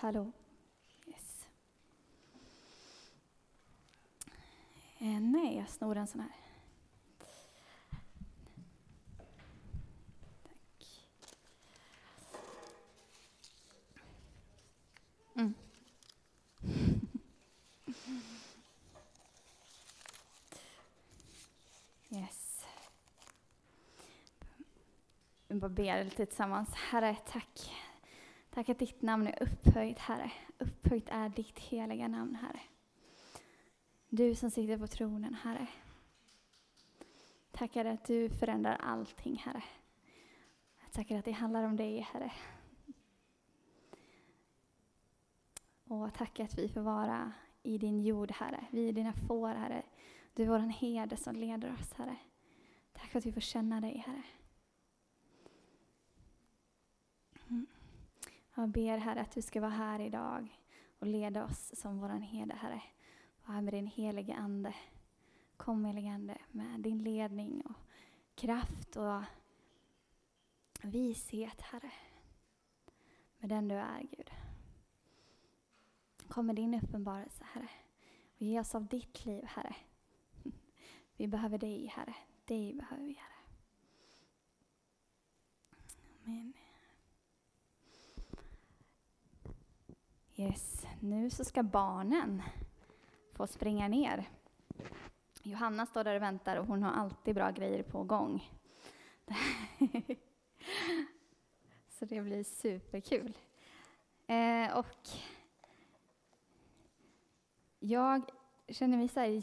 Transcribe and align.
Hallå? 0.00 0.32
Yes. 1.06 1.46
Eh, 4.98 5.20
nej, 5.20 5.56
jag 5.56 5.68
snor 5.68 5.96
en 5.96 6.06
sån 6.06 6.20
här. 6.20 6.32
Tack. 10.42 10.84
Mm. 15.34 15.54
Yes. 22.10 22.66
Vi 25.48 25.54
bara 25.54 25.68
ber 25.68 26.04
lite 26.04 26.26
tillsammans. 26.26 26.74
Herre, 26.74 27.16
tack. 27.26 27.70
Tack 28.58 28.68
att 28.68 28.78
ditt 28.78 29.02
namn 29.02 29.26
är 29.26 29.42
upphöjt, 29.42 29.98
Herre. 29.98 30.32
Upphöjt 30.58 31.08
är 31.08 31.28
ditt 31.28 31.58
heliga 31.58 32.08
namn, 32.08 32.34
Herre. 32.34 32.60
Du 34.08 34.34
som 34.34 34.50
sitter 34.50 34.78
på 34.78 34.86
tronen, 34.86 35.34
Herre. 35.34 35.66
Tackar 37.50 37.84
att 37.84 38.04
du 38.04 38.30
förändrar 38.30 38.76
allting, 38.76 39.36
Herre. 39.36 39.62
Jag 40.80 40.92
tackar 40.92 41.18
att 41.18 41.24
det 41.24 41.32
handlar 41.32 41.62
om 41.62 41.76
dig, 41.76 42.00
Herre. 42.00 42.32
Och 45.84 46.14
tack 46.14 46.40
att 46.40 46.58
vi 46.58 46.68
får 46.68 46.80
vara 46.80 47.32
i 47.62 47.78
din 47.78 48.00
jord, 48.00 48.30
Herre. 48.30 48.64
Vi 48.70 48.88
är 48.88 48.92
dina 48.92 49.12
får, 49.12 49.48
Herre. 49.48 49.82
Du 50.34 50.42
är 50.42 50.48
vår 50.48 50.58
herde 50.58 51.16
som 51.16 51.36
leder 51.36 51.72
oss, 51.72 51.92
Herre. 51.92 52.16
Tack 52.92 53.10
för 53.10 53.18
att 53.18 53.26
vi 53.26 53.32
får 53.32 53.40
känna 53.40 53.80
dig, 53.80 54.04
Herre. 54.06 54.22
Jag 58.58 58.68
ber, 58.68 58.98
Herre, 58.98 59.20
att 59.20 59.30
du 59.30 59.42
ska 59.42 59.60
vara 59.60 59.70
här 59.70 60.00
idag 60.00 60.60
och 60.98 61.06
leda 61.06 61.44
oss 61.44 61.72
som 61.74 61.98
vår 62.00 62.08
herde, 62.08 62.54
Herre. 62.54 62.82
Var 63.44 63.54
här 63.54 63.62
med 63.62 63.74
din 63.74 63.86
helige 63.86 64.34
Ande. 64.34 64.74
Kom, 65.56 65.84
helige 65.84 66.08
Ande, 66.08 66.38
med 66.50 66.80
din 66.80 67.02
ledning 67.04 67.62
och 67.66 67.74
kraft 68.34 68.96
och 68.96 69.22
vishet, 70.82 71.60
Herre. 71.60 71.92
Med 73.38 73.50
den 73.50 73.68
du 73.68 73.74
är, 73.74 74.00
Gud. 74.00 74.30
Kom 76.28 76.46
med 76.46 76.56
din 76.56 76.74
uppenbarelse, 76.74 77.44
Herre. 77.44 77.68
Och 78.36 78.42
ge 78.42 78.60
oss 78.60 78.74
av 78.74 78.86
ditt 78.86 79.26
liv, 79.26 79.44
Herre. 79.44 79.76
Vi 81.16 81.26
behöver 81.26 81.58
dig, 81.58 81.86
Herre. 81.86 82.14
Dig 82.44 82.74
behöver 82.74 83.04
vi, 83.04 83.12
Herre. 83.12 83.38
Amen. 86.24 86.67
Yes, 90.40 90.86
nu 91.00 91.30
så 91.30 91.44
ska 91.44 91.62
barnen 91.62 92.42
få 93.32 93.46
springa 93.46 93.88
ner. 93.88 94.28
Johanna 95.42 95.86
står 95.86 96.04
där 96.04 96.16
och 96.16 96.22
väntar 96.22 96.56
och 96.56 96.66
hon 96.66 96.82
har 96.82 96.92
alltid 96.92 97.34
bra 97.34 97.50
grejer 97.50 97.82
på 97.82 98.02
gång. 98.02 98.50
så 101.88 102.04
det 102.04 102.20
blir 102.20 102.44
superkul. 102.44 103.38
Eh, 104.26 104.76
och 104.76 105.08
jag 107.78 108.30
känner 108.68 108.96
mig 108.96 109.08
så 109.08 109.20
här 109.20 109.42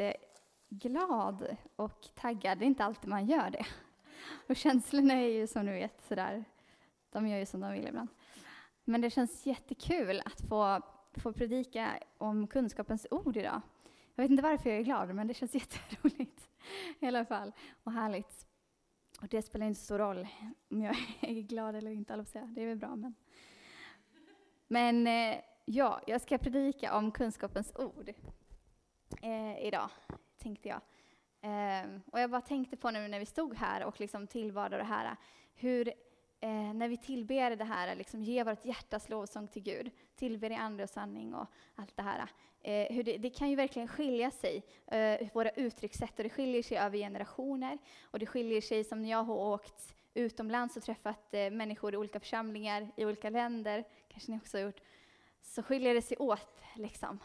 jätteglad 0.00 1.56
och 1.76 2.08
taggad. 2.14 2.58
Det 2.58 2.64
är 2.64 2.66
inte 2.66 2.84
alltid 2.84 3.10
man 3.10 3.26
gör 3.26 3.50
det. 3.50 3.66
Och 4.48 4.56
känslorna 4.56 5.14
är 5.14 5.28
ju 5.28 5.46
som 5.46 5.66
du 5.66 5.72
vet 5.72 6.02
sådär, 6.08 6.44
de 7.10 7.28
gör 7.28 7.38
ju 7.38 7.46
som 7.46 7.60
de 7.60 7.72
vill 7.72 7.86
ibland. 7.86 8.08
Men 8.84 9.00
det 9.00 9.10
känns 9.10 9.46
jättekul 9.46 10.22
att 10.24 10.40
få, 10.48 10.80
få 11.14 11.32
predika 11.32 11.98
om 12.18 12.46
kunskapens 12.46 13.06
ord 13.10 13.36
idag. 13.36 13.60
Jag 14.14 14.24
vet 14.24 14.30
inte 14.30 14.42
varför 14.42 14.70
jag 14.70 14.78
är 14.78 14.82
glad, 14.82 15.14
men 15.14 15.26
det 15.26 15.34
känns 15.34 15.54
jätteroligt 15.54 16.48
i 17.00 17.06
alla 17.06 17.24
fall. 17.24 17.52
Och 17.82 17.92
härligt. 17.92 18.46
Och 19.20 19.28
det 19.28 19.42
spelar 19.42 19.66
inte 19.66 19.80
så 19.80 19.84
stor 19.84 19.98
roll 19.98 20.28
om 20.70 20.82
jag 20.82 20.96
är 21.20 21.40
glad 21.42 21.76
eller 21.76 21.90
inte, 21.90 22.24
säga. 22.24 22.44
det 22.44 22.62
är 22.62 22.66
väl 22.66 22.78
bra. 22.78 22.96
Men, 22.96 23.14
men 24.68 25.06
eh, 25.06 25.40
ja, 25.64 26.00
jag 26.06 26.20
ska 26.20 26.38
predika 26.38 26.96
om 26.96 27.12
kunskapens 27.12 27.72
ord 27.74 28.12
eh, 29.22 29.66
idag, 29.66 29.90
tänkte 30.38 30.68
jag. 30.68 30.80
Eh, 31.40 31.90
och 32.12 32.20
jag 32.20 32.30
bara 32.30 32.40
tänkte 32.40 32.76
på 32.76 32.90
nu 32.90 33.08
när 33.08 33.18
vi 33.18 33.26
stod 33.26 33.56
här 33.56 33.84
och 33.84 34.00
liksom 34.00 34.26
tillbad 34.26 34.70
det 34.70 34.84
här, 34.84 35.16
hur 35.54 35.92
eh, 36.42 36.74
när 36.74 36.88
vi 36.88 36.96
tillber 36.96 37.56
det 37.56 37.64
här, 37.64 37.96
liksom 37.96 38.22
ger 38.22 38.44
vårt 38.44 38.64
hjärtas 38.64 39.08
lovsång 39.08 39.48
till 39.48 39.62
Gud, 39.62 39.90
tillber 40.16 40.50
i 40.50 40.54
ande 40.54 40.82
och 40.82 40.90
sanning 40.90 41.34
och 41.34 41.46
allt 41.74 41.96
det 41.96 42.02
här. 42.02 42.28
Eh, 42.64 42.94
hur 42.94 43.02
det, 43.02 43.18
det, 43.18 43.30
kan 43.30 43.50
ju 43.50 43.56
verkligen 43.56 43.88
skilja 43.88 44.30
sig, 44.30 44.62
eh, 44.86 45.28
våra 45.34 45.50
uttryckssätt, 45.50 46.18
och 46.18 46.22
det 46.22 46.30
skiljer 46.30 46.62
sig 46.62 46.76
över 46.78 46.98
generationer. 46.98 47.78
Och 48.02 48.18
det 48.18 48.26
skiljer 48.26 48.60
sig 48.60 48.84
som 48.84 49.02
när 49.02 49.10
jag 49.10 49.22
har 49.22 49.34
åkt 49.34 49.94
utomlands 50.14 50.76
och 50.76 50.82
träffat 50.82 51.34
eh, 51.34 51.50
människor 51.50 51.94
i 51.94 51.96
olika 51.96 52.20
församlingar 52.20 52.88
i 52.96 53.04
olika 53.04 53.30
länder, 53.30 53.84
kanske 54.08 54.32
ni 54.32 54.38
också 54.38 54.58
har 54.58 54.64
gjort, 54.64 54.80
så 55.42 55.62
skiljer 55.62 55.94
det 55.94 56.02
sig 56.02 56.16
åt. 56.16 56.62
Liksom. 56.76 57.18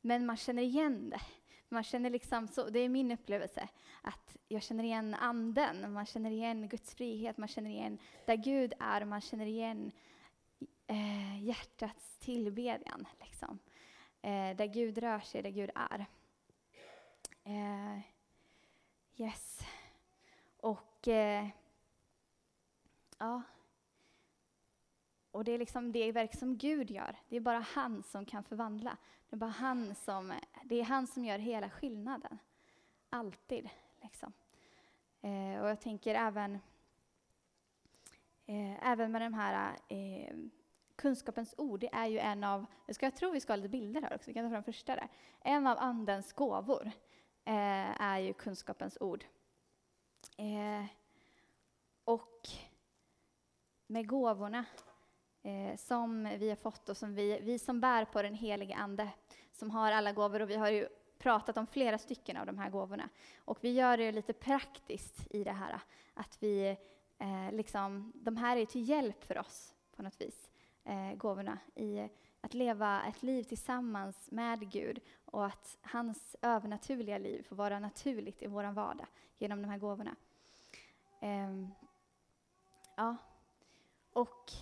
Men 0.00 0.26
man 0.26 0.36
känner 0.36 0.62
igen 0.62 1.10
det. 1.10 1.20
Man 1.72 1.84
känner 1.84 2.10
liksom, 2.10 2.48
så, 2.48 2.70
det 2.70 2.78
är 2.78 2.88
min 2.88 3.12
upplevelse, 3.12 3.68
att 4.02 4.36
jag 4.48 4.62
känner 4.62 4.84
igen 4.84 5.14
anden, 5.14 5.92
man 5.92 6.06
känner 6.06 6.30
igen 6.30 6.68
Guds 6.68 6.94
frihet, 6.94 7.36
man 7.38 7.48
känner 7.48 7.70
igen 7.70 7.98
där 8.26 8.36
Gud 8.36 8.72
är, 8.80 9.04
man 9.04 9.20
känner 9.20 9.46
igen 9.46 9.92
eh, 10.86 11.44
hjärtats 11.44 12.16
tillbedjan. 12.18 13.06
Liksom. 13.20 13.58
Eh, 14.22 14.56
där 14.56 14.66
Gud 14.66 14.98
rör 14.98 15.20
sig, 15.20 15.42
där 15.42 15.50
Gud 15.50 15.70
är. 15.74 16.06
Eh, 17.44 18.00
yes. 19.16 19.60
Och 20.56 21.08
eh, 21.08 21.48
ja, 23.18 23.42
och 25.32 25.44
det 25.44 25.52
är 25.52 25.58
liksom 25.58 25.92
det 25.92 26.12
verk 26.12 26.34
som 26.34 26.56
Gud 26.56 26.90
gör. 26.90 27.16
Det 27.28 27.36
är 27.36 27.40
bara 27.40 27.58
han 27.58 28.02
som 28.02 28.24
kan 28.24 28.44
förvandla. 28.44 28.96
Det 29.28 29.36
är 29.36 29.38
bara 29.38 29.50
han 29.50 29.94
som, 29.94 30.32
det 30.64 30.80
är 30.80 30.84
han 30.84 31.06
som 31.06 31.24
gör 31.24 31.38
hela 31.38 31.70
skillnaden. 31.70 32.38
Alltid. 33.10 33.68
Liksom. 34.00 34.32
Eh, 35.20 35.60
och 35.62 35.68
jag 35.68 35.80
tänker 35.80 36.14
även, 36.14 36.54
eh, 38.46 38.86
även 38.86 39.12
med 39.12 39.22
de 39.22 39.34
här 39.34 39.76
eh, 39.88 40.34
kunskapens 40.96 41.54
ord, 41.58 41.80
det 41.80 41.94
är 41.94 42.06
ju 42.06 42.18
en 42.18 42.44
av, 42.44 42.66
jag, 42.86 42.94
ska, 42.94 43.06
jag 43.06 43.16
tror 43.16 43.32
vi 43.32 43.40
ska 43.40 43.52
ha 43.52 43.56
lite 43.56 43.68
bilder 43.68 44.02
här 44.02 44.14
också, 44.14 44.30
vi 44.30 44.34
kan 44.34 44.44
ta 44.44 44.50
fram 44.50 44.64
första 44.64 44.96
där. 44.96 45.08
En 45.40 45.66
av 45.66 45.78
andens 45.78 46.32
gåvor 46.32 46.86
eh, 47.44 48.02
är 48.02 48.18
ju 48.18 48.32
kunskapens 48.32 48.98
ord. 49.00 49.24
Eh, 50.36 50.86
och 52.04 52.48
med 53.86 54.08
gåvorna 54.08 54.64
eh, 55.42 55.76
som 55.76 56.24
vi 56.38 56.48
har 56.48 56.56
fått 56.56 56.88
och 56.88 56.96
som 56.96 57.14
vi, 57.14 57.40
vi 57.42 57.58
som 57.58 57.80
bär 57.80 58.04
på 58.04 58.22
den 58.22 58.34
helige 58.34 58.74
Ande, 58.74 59.08
som 59.52 59.70
har 59.70 59.92
alla 59.92 60.12
gåvor, 60.12 60.42
och 60.42 60.50
vi 60.50 60.56
har 60.56 60.70
ju 60.70 60.88
pratat 61.18 61.56
om 61.56 61.66
flera 61.66 61.98
stycken 61.98 62.36
av 62.36 62.46
de 62.46 62.58
här 62.58 62.70
gåvorna. 62.70 63.08
Och 63.38 63.58
vi 63.60 63.72
gör 63.72 63.96
det 63.96 64.12
lite 64.12 64.32
praktiskt 64.32 65.26
i 65.30 65.44
det 65.44 65.52
här, 65.52 65.80
att 66.14 66.36
vi 66.40 66.76
eh, 67.18 67.52
liksom, 67.52 68.12
de 68.14 68.36
här 68.36 68.56
är 68.56 68.66
till 68.66 68.88
hjälp 68.88 69.24
för 69.24 69.38
oss 69.38 69.74
på 69.96 70.02
något 70.02 70.20
vis, 70.20 70.50
eh, 70.84 71.14
gåvorna, 71.14 71.58
i 71.74 72.08
att 72.40 72.54
leva 72.54 73.02
ett 73.02 73.22
liv 73.22 73.42
tillsammans 73.42 74.30
med 74.30 74.70
Gud 74.72 75.00
och 75.24 75.46
att 75.46 75.78
hans 75.82 76.36
övernaturliga 76.42 77.18
liv 77.18 77.42
får 77.42 77.56
vara 77.56 77.78
naturligt 77.78 78.42
i 78.42 78.46
vår 78.46 78.64
vardag 78.64 79.06
genom 79.38 79.62
de 79.62 79.68
här 79.68 79.78
gåvorna. 79.78 80.16
Eh, 81.20 81.68
ja, 82.96 83.16
och 84.12 84.52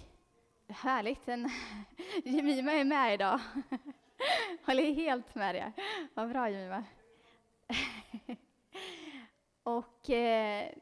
Härligt. 0.70 1.28
En, 1.28 1.50
Jemima 2.24 2.72
är 2.72 2.84
med 2.84 3.14
idag. 3.14 3.40
Håller 4.66 4.92
helt 4.92 5.34
med 5.34 5.54
dig. 5.54 5.72
Vad 6.14 6.28
bra 6.28 6.50
Jemima. 6.50 6.84
Och 9.62 10.10
eh, 10.10 10.72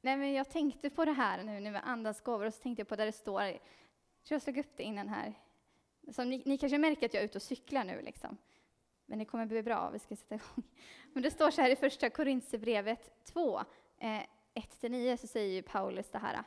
nej 0.00 0.16
men 0.16 0.32
jag 0.32 0.50
tänkte 0.50 0.90
på 0.90 1.04
det 1.04 1.12
här 1.12 1.42
nu, 1.42 1.60
nu 1.60 1.70
med 1.70 1.82
andans 1.84 2.20
gåvor, 2.20 2.46
och 2.46 2.54
så 2.54 2.62
tänkte 2.62 2.80
jag 2.80 2.88
på 2.88 2.96
där 2.96 3.06
det 3.06 3.12
står, 3.12 3.42
jag 3.42 3.52
tror 4.24 4.34
jag 4.34 4.42
slog 4.42 4.58
upp 4.58 4.76
det 4.76 4.82
innan 4.82 5.08
här. 5.08 5.34
Som 6.12 6.30
ni, 6.30 6.42
ni 6.46 6.58
kanske 6.58 6.78
märker 6.78 7.06
att 7.06 7.14
jag 7.14 7.20
är 7.20 7.24
ute 7.24 7.38
och 7.38 7.42
cyklar 7.42 7.84
nu, 7.84 8.02
liksom. 8.02 8.36
men 9.06 9.18
det 9.18 9.24
kommer 9.24 9.46
bli 9.46 9.62
bra, 9.62 9.90
vi 9.90 9.98
ska 9.98 10.16
sätta 10.16 10.34
igång. 10.34 10.64
Men 11.12 11.22
det 11.22 11.30
står 11.30 11.50
så 11.50 11.62
här 11.62 11.70
i 11.70 11.76
första 11.76 12.10
Korintierbrevet 12.10 13.24
2, 13.24 13.60
eh, 13.98 14.22
1-9, 14.54 15.16
så 15.16 15.26
säger 15.26 15.62
Paulus 15.62 16.10
det 16.10 16.18
här. 16.18 16.44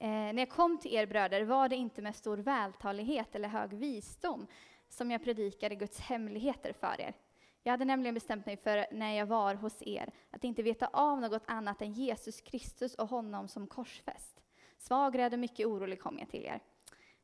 Eh, 0.00 0.08
när 0.08 0.38
jag 0.38 0.50
kom 0.50 0.78
till 0.78 0.94
er 0.94 1.06
bröder 1.06 1.42
var 1.42 1.68
det 1.68 1.76
inte 1.76 2.02
med 2.02 2.16
stor 2.16 2.36
vältalighet 2.36 3.34
eller 3.34 3.48
hög 3.48 3.74
visdom 3.74 4.46
som 4.88 5.10
jag 5.10 5.24
predikade 5.24 5.74
Guds 5.74 6.00
hemligheter 6.00 6.72
för 6.72 7.00
er. 7.00 7.14
Jag 7.62 7.72
hade 7.72 7.84
nämligen 7.84 8.14
bestämt 8.14 8.46
mig 8.46 8.56
för, 8.56 8.86
när 8.92 9.12
jag 9.12 9.26
var 9.26 9.54
hos 9.54 9.82
er, 9.82 10.12
att 10.30 10.44
inte 10.44 10.62
veta 10.62 10.86
av 10.86 11.20
något 11.20 11.42
annat 11.46 11.82
än 11.82 11.92
Jesus 11.92 12.40
Kristus 12.40 12.94
och 12.94 13.08
honom 13.08 13.48
som 13.48 13.66
korsfäst. 13.66 14.42
Svag, 14.78 15.18
rädd 15.18 15.32
och 15.32 15.38
mycket 15.38 15.66
orolig 15.66 16.00
kom 16.00 16.18
jag 16.18 16.28
till 16.28 16.44
er. 16.44 16.60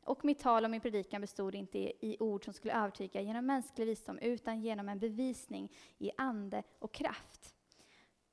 Och 0.05 0.25
mitt 0.25 0.39
tal 0.39 0.65
och 0.65 0.71
min 0.71 0.81
predikan 0.81 1.21
bestod 1.21 1.55
inte 1.55 1.79
i, 1.79 1.93
i 2.01 2.17
ord 2.21 2.45
som 2.45 2.55
skulle 2.55 2.75
övertyga 2.75 3.21
genom 3.21 3.47
mänsklig 3.47 3.87
visdom, 3.87 4.19
utan 4.19 4.61
genom 4.61 4.89
en 4.89 4.99
bevisning 4.99 5.73
i 5.99 6.11
ande 6.17 6.63
och 6.79 6.93
kraft. 6.93 7.55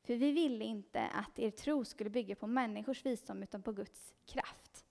För 0.08 0.16
vi 0.16 0.32
ville 0.32 0.66
inte 0.66 1.08
att 1.08 1.40
er 1.40 1.52
tro 1.52 1.86
skulle 1.86 2.10
bygga 2.10 2.36
på 2.36 2.48
människors 2.48 3.06
visdom, 3.06 3.44
utan 3.44 3.62
på 3.62 3.72
Guds 3.72 4.14
kraft. 4.26 4.86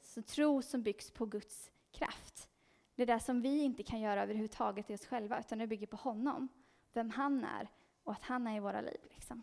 Så 0.00 0.22
tro 0.22 0.62
som 0.62 0.82
byggs 0.82 1.10
på 1.10 1.26
Guds 1.26 1.70
kraft. 1.90 2.48
Det 2.94 3.02
är 3.02 3.06
det 3.06 3.20
som 3.20 3.42
vi 3.42 3.62
inte 3.62 3.82
kan 3.82 4.00
göra 4.00 4.22
överhuvudtaget 4.22 4.90
i 4.90 4.94
oss 4.94 5.06
själva, 5.06 5.40
utan 5.40 5.58
det 5.58 5.66
bygger 5.66 5.86
på 5.86 5.96
honom, 5.96 6.48
vem 6.92 7.10
han 7.10 7.44
är 7.44 7.68
och 8.02 8.12
att 8.12 8.22
han 8.22 8.46
är 8.46 8.56
i 8.56 8.60
våra 8.60 8.80
liv. 8.80 9.00
Liksom. 9.10 9.42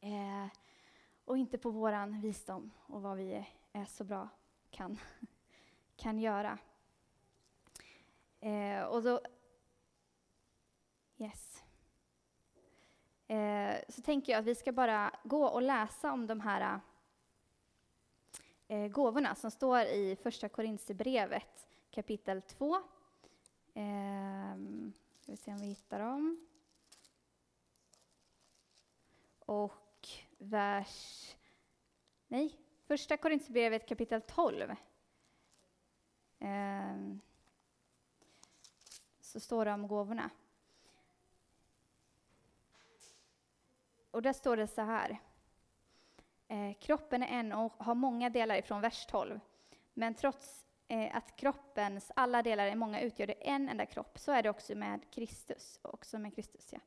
Eh, 0.00 0.46
och 1.24 1.38
inte 1.38 1.58
på 1.58 1.70
vår 1.70 2.20
visdom 2.20 2.70
och 2.76 3.02
vad 3.02 3.16
vi 3.16 3.32
är, 3.32 3.48
är 3.72 3.84
så 3.84 4.04
bra 4.04 4.28
kan, 4.70 4.98
kan 5.96 6.18
göra. 6.18 6.58
Eh, 8.40 8.82
och 8.82 9.02
då... 9.02 9.20
Yes. 11.16 11.62
Eh, 13.28 13.76
så 13.88 14.02
tänker 14.02 14.32
jag 14.32 14.40
att 14.40 14.46
vi 14.46 14.54
ska 14.54 14.72
bara 14.72 15.10
gå 15.24 15.44
och 15.44 15.62
läsa 15.62 16.12
om 16.12 16.26
de 16.26 16.40
här 16.40 16.80
eh, 18.68 18.88
gåvorna 18.88 19.34
som 19.34 19.50
står 19.50 19.80
i 19.80 20.16
Första 20.22 20.48
Korintierbrevet 20.48 21.68
kapitel 21.90 22.42
2. 22.42 22.74
Eh, 23.74 24.56
ska 25.20 25.32
vi 25.32 25.36
se 25.36 25.52
om 25.52 25.58
vi 25.58 25.66
hittar 25.66 25.98
dem. 25.98 26.46
Och 29.38 30.08
vers... 30.38 31.34
Nej, 32.28 32.56
Första 32.86 33.16
Korintierbrevet 33.16 33.88
kapitel 33.88 34.22
12. 34.22 34.70
Eh, 36.38 37.16
så 39.20 39.40
står 39.40 39.64
det 39.64 39.72
om 39.72 39.88
gåvorna. 39.88 40.30
Och 44.10 44.22
där 44.22 44.32
står 44.32 44.56
det 44.56 44.66
så 44.66 44.82
här. 44.82 45.18
Eh, 46.48 46.74
kroppen 46.80 47.22
är 47.22 47.26
en 47.26 47.52
och 47.52 47.72
har 47.78 47.94
många 47.94 48.30
delar 48.30 48.56
ifrån 48.56 48.80
vers 48.80 49.06
12. 49.06 49.40
Men 49.94 50.14
trots 50.14 50.66
eh, 50.88 51.16
att 51.16 51.36
kroppens 51.36 52.12
alla 52.16 52.42
delar 52.42 52.66
är 52.66 52.74
många 52.74 53.00
utgör 53.00 53.26
det 53.26 53.48
en 53.48 53.68
enda 53.68 53.86
kropp, 53.86 54.18
så 54.18 54.32
är 54.32 54.42
det 54.42 54.50
också 54.50 54.74
med 54.74 55.10
Kristus. 55.10 55.78
Också 55.82 56.18
med 56.18 56.34
Kristus 56.34 56.72
ja. 56.72 56.78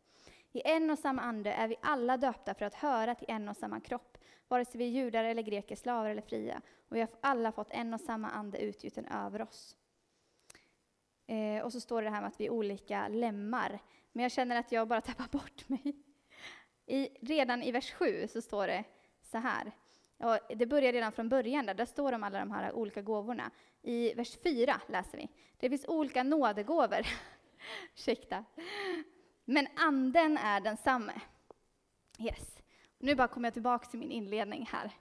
I 0.51 0.61
en 0.65 0.89
och 0.89 0.99
samma 0.99 1.21
ande 1.21 1.53
är 1.53 1.67
vi 1.67 1.75
alla 1.81 2.17
döpta 2.17 2.53
för 2.53 2.65
att 2.65 2.75
höra 2.75 3.15
till 3.15 3.29
en 3.29 3.49
och 3.49 3.57
samma 3.57 3.79
kropp, 3.79 4.17
vare 4.47 4.65
sig 4.65 4.77
vi 4.77 4.85
är 4.85 4.89
judar 4.89 5.23
eller 5.23 5.41
greker, 5.41 5.75
slavar 5.75 6.09
eller 6.09 6.21
fria. 6.21 6.61
Och 6.89 6.95
vi 6.95 6.99
har 6.99 7.09
alla 7.21 7.51
fått 7.51 7.71
en 7.71 7.93
och 7.93 8.01
samma 8.01 8.29
ande 8.29 8.57
utgjuten 8.57 9.05
över 9.05 9.41
oss. 9.41 9.75
Eh, 11.27 11.63
och 11.63 11.71
så 11.71 11.79
står 11.79 12.01
det 12.01 12.09
här 12.09 12.21
med 12.21 12.27
att 12.27 12.39
vi 12.39 12.45
är 12.45 12.49
olika 12.49 13.07
lemmar. 13.07 13.79
Men 14.11 14.23
jag 14.23 14.31
känner 14.31 14.55
att 14.55 14.71
jag 14.71 14.87
bara 14.87 15.01
tappar 15.01 15.27
bort 15.31 15.69
mig. 15.69 16.03
I, 16.85 17.09
redan 17.21 17.63
i 17.63 17.71
vers 17.71 17.93
7 17.93 18.27
så 18.27 18.41
står 18.41 18.67
det 18.67 18.83
så 19.21 19.37
här. 19.37 19.71
Och 20.17 20.57
det 20.57 20.65
börjar 20.65 20.93
redan 20.93 21.11
från 21.11 21.29
början, 21.29 21.65
där, 21.65 21.73
där 21.73 21.85
står 21.85 22.13
om 22.13 22.23
alla 22.23 22.39
de 22.39 22.51
här 22.51 22.73
olika 22.73 23.01
gåvorna. 23.01 23.51
I 23.81 24.13
vers 24.13 24.37
4 24.43 24.81
läser 24.87 25.17
vi. 25.17 25.29
Det 25.57 25.69
finns 25.69 25.85
olika 25.87 26.23
nådegåvor. 26.23 27.07
Ursäkta. 27.93 28.45
Men 29.45 29.67
anden 29.75 30.37
är 30.37 30.61
densamme. 30.61 31.21
Yes. 32.19 32.57
Nu 32.97 33.15
bara 33.15 33.27
kommer 33.27 33.47
jag 33.47 33.53
tillbaka 33.53 33.87
till 33.87 33.99
min 33.99 34.11
inledning 34.11 34.69
här. 34.71 34.91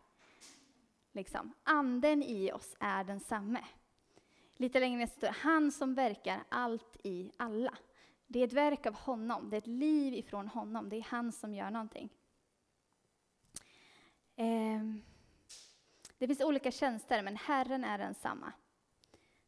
Liksom. 1.13 1.53
Anden 1.63 2.23
i 2.23 2.53
oss 2.53 2.77
är 2.81 3.05
densamme. 3.05 3.65
Lite 4.57 4.81
längre 4.81 4.99
ner 4.99 5.07
står 5.07 5.27
det, 5.27 5.35
han 5.41 5.73
som 5.73 5.95
verkar 5.95 6.41
allt 6.49 6.97
i 7.05 7.31
alla. 7.37 7.79
Det 8.33 8.41
är 8.41 8.47
ett 8.47 8.53
verk 8.53 8.87
av 8.87 8.95
honom, 8.95 9.51
det 9.51 9.57
är 9.57 9.59
ett 9.59 9.67
liv 9.67 10.15
ifrån 10.15 10.49
honom, 10.49 10.89
det 10.89 10.97
är 10.97 11.03
han 11.03 11.33
som 11.33 11.55
gör 11.55 11.71
någonting. 11.71 12.09
Ehm, 14.37 15.03
det 16.19 16.27
finns 16.27 16.41
olika 16.41 16.71
tjänster, 16.71 17.23
men 17.23 17.37
Herren 17.37 17.85
är 17.85 17.99
densamma. 17.99 18.53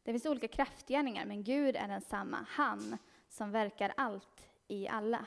Det 0.03 0.11
finns 0.11 0.25
olika 0.25 0.47
kraftgärningar, 0.47 1.25
men 1.25 1.43
Gud 1.43 1.75
är 1.75 1.87
densamma, 1.87 2.45
han 2.49 2.97
som 3.29 3.51
verkar 3.51 3.93
allt 3.97 4.49
i 4.67 4.87
alla. 4.87 5.25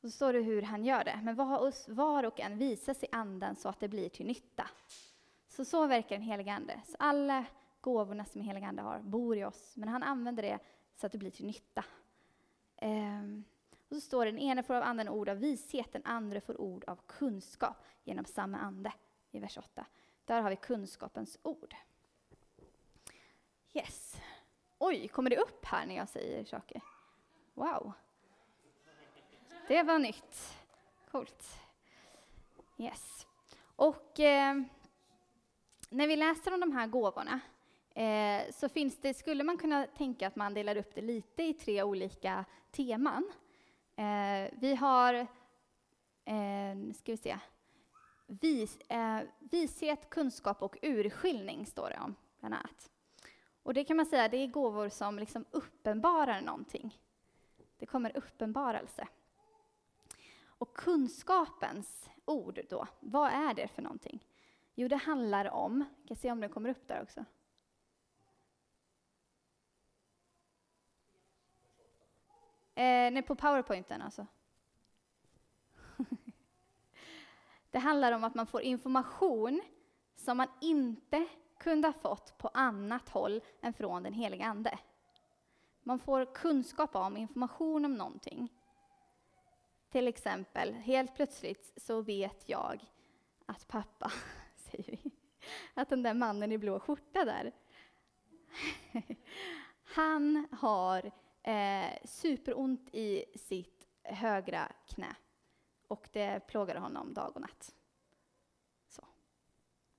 så 0.00 0.10
står 0.10 0.32
det 0.32 0.40
hur 0.40 0.62
han 0.62 0.84
gör 0.84 1.04
det. 1.04 1.20
Men 1.22 1.34
var, 1.36 1.92
var 1.94 2.24
och 2.24 2.40
en 2.40 2.58
visar 2.58 2.94
sig 2.94 3.08
anden 3.12 3.56
så 3.56 3.68
att 3.68 3.80
det 3.80 3.88
blir 3.88 4.08
till 4.08 4.26
nytta. 4.26 4.70
Så 5.48 5.64
så 5.64 5.86
verkar 5.86 6.16
den 6.16 6.26
helige 6.26 6.52
Ande. 6.52 6.80
Så 6.86 6.96
alla 6.98 7.44
gåvorna 7.80 8.24
som 8.24 8.40
den 8.40 8.48
helige 8.48 8.66
Ande 8.66 8.82
har 8.82 9.00
bor 9.00 9.36
i 9.36 9.44
oss, 9.44 9.76
men 9.76 9.88
han 9.88 10.02
använder 10.02 10.42
det 10.42 10.58
så 10.96 11.06
att 11.06 11.12
det 11.12 11.18
blir 11.18 11.30
till 11.30 11.46
nytta. 11.46 11.84
Ehm. 12.76 13.44
Och 13.88 13.96
så 13.96 14.00
står 14.00 14.24
det, 14.24 14.30
den 14.30 14.40
ene 14.40 14.62
får 14.62 14.74
av 14.74 14.82
anden 14.82 15.08
ord 15.08 15.28
av 15.28 15.36
vishet, 15.36 15.92
den 15.92 16.04
andra 16.04 16.40
får 16.40 16.60
ord 16.60 16.84
av 16.86 17.00
kunskap 17.06 17.76
genom 18.04 18.24
samma 18.24 18.58
ande, 18.58 18.92
i 19.30 19.38
vers 19.38 19.58
8. 19.58 19.86
Där 20.24 20.42
har 20.42 20.50
vi 20.50 20.56
kunskapens 20.56 21.38
ord. 21.42 21.74
Yes. 23.72 24.16
Oj, 24.78 25.08
kommer 25.08 25.30
det 25.30 25.36
upp 25.36 25.64
här 25.64 25.86
när 25.86 25.96
jag 25.96 26.08
säger 26.08 26.44
saker? 26.44 26.82
Wow. 27.54 27.92
Det 29.68 29.82
var 29.82 29.98
nytt. 29.98 30.56
Coolt. 31.10 31.58
Yes. 32.78 33.26
Och 33.76 34.20
eh, 34.20 34.62
när 35.90 36.06
vi 36.06 36.16
läser 36.16 36.54
om 36.54 36.60
de 36.60 36.72
här 36.72 36.86
gåvorna 36.86 37.40
eh, 37.96 38.52
så 38.52 38.68
finns 38.68 39.00
det, 39.00 39.14
skulle 39.14 39.44
man 39.44 39.58
kunna 39.58 39.86
tänka 39.86 40.26
att 40.26 40.36
man 40.36 40.54
delar 40.54 40.76
upp 40.76 40.94
det 40.94 41.02
lite 41.02 41.42
i 41.42 41.54
tre 41.54 41.82
olika 41.82 42.44
teman. 42.70 43.32
Eh, 43.96 44.50
vi 44.52 44.74
har, 44.74 45.14
eh, 46.24 46.92
ska 46.94 47.12
vi 47.12 47.16
se, 47.16 47.38
vis, 48.26 48.78
eh, 48.78 49.20
vishet, 49.38 50.10
kunskap 50.10 50.62
och 50.62 50.78
urskiljning 50.82 51.66
står 51.66 51.90
det 51.90 51.98
om, 51.98 52.14
bland 52.40 52.54
annat. 52.54 52.90
Och 53.62 53.74
det 53.74 53.84
kan 53.84 53.96
man 53.96 54.06
säga, 54.06 54.28
det 54.28 54.36
är 54.36 54.46
gåvor 54.46 54.88
som 54.88 55.18
liksom 55.18 55.44
uppenbarar 55.50 56.40
någonting. 56.40 56.98
Det 57.78 57.86
kommer 57.86 58.16
uppenbarelse. 58.16 59.08
Och 60.58 60.76
kunskapens 60.76 62.10
ord 62.24 62.60
då, 62.70 62.86
vad 63.00 63.32
är 63.32 63.54
det 63.54 63.68
för 63.68 63.82
någonting? 63.82 64.24
Jo, 64.74 64.88
det 64.88 64.96
handlar 64.96 65.50
om, 65.50 65.84
jag 65.98 66.08
kan 66.08 66.16
se 66.16 66.32
om 66.32 66.40
det 66.40 66.48
kommer 66.48 66.70
upp 66.70 66.88
där 66.88 67.02
också. 67.02 67.24
Eh, 72.78 73.10
nej, 73.12 73.22
på 73.22 73.34
powerpointen 73.34 74.02
alltså. 74.02 74.26
det 77.70 77.78
handlar 77.78 78.12
om 78.12 78.24
att 78.24 78.34
man 78.34 78.46
får 78.46 78.62
information 78.62 79.60
som 80.16 80.36
man 80.36 80.48
inte 80.60 81.26
kunde 81.58 81.88
ha 81.88 81.92
fått 81.92 82.38
på 82.38 82.48
annat 82.54 83.08
håll 83.08 83.40
än 83.60 83.72
från 83.72 84.02
den 84.02 84.12
heliga 84.12 84.46
Ande. 84.46 84.78
Man 85.82 85.98
får 85.98 86.34
kunskap 86.34 86.96
om, 86.96 87.16
information 87.16 87.84
om 87.84 87.94
någonting. 87.94 88.52
Till 89.90 90.08
exempel, 90.08 90.74
helt 90.74 91.14
plötsligt 91.14 91.72
så 91.76 92.00
vet 92.00 92.48
jag 92.48 92.84
att 93.46 93.68
pappa, 93.68 94.12
säger 94.56 94.84
vi, 94.84 95.10
att 95.74 95.88
den 95.88 96.02
där 96.02 96.14
mannen 96.14 96.52
i 96.52 96.58
blå 96.58 96.80
skjorta 96.80 97.24
där, 97.24 97.52
han 99.84 100.48
har 100.52 101.10
eh, 101.46 101.98
superont 102.04 102.88
i 102.92 103.24
sitt 103.34 103.86
högra 104.02 104.72
knä. 104.86 105.16
Och 105.88 106.08
det 106.12 106.46
plågade 106.46 106.80
honom 106.80 107.14
dag 107.14 107.32
och 107.34 107.40
natt. 107.40 107.74
Så. 108.88 109.04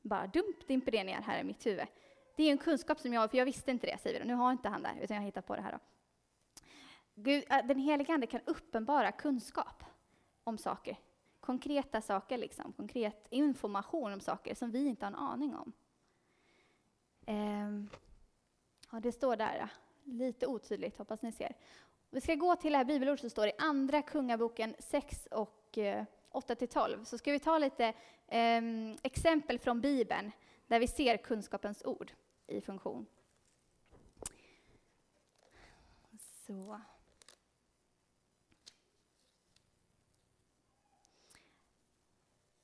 Bara 0.02 0.28
dump 0.28 0.68
dimper 0.68 0.92
det 0.92 1.04
ner 1.04 1.22
här 1.22 1.40
i 1.40 1.44
mitt 1.44 1.66
huvud. 1.66 1.88
Det 2.36 2.44
är 2.44 2.52
en 2.52 2.58
kunskap 2.58 3.00
som 3.00 3.14
jag, 3.14 3.32
för 3.32 3.38
jag 3.38 3.46
visste 3.46 3.72
inte 3.72 3.88
det, 3.88 3.98
säger 3.98 4.20
vi. 4.20 4.28
Nu 4.28 4.34
har 4.34 4.52
inte 4.52 4.70
han 4.70 4.84
där, 4.84 5.00
utan 5.02 5.18
jag 5.18 5.24
hittar 5.24 5.42
på 5.42 5.56
det 5.56 5.62
här. 5.62 5.72
Då. 5.72 5.80
Gud, 7.16 7.44
eh, 7.50 7.66
den 7.66 7.80
helige 7.80 8.14
Ande 8.14 8.28
kan 8.28 8.42
uppenbara 8.46 9.12
kunskap 9.12 9.84
om 10.44 10.58
saker. 10.58 10.98
Konkreta 11.40 12.02
saker, 12.02 12.38
liksom. 12.38 12.74
konkret 12.74 13.28
information 13.30 14.14
om 14.14 14.20
saker 14.20 14.56
som 14.56 14.72
vi 14.72 14.88
inte 14.88 15.06
har 15.06 15.12
en 15.12 15.16
aning 15.18 15.56
om. 15.56 15.74
Ehm, 17.26 17.90
ja, 18.92 19.00
det 19.00 19.12
står 19.12 19.36
där, 19.36 19.70
lite 20.08 20.48
otydligt, 20.48 20.98
hoppas 20.98 21.22
ni 21.22 21.32
ser. 21.32 21.56
Vi 22.10 22.22
ska 22.22 22.36
gå 22.36 22.56
till 22.56 22.72
det 22.72 22.78
här 22.78 22.86
bibelordet 22.86 23.20
som 23.20 23.30
står 23.30 23.48
i 23.48 23.52
Andra 23.58 24.02
Kungaboken 24.02 24.76
6 24.80 25.28
och 25.32 25.78
eh, 25.78 26.06
8-12. 26.32 27.04
Så 27.04 27.18
ska 27.18 27.32
vi 27.32 27.40
ta 27.40 27.58
lite 27.58 27.94
eh, 28.28 28.62
exempel 29.04 29.60
från 29.60 29.82
Bibeln 29.82 30.32
där 30.68 30.80
vi 30.80 30.88
ser 30.88 31.18
kunskapens 31.18 31.86
ord 31.86 32.12
i 32.48 32.62
funktion. 32.62 33.06
Så. 36.48 36.82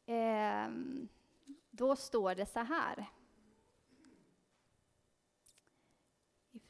Eh, 0.05 0.69
då 1.71 1.95
står 1.95 2.35
det 2.35 2.45
så 2.45 2.59
här. 2.59 3.09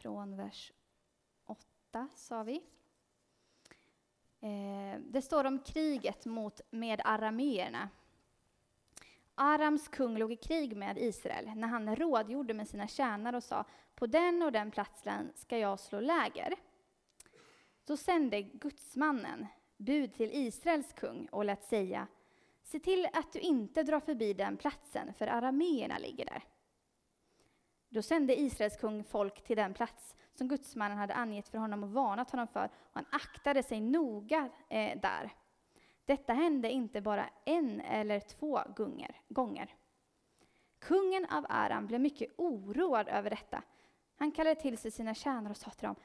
Från 0.03 0.35
vers 0.37 0.71
8 1.45 2.07
sa 2.15 2.43
vi. 2.43 2.63
Eh, 4.39 4.99
det 4.99 5.21
står 5.21 5.43
om 5.43 5.59
kriget 5.59 6.25
mot, 6.25 6.61
med 6.69 7.01
arameerna. 7.05 7.89
Arams 9.35 9.87
kung 9.87 10.17
låg 10.17 10.31
i 10.31 10.35
krig 10.35 10.77
med 10.77 10.97
Israel 10.97 11.51
när 11.55 11.67
han 11.67 11.95
rådgjorde 11.95 12.53
med 12.53 12.67
sina 12.67 12.87
tjänare 12.87 13.37
och 13.37 13.43
sa 13.43 13.65
på 13.95 14.07
den 14.07 14.41
och 14.41 14.51
den 14.51 14.71
platsen 14.71 15.31
ska 15.35 15.57
jag 15.57 15.79
slå 15.79 15.99
läger. 15.99 16.53
Då 17.85 17.97
sände 17.97 18.41
gudsmannen 18.41 19.47
bud 19.77 20.13
till 20.13 20.29
Israels 20.33 20.93
kung 20.93 21.25
och 21.25 21.45
lät 21.45 21.63
säga 21.63 22.07
Se 22.63 22.79
till 22.79 23.07
att 23.13 23.33
du 23.33 23.39
inte 23.39 23.83
drar 23.83 23.99
förbi 23.99 24.33
den 24.33 24.57
platsen, 24.57 25.13
för 25.13 25.27
arameerna 25.27 25.97
ligger 25.97 26.25
där. 26.25 26.43
Då 27.93 28.01
sände 28.01 28.39
Israels 28.39 28.77
kung 28.77 29.03
folk 29.03 29.43
till 29.43 29.57
den 29.57 29.73
plats 29.73 30.15
som 30.33 30.47
gudsmannen 30.47 30.97
hade 30.97 31.13
angett 31.13 31.49
för 31.49 31.57
honom 31.57 31.83
och 31.83 31.89
varnat 31.89 32.31
honom 32.31 32.47
för, 32.47 32.65
och 32.65 32.93
han 32.93 33.05
aktade 33.11 33.63
sig 33.63 33.81
noga 33.81 34.49
eh, 34.69 34.99
där. 34.99 35.33
Detta 36.05 36.33
hände 36.33 36.71
inte 36.71 37.01
bara 37.01 37.29
en 37.45 37.81
eller 37.81 38.19
två 38.19 38.61
gånger, 38.75 39.21
gånger. 39.29 39.75
Kungen 40.79 41.25
av 41.25 41.45
Aram 41.49 41.87
blev 41.87 42.01
mycket 42.01 42.33
oroad 42.37 43.07
över 43.07 43.29
detta. 43.29 43.63
Han 44.15 44.31
kallade 44.31 44.61
till 44.61 44.77
sig 44.77 44.91
sina 44.91 45.13
tjänare 45.13 45.51
och 45.51 45.57
sa 45.57 45.69
till 45.69 45.87
dem, 45.87 45.95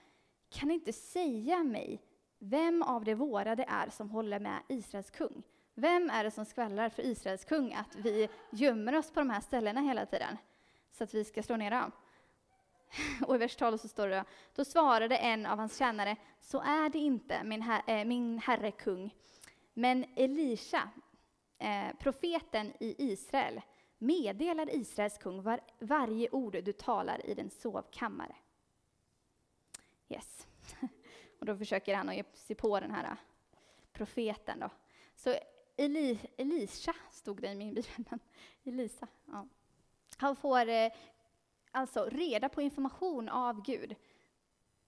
kan 0.48 0.68
ni 0.68 0.74
inte 0.74 0.92
säga 0.92 1.64
mig 1.64 2.02
vem 2.38 2.82
av 2.82 3.04
de 3.04 3.14
våra 3.14 3.56
det 3.56 3.66
är 3.68 3.90
som 3.90 4.10
håller 4.10 4.40
med 4.40 4.58
Israels 4.68 5.10
kung? 5.10 5.42
Vem 5.74 6.10
är 6.10 6.24
det 6.24 6.30
som 6.30 6.44
skvallrar 6.44 6.88
för 6.88 7.02
Israels 7.02 7.44
kung 7.44 7.72
att 7.72 7.96
vi 7.96 8.28
gömmer 8.50 8.96
oss 8.96 9.10
på 9.10 9.20
de 9.20 9.30
här 9.30 9.40
ställena 9.40 9.80
hela 9.80 10.06
tiden? 10.06 10.36
Så 10.98 11.04
att 11.04 11.14
vi 11.14 11.24
ska 11.24 11.42
slå 11.42 11.56
ner 11.56 11.70
dem. 11.70 11.92
Och 13.26 13.34
i 13.34 13.38
vers 13.38 13.56
12 13.56 13.78
så 13.78 13.88
står 13.88 14.08
det, 14.08 14.24
då 14.54 14.64
svarade 14.64 15.16
en 15.16 15.46
av 15.46 15.58
hans 15.58 15.78
tjänare, 15.78 16.16
så 16.40 16.60
är 16.60 16.88
det 16.88 16.98
inte 16.98 17.44
min, 17.44 17.62
her 17.62 17.82
äh, 17.86 18.00
eh, 18.00 18.04
min 18.04 18.38
herre 18.38 18.70
kung. 18.70 19.14
Men 19.74 20.04
Elisha, 20.16 20.90
eh, 21.58 21.96
profeten 21.98 22.72
i 22.80 23.12
Israel, 23.12 23.60
meddelar 23.98 24.74
Israels 24.74 25.18
kung 25.18 25.42
var, 25.42 25.60
varje 25.78 26.30
ord 26.30 26.52
du 26.64 26.72
talar 26.72 27.26
i 27.26 27.34
din 27.34 27.50
sovkammare. 27.50 28.36
Yes. 30.08 30.46
Och 31.38 31.46
då 31.46 31.56
försöker 31.56 31.94
han 31.94 32.08
att 32.08 32.16
ge 32.16 32.24
sig 32.34 32.56
på 32.56 32.80
den 32.80 32.90
här 32.90 33.04
eh, 33.04 33.16
profeten. 33.92 34.60
Då. 34.60 34.70
Så 35.14 35.34
Eli, 35.76 36.18
Elisha 36.36 36.94
stod 37.10 37.40
det 37.40 37.52
i 37.52 37.54
min 37.54 37.74
bibel, 37.74 37.90
men 38.10 38.20
Elisa. 38.64 39.08
Ja. 39.26 39.46
Han 40.20 40.36
får 40.36 40.68
eh, 40.68 40.92
alltså 41.70 42.04
reda 42.04 42.48
på 42.48 42.62
information 42.62 43.28
av 43.28 43.62
Gud. 43.62 43.94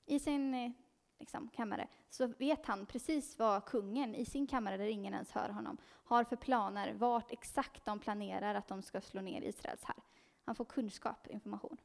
I 0.07 0.19
sin 0.19 0.55
eh, 0.55 0.71
liksom, 1.19 1.49
kammare 1.49 1.89
så 2.11 2.27
vet 2.27 2.67
han 2.67 2.87
precis 2.87 3.39
vad 3.39 3.65
kungen 3.65 4.15
i 4.15 4.25
sin 4.25 4.47
kammare, 4.47 4.77
där 4.77 4.87
ingen 4.87 5.15
ens 5.15 5.31
hör 5.31 5.49
honom, 5.49 5.77
har 5.87 6.25
för 6.25 6.37
planer, 6.37 6.93
vart 6.93 7.33
exakt 7.33 7.85
de 7.85 7.99
planerar 7.99 8.55
att 8.55 8.69
de 8.69 8.83
ska 8.83 9.01
slå 9.01 9.21
ner 9.21 9.43
Israels 9.43 9.85
här. 9.85 9.97
Han 10.45 10.55
får 10.55 10.65
kunskap, 10.65 11.27
information. 11.27 11.77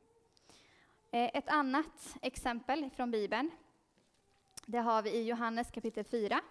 Eh, 1.12 1.30
ett 1.34 1.50
annat 1.50 2.18
exempel 2.22 2.90
från 2.90 3.12
Bibeln, 3.12 3.52
det 4.66 4.78
har 4.78 5.02
vi 5.02 5.10
i 5.10 5.24
Johannes 5.24 5.72
kapitel 5.72 6.04
4 6.04 6.42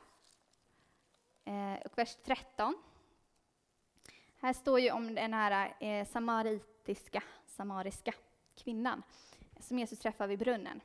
eh, 1.44 1.74
och 1.84 1.98
vers 1.98 2.16
13. 2.24 2.74
Här 4.36 4.52
står 4.52 4.80
ju 4.80 4.90
om 4.90 5.14
den 5.14 5.34
här 5.34 5.74
eh, 5.80 6.06
samaritiska, 6.84 7.22
samariska 7.46 8.12
kvinnan 8.54 9.02
som 9.60 9.78
Jesus 9.78 9.98
träffar 9.98 10.26
vid 10.26 10.38
brunnen. 10.38 10.80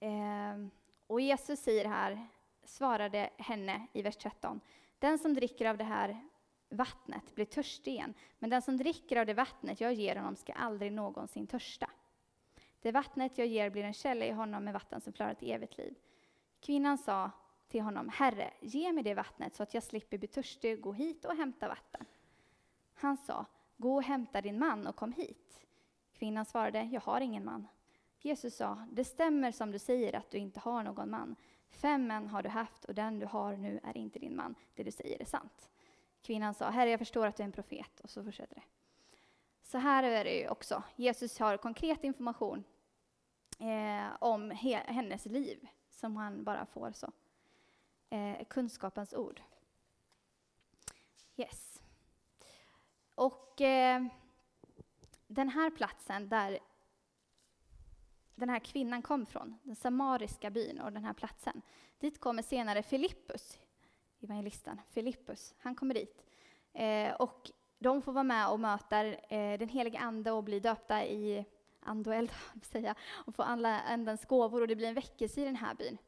Eh, 0.00 0.66
och 1.06 1.20
Jesus 1.20 1.60
säger 1.60 1.84
här, 1.84 2.26
svarade 2.64 3.30
henne 3.38 3.86
i 3.92 4.02
vers 4.02 4.16
13, 4.16 4.60
den 4.98 5.18
som 5.18 5.34
dricker 5.34 5.66
av 5.66 5.76
det 5.76 5.84
här 5.84 6.20
vattnet 6.68 7.34
blir 7.34 7.44
törstig 7.44 7.92
igen, 7.92 8.14
men 8.38 8.50
den 8.50 8.62
som 8.62 8.76
dricker 8.76 9.16
av 9.16 9.26
det 9.26 9.34
vattnet 9.34 9.80
jag 9.80 9.92
ger 9.92 10.16
honom 10.16 10.36
ska 10.36 10.52
aldrig 10.52 10.92
någonsin 10.92 11.46
törsta. 11.46 11.90
Det 12.80 12.92
vattnet 12.92 13.38
jag 13.38 13.46
ger 13.46 13.70
blir 13.70 13.84
en 13.84 13.94
källa 13.94 14.24
i 14.24 14.30
honom 14.30 14.64
med 14.64 14.72
vatten 14.72 15.00
som 15.00 15.12
klarar 15.12 15.32
ett 15.32 15.42
evigt 15.42 15.78
liv. 15.78 15.94
Kvinnan 16.60 16.98
sa 16.98 17.30
till 17.68 17.82
honom, 17.82 18.08
Herre, 18.08 18.50
ge 18.60 18.92
mig 18.92 19.04
det 19.04 19.14
vattnet 19.14 19.54
så 19.54 19.62
att 19.62 19.74
jag 19.74 19.82
slipper 19.82 20.18
bli 20.18 20.28
törstig, 20.28 20.80
gå 20.80 20.92
hit 20.92 21.24
och 21.24 21.36
hämta 21.36 21.68
vatten. 21.68 22.06
Han 22.94 23.16
sa, 23.16 23.46
gå 23.84 23.94
och 23.94 24.02
hämta 24.02 24.40
din 24.40 24.58
man 24.58 24.86
och 24.86 24.96
kom 24.96 25.12
hit. 25.12 25.60
Kvinnan 26.12 26.44
svarade, 26.44 26.82
jag 26.82 27.00
har 27.00 27.20
ingen 27.20 27.44
man. 27.44 27.68
Jesus 28.18 28.56
sa, 28.56 28.86
det 28.92 29.04
stämmer 29.04 29.52
som 29.52 29.70
du 29.70 29.78
säger 29.78 30.16
att 30.16 30.30
du 30.30 30.38
inte 30.38 30.60
har 30.60 30.82
någon 30.82 31.10
man. 31.10 31.36
Fem 31.70 32.06
män 32.06 32.28
har 32.28 32.42
du 32.42 32.48
haft 32.48 32.84
och 32.84 32.94
den 32.94 33.18
du 33.18 33.26
har 33.26 33.56
nu 33.56 33.80
är 33.82 33.96
inte 33.96 34.18
din 34.18 34.36
man. 34.36 34.54
Det 34.74 34.82
du 34.82 34.90
säger 34.90 35.20
är 35.20 35.24
sant. 35.24 35.68
Kvinnan 36.22 36.54
sa, 36.54 36.70
Herre, 36.70 36.90
jag 36.90 36.98
förstår 36.98 37.26
att 37.26 37.36
du 37.36 37.42
är 37.42 37.44
en 37.44 37.52
profet. 37.52 38.00
Och 38.00 38.10
så 38.10 38.24
fortsätter 38.24 38.54
det. 38.54 38.62
Så 39.62 39.78
här 39.78 40.02
är 40.02 40.24
det 40.24 40.38
ju 40.38 40.48
också. 40.48 40.82
Jesus 40.96 41.38
har 41.38 41.56
konkret 41.56 42.04
information 42.04 42.64
eh, 43.58 44.16
om 44.18 44.50
hennes 44.86 45.26
liv 45.26 45.68
som 45.90 46.16
han 46.16 46.44
bara 46.44 46.66
får 46.66 46.92
så 46.92 47.12
eh, 48.10 48.44
kunskapens 48.48 49.14
ord. 49.14 49.42
Yes. 51.36 51.73
Och 53.14 53.60
eh, 53.60 54.04
den 55.26 55.48
här 55.48 55.70
platsen 55.70 56.28
där 56.28 56.58
den 58.34 58.48
här 58.48 58.58
kvinnan 58.58 59.02
kom 59.02 59.26
från, 59.26 59.58
den 59.62 59.76
samariska 59.76 60.50
byn 60.50 60.80
och 60.80 60.92
den 60.92 61.04
här 61.04 61.12
platsen, 61.12 61.62
dit 61.98 62.20
kommer 62.20 62.42
senare 62.42 62.82
Filippus, 62.82 63.58
evangelisten 64.20 64.80
Filippus, 64.90 65.54
han 65.58 65.74
kommer 65.74 65.94
dit. 65.94 66.24
Eh, 66.72 67.12
och 67.12 67.50
de 67.78 68.02
får 68.02 68.12
vara 68.12 68.24
med 68.24 68.48
och 68.48 68.60
möta 68.60 69.04
eh, 69.04 69.58
den 69.58 69.68
heliga 69.68 69.98
Ande 69.98 70.30
och 70.30 70.44
bli 70.44 70.60
döpta 70.60 71.04
i 71.04 71.44
ande 71.80 72.10
och 72.10 72.16
eld, 72.16 72.30
säga, 72.62 72.94
och 73.12 73.34
få 73.34 73.42
alla 73.42 73.80
Andens 73.80 74.24
gåvor. 74.24 74.60
Och 74.60 74.68
det 74.68 74.76
blir 74.76 74.88
en 74.88 74.94
väckelse 74.94 75.40
i 75.40 75.44
den 75.44 75.56
här 75.56 75.74
byn. 75.74 75.98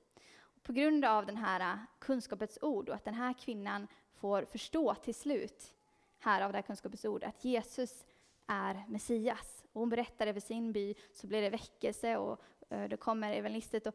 På 0.62 0.72
grund 0.72 1.04
av 1.04 1.26
den 1.26 1.36
här 1.36 1.60
eh, 1.60 1.78
kunskapens 1.98 2.58
ord 2.62 2.88
och 2.88 2.94
att 2.94 3.04
den 3.04 3.14
här 3.14 3.32
kvinnan 3.32 3.86
får 4.14 4.44
förstå 4.44 4.94
till 4.94 5.14
slut, 5.14 5.74
här 6.18 6.40
av 6.40 6.52
det 6.52 6.58
här 6.58 6.62
kunskapens 6.62 7.04
ord, 7.04 7.24
att 7.24 7.44
Jesus 7.44 8.04
är 8.46 8.84
Messias. 8.88 9.64
Och 9.72 9.80
hon 9.80 9.88
berättar 9.88 10.26
över 10.26 10.40
sin 10.40 10.72
by, 10.72 10.94
så 11.12 11.26
blir 11.26 11.42
det 11.42 11.50
väckelse 11.50 12.16
och 12.16 12.42
eh, 12.68 12.88
det 12.88 12.96
kommer 12.96 13.32
evangelister. 13.32 13.88
Och 13.88 13.94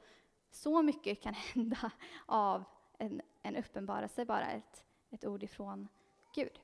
så 0.52 0.82
mycket 0.82 1.22
kan 1.22 1.34
hända 1.54 1.92
av 2.26 2.64
en, 2.98 3.22
en 3.42 3.56
uppenbarelse, 3.56 4.26
bara 4.26 4.52
ett, 4.52 4.84
ett 5.10 5.26
ord 5.26 5.44
ifrån 5.44 5.88
Gud. 6.36 6.60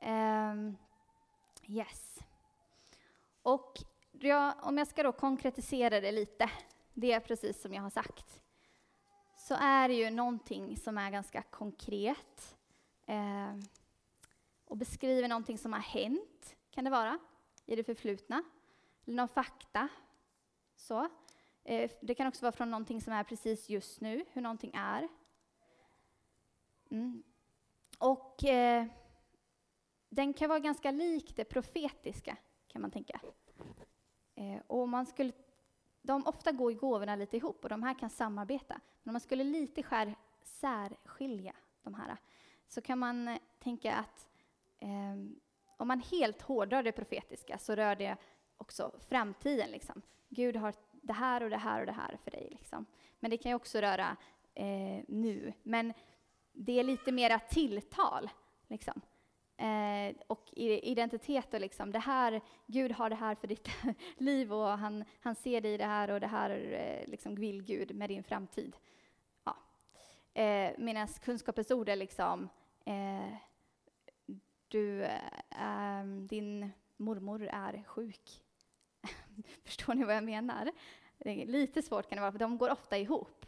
Um, 0.00 0.76
yes. 1.66 2.18
Och 3.42 3.78
jag, 4.12 4.54
om 4.62 4.78
jag 4.78 4.86
ska 4.86 5.02
då 5.02 5.12
konkretisera 5.12 6.00
det 6.00 6.12
lite, 6.12 6.50
det 6.94 7.12
är 7.12 7.20
precis 7.20 7.62
som 7.62 7.74
jag 7.74 7.82
har 7.82 7.90
sagt 7.90 8.42
så 9.36 9.54
är 9.54 9.88
det 9.88 9.94
ju 9.94 10.10
någonting 10.10 10.76
som 10.76 10.98
är 10.98 11.10
ganska 11.10 11.42
konkret 11.42 12.58
Um, 13.08 13.62
och 14.68 14.76
beskriver 14.76 15.28
någonting 15.28 15.58
som 15.58 15.72
har 15.72 15.80
hänt, 15.80 16.56
kan 16.70 16.84
det 16.84 16.90
vara, 16.90 17.18
i 17.66 17.76
det 17.76 17.84
förflutna. 17.84 18.42
Eller 19.06 19.16
någon 19.16 19.28
fakta. 19.28 19.88
Så. 20.76 21.08
Eh, 21.64 21.90
det 22.00 22.14
kan 22.14 22.26
också 22.26 22.44
vara 22.44 22.52
från 22.52 22.70
någonting 22.70 23.00
som 23.00 23.12
är 23.12 23.24
precis 23.24 23.68
just 23.68 24.00
nu, 24.00 24.24
hur 24.32 24.42
någonting 24.42 24.70
är. 24.74 25.08
Mm. 26.90 27.22
Och 27.98 28.44
eh, 28.44 28.86
den 30.08 30.32
kan 30.32 30.48
vara 30.48 30.58
ganska 30.58 30.90
lik 30.90 31.36
det 31.36 31.44
profetiska, 31.44 32.36
kan 32.66 32.82
man 32.82 32.90
tänka. 32.90 33.20
Eh, 34.34 34.60
och 34.66 34.88
man 34.88 35.06
skulle 35.06 35.32
de 36.02 36.26
ofta 36.26 36.52
går 36.52 36.72
gåvorna 36.72 37.16
lite 37.16 37.36
ihop 37.36 37.62
och 37.62 37.68
de 37.68 37.82
här 37.82 37.98
kan 37.98 38.10
samarbeta. 38.10 38.80
Men 39.02 39.10
om 39.10 39.12
man 39.12 39.20
skulle 39.20 39.44
lite 39.44 39.82
skär, 39.82 40.14
särskilja 40.42 41.54
de 41.82 41.94
här 41.94 42.16
så 42.68 42.80
kan 42.80 42.98
man 42.98 43.28
eh, 43.28 43.38
tänka 43.58 43.94
att 43.94 44.28
eh, 44.30 44.37
Ehm, 44.80 45.40
om 45.76 45.88
man 45.88 46.00
helt 46.00 46.42
hårdrar 46.42 46.82
det 46.82 46.92
profetiska 46.92 47.58
så 47.58 47.74
rör 47.74 47.96
det 47.96 48.16
också 48.56 48.92
framtiden. 49.08 49.70
Liksom. 49.70 50.02
Gud 50.28 50.56
har 50.56 50.74
det 50.92 51.12
här 51.12 51.42
och 51.42 51.50
det 51.50 51.56
här 51.56 51.80
och 51.80 51.86
det 51.86 51.92
här 51.92 52.18
för 52.24 52.30
dig. 52.30 52.48
Liksom. 52.50 52.86
Men 53.20 53.30
det 53.30 53.36
kan 53.36 53.50
ju 53.50 53.56
också 53.56 53.78
röra 53.78 54.16
eh, 54.54 55.04
nu. 55.08 55.52
Men 55.62 55.92
det 56.52 56.80
är 56.80 56.84
lite 56.84 57.12
mera 57.12 57.38
tilltal. 57.38 58.30
Liksom. 58.68 59.00
Eh, 59.56 60.16
och 60.26 60.44
identitet 60.54 61.54
och 61.54 61.60
liksom, 61.60 61.92
det 61.92 61.98
här, 61.98 62.40
Gud 62.66 62.92
har 62.92 63.10
det 63.10 63.16
här 63.16 63.34
för 63.34 63.46
ditt 63.46 63.68
liv 64.16 64.52
och 64.52 64.78
han, 64.78 65.04
han 65.20 65.34
ser 65.34 65.60
dig 65.60 65.74
i 65.74 65.76
det 65.76 65.84
här 65.84 66.10
och 66.10 66.20
det 66.20 66.26
här 66.26 66.50
eh, 66.50 67.10
liksom 67.10 67.34
vill 67.34 67.62
Gud 67.62 67.94
med 67.94 68.10
din 68.10 68.24
framtid. 68.24 68.76
Ja. 69.44 69.56
Eh, 70.42 70.72
Medan 70.78 71.08
kunskapens 71.08 71.70
ord 71.70 71.88
är 71.88 71.96
liksom, 71.96 72.48
eh, 72.84 73.34
du, 74.68 75.08
ehm, 75.50 76.26
din 76.26 76.70
mormor 76.96 77.48
är 77.52 77.82
sjuk. 77.86 78.42
Förstår 79.64 79.94
ni 79.94 80.04
vad 80.04 80.16
jag 80.16 80.24
menar? 80.24 80.70
Det 81.18 81.42
är 81.42 81.46
lite 81.46 81.82
svårt 81.82 82.08
kan 82.08 82.16
det 82.16 82.20
vara, 82.22 82.32
för 82.32 82.38
de 82.38 82.58
går 82.58 82.70
ofta 82.70 82.98
ihop. 82.98 83.46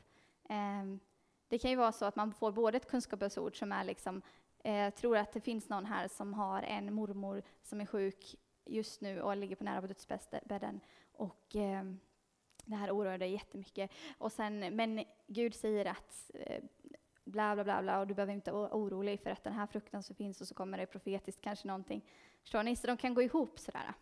Ehm, 0.48 1.00
det 1.48 1.58
kan 1.58 1.70
ju 1.70 1.76
vara 1.76 1.92
så 1.92 2.04
att 2.04 2.16
man 2.16 2.32
får 2.32 2.52
både 2.52 2.76
ett 2.76 2.90
kunskapens 2.90 3.38
ord 3.38 3.58
som 3.58 3.72
är 3.72 3.84
liksom, 3.84 4.22
eh, 4.64 4.94
tror 4.94 5.16
att 5.16 5.32
det 5.32 5.40
finns 5.40 5.68
någon 5.68 5.86
här 5.86 6.08
som 6.08 6.34
har 6.34 6.62
en 6.62 6.94
mormor 6.94 7.42
som 7.62 7.80
är 7.80 7.86
sjuk 7.86 8.36
just 8.66 9.00
nu 9.00 9.20
och 9.20 9.36
ligger 9.36 9.56
på 9.56 9.64
nära 9.64 9.80
på 9.80 9.86
dödsbädden. 9.86 10.80
Och 11.12 11.56
eh, 11.56 11.84
det 12.64 12.76
här 12.76 12.90
oroar 12.90 13.18
dig 13.18 13.32
jättemycket. 13.32 13.90
Och 14.18 14.32
sen, 14.32 14.76
men 14.76 15.04
Gud 15.26 15.54
säger 15.54 15.86
att 15.86 16.30
eh, 16.34 16.62
bla 17.24 17.54
bla 17.54 17.64
bla 17.64 17.82
bla 17.82 18.00
och 18.00 18.06
du 18.06 18.14
behöver 18.14 18.32
inte 18.32 18.52
vara 18.52 18.74
orolig 18.74 19.20
för 19.20 19.30
att 19.30 19.44
den 19.44 19.52
här 19.52 19.66
frukten 19.66 20.02
som 20.02 20.16
finns 20.16 20.40
och 20.40 20.48
så 20.48 20.54
kommer 20.54 20.78
det 20.78 20.86
profetiskt 20.86 21.40
kanske 21.40 21.68
någonting. 21.68 22.04
Förstår 22.42 22.62
ni? 22.62 22.76
Så 22.76 22.86
de 22.86 22.96
kan 22.96 23.14
gå 23.14 23.22
ihop 23.22 23.58
sådär. 23.58 23.94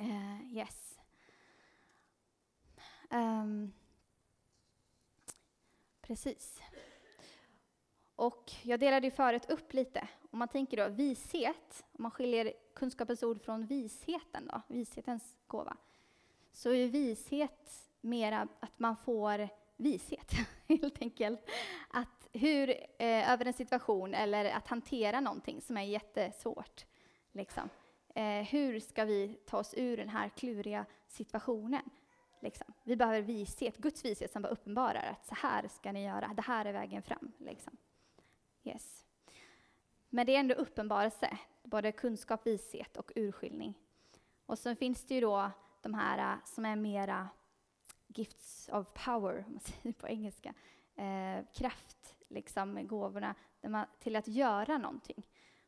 Uh, 0.00 0.56
yes. 0.56 0.98
Um, 3.10 3.72
precis. 6.00 6.62
Och 8.16 8.52
jag 8.62 8.80
delade 8.80 9.06
ju 9.06 9.10
förut 9.10 9.50
upp 9.50 9.72
lite. 9.72 10.08
Om 10.30 10.38
man 10.38 10.48
tänker 10.48 10.76
då 10.76 10.88
vishet, 10.88 11.84
om 11.92 12.02
man 12.02 12.10
skiljer 12.10 12.52
kunskapens 12.74 13.22
ord 13.22 13.42
från 13.42 13.66
visheten 13.66 14.46
då, 14.52 14.62
vishetens 14.68 15.36
gåva, 15.46 15.76
så 16.52 16.70
är 16.70 16.88
vishet 16.88 17.90
mera 18.00 18.48
att 18.60 18.78
man 18.78 18.96
får 18.96 19.48
vishet, 19.76 20.32
helt 20.68 21.02
enkelt. 21.02 21.50
Att 21.90 22.28
hur, 22.32 22.70
eh, 22.98 23.32
över 23.32 23.44
en 23.44 23.52
situation 23.52 24.14
eller 24.14 24.44
att 24.44 24.68
hantera 24.68 25.20
någonting 25.20 25.60
som 25.60 25.76
är 25.76 25.82
jättesvårt. 25.82 26.86
Liksom. 27.32 27.68
Eh, 28.14 28.42
hur 28.42 28.80
ska 28.80 29.04
vi 29.04 29.38
ta 29.46 29.58
oss 29.58 29.74
ur 29.76 29.96
den 29.96 30.08
här 30.08 30.28
kluriga 30.28 30.86
situationen? 31.06 31.90
Liksom. 32.40 32.74
Vi 32.84 32.96
behöver 32.96 33.22
vishet, 33.22 33.76
Guds 33.76 34.04
vishet 34.04 34.32
som 34.32 34.42
bara 34.42 34.52
uppenbarar 34.52 35.10
att 35.10 35.26
så 35.26 35.34
här 35.34 35.68
ska 35.68 35.92
ni 35.92 36.04
göra, 36.04 36.30
det 36.36 36.42
här 36.42 36.64
är 36.64 36.72
vägen 36.72 37.02
fram. 37.02 37.32
Liksom. 37.38 37.76
Yes. 38.64 39.04
Men 40.08 40.26
det 40.26 40.36
är 40.36 40.40
ändå 40.40 40.54
uppenbarelse, 40.54 41.38
både 41.62 41.92
kunskap, 41.92 42.46
vishet 42.46 42.96
och 42.96 43.12
urskiljning. 43.16 43.74
Och 44.46 44.58
så 44.58 44.74
finns 44.74 45.04
det 45.04 45.14
ju 45.14 45.20
då 45.20 45.50
de 45.80 45.94
här 45.94 46.32
eh, 46.32 46.38
som 46.44 46.64
är 46.64 46.76
mera 46.76 47.28
gifts 48.06 48.70
of 48.72 48.92
power, 48.92 49.44
om 49.46 49.52
man 49.52 49.60
säger 49.60 49.92
på 49.92 50.08
engelska. 50.08 50.54
Eh, 50.96 51.44
kraft, 51.54 52.16
liksom 52.28 52.86
gåvorna 52.86 53.34
man, 53.62 53.86
till 53.98 54.16
att 54.16 54.28
göra 54.28 54.78
någonting. 54.78 55.22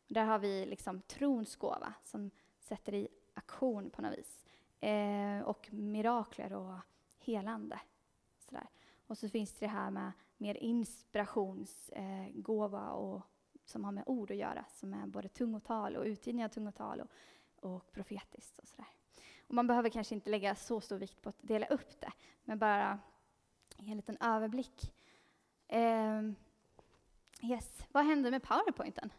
Och 0.08 0.14
där 0.14 0.24
har 0.24 0.38
vi 0.38 0.66
liksom 0.66 1.00
trons 1.00 1.56
gåva 1.56 1.94
som 2.04 2.30
sätter 2.60 2.94
i 2.94 3.08
aktion 3.34 3.90
på 3.90 4.02
något 4.02 4.18
vis. 4.18 4.44
Eh, 4.80 5.40
och 5.40 5.72
mirakler 5.72 6.52
och 6.52 6.78
helande. 7.18 7.80
Sådär. 8.38 8.68
Och 9.06 9.18
så 9.18 9.28
finns 9.28 9.52
det 9.52 9.66
här 9.66 9.90
med 9.90 10.12
mer 10.36 10.54
inspirationsgåva 10.54 12.86
eh, 12.86 12.88
och 12.88 13.22
som 13.64 13.84
har 13.84 13.92
med 13.92 14.04
ord 14.06 14.30
att 14.30 14.36
göra, 14.36 14.64
som 14.72 14.94
är 14.94 15.06
både 15.06 15.28
tungotal 15.28 15.96
och 15.96 16.04
utgivning 16.04 16.44
av 16.44 16.48
tungotal 16.48 17.00
och, 17.00 17.10
och 17.70 17.92
profetiskt 17.92 18.58
och 18.58 18.68
sådär. 18.68 18.88
Och 19.46 19.54
man 19.54 19.66
behöver 19.66 19.90
kanske 19.90 20.14
inte 20.14 20.30
lägga 20.30 20.54
så 20.54 20.80
stor 20.80 20.98
vikt 20.98 21.22
på 21.22 21.28
att 21.28 21.38
dela 21.40 21.66
upp 21.66 22.00
det, 22.00 22.12
men 22.44 22.58
bara 22.58 22.98
ge 23.76 23.90
en 23.90 23.96
liten 23.96 24.16
överblick. 24.20 24.94
Um, 25.68 26.36
yes. 27.42 27.86
Vad 27.92 28.04
hände 28.04 28.30
med 28.30 28.42
powerpointen? 28.42 29.12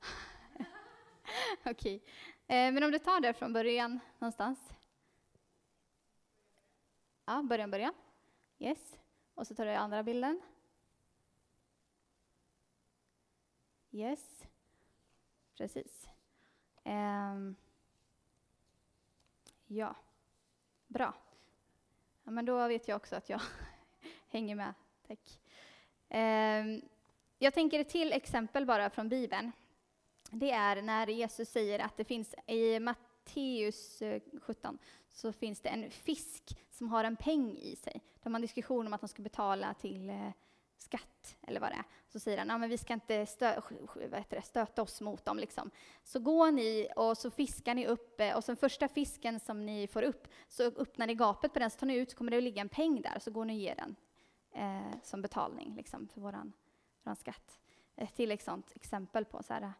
Okej. 1.64 1.72
Okay. 1.72 2.00
Eh, 2.46 2.72
men 2.72 2.82
om 2.82 2.90
du 2.90 2.98
tar 2.98 3.20
det 3.20 3.34
från 3.34 3.52
början 3.52 4.00
någonstans. 4.18 4.72
Ja, 7.24 7.42
början, 7.42 7.70
början. 7.70 7.94
Yes. 8.58 8.98
Och 9.34 9.46
så 9.46 9.54
tar 9.54 9.66
du 9.66 9.72
andra 9.74 10.02
bilden. 10.02 10.40
Yes. 13.90 14.31
Precis. 15.56 16.08
Um, 16.84 17.56
ja, 19.66 19.94
bra. 20.86 21.14
Ja, 22.24 22.30
men 22.30 22.44
då 22.44 22.68
vet 22.68 22.88
jag 22.88 22.96
också 22.96 23.16
att 23.16 23.28
jag 23.28 23.40
hänger 24.28 24.54
med. 24.54 24.74
Tack. 25.06 25.38
Um, 26.08 26.82
jag 27.38 27.54
tänker 27.54 27.80
ett 27.80 27.88
till 27.88 28.12
exempel 28.12 28.66
bara 28.66 28.90
från 28.90 29.08
Bibeln. 29.08 29.52
Det 30.30 30.50
är 30.50 30.82
när 30.82 31.06
Jesus 31.06 31.48
säger 31.48 31.78
att 31.78 31.96
det 31.96 32.04
finns 32.04 32.34
i 32.46 32.80
Matteus 32.80 34.02
eh, 34.02 34.22
17 34.42 34.78
så 35.08 35.32
finns 35.32 35.60
det 35.60 35.68
en 35.68 35.90
fisk 35.90 36.58
som 36.70 36.88
har 36.88 37.04
en 37.04 37.16
peng 37.16 37.56
i 37.56 37.76
sig. 37.76 38.00
De 38.22 38.32
har 38.32 38.38
en 38.38 38.42
diskussion 38.42 38.86
om 38.86 38.92
att 38.92 39.00
de 39.00 39.08
ska 39.08 39.22
betala 39.22 39.74
till 39.74 40.10
eh, 40.10 40.30
skatt, 40.82 41.36
eller 41.42 41.60
vad 41.60 41.70
det 41.70 41.76
är. 41.76 41.84
Så 42.08 42.20
säger 42.20 42.38
han, 42.38 42.48
ja, 42.48 42.58
men 42.58 42.70
vi 42.70 42.78
ska 42.78 42.92
inte 42.92 43.26
stö, 43.26 43.60
det, 44.28 44.42
stöta 44.42 44.82
oss 44.82 45.00
mot 45.00 45.24
dem. 45.24 45.38
Liksom. 45.38 45.70
Så 46.02 46.20
går 46.20 46.50
ni 46.50 46.88
och 46.96 47.18
så 47.18 47.30
fiskar 47.30 47.74
ni 47.74 47.86
upp, 47.86 48.20
eh, 48.20 48.36
och 48.36 48.44
sen 48.44 48.56
första 48.56 48.88
fisken 48.88 49.40
som 49.40 49.66
ni 49.66 49.86
får 49.86 50.02
upp, 50.02 50.28
så 50.48 50.62
öppnar 50.62 51.06
ni 51.06 51.14
gapet 51.14 51.52
på 51.52 51.58
den, 51.58 51.70
så 51.70 51.78
tar 51.78 51.86
ni 51.86 51.94
ut, 51.94 52.10
så 52.10 52.16
kommer 52.16 52.30
det 52.30 52.36
att 52.36 52.42
ligga 52.42 52.60
en 52.60 52.68
peng 52.68 53.02
där, 53.02 53.18
så 53.18 53.30
går 53.30 53.44
ni 53.44 53.52
och 53.52 53.60
ger 53.60 53.74
den 53.74 53.96
eh, 54.52 54.98
som 55.02 55.22
betalning 55.22 55.74
liksom, 55.76 56.08
för 56.08 56.20
vår 56.20 56.32
våran 57.02 57.16
skatt. 57.16 57.60
Ett 57.96 58.14
till 58.14 58.30
ett 58.30 58.42
sånt 58.42 58.72
exempel 58.74 59.24
på 59.24 59.42
så 59.42 59.54
här, 59.54 59.72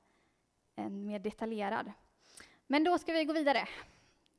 en 0.74 1.04
mer 1.06 1.18
detaljerad. 1.18 1.92
Men 2.66 2.84
då 2.84 2.98
ska 2.98 3.12
vi 3.12 3.24
gå 3.24 3.32
vidare. 3.32 3.68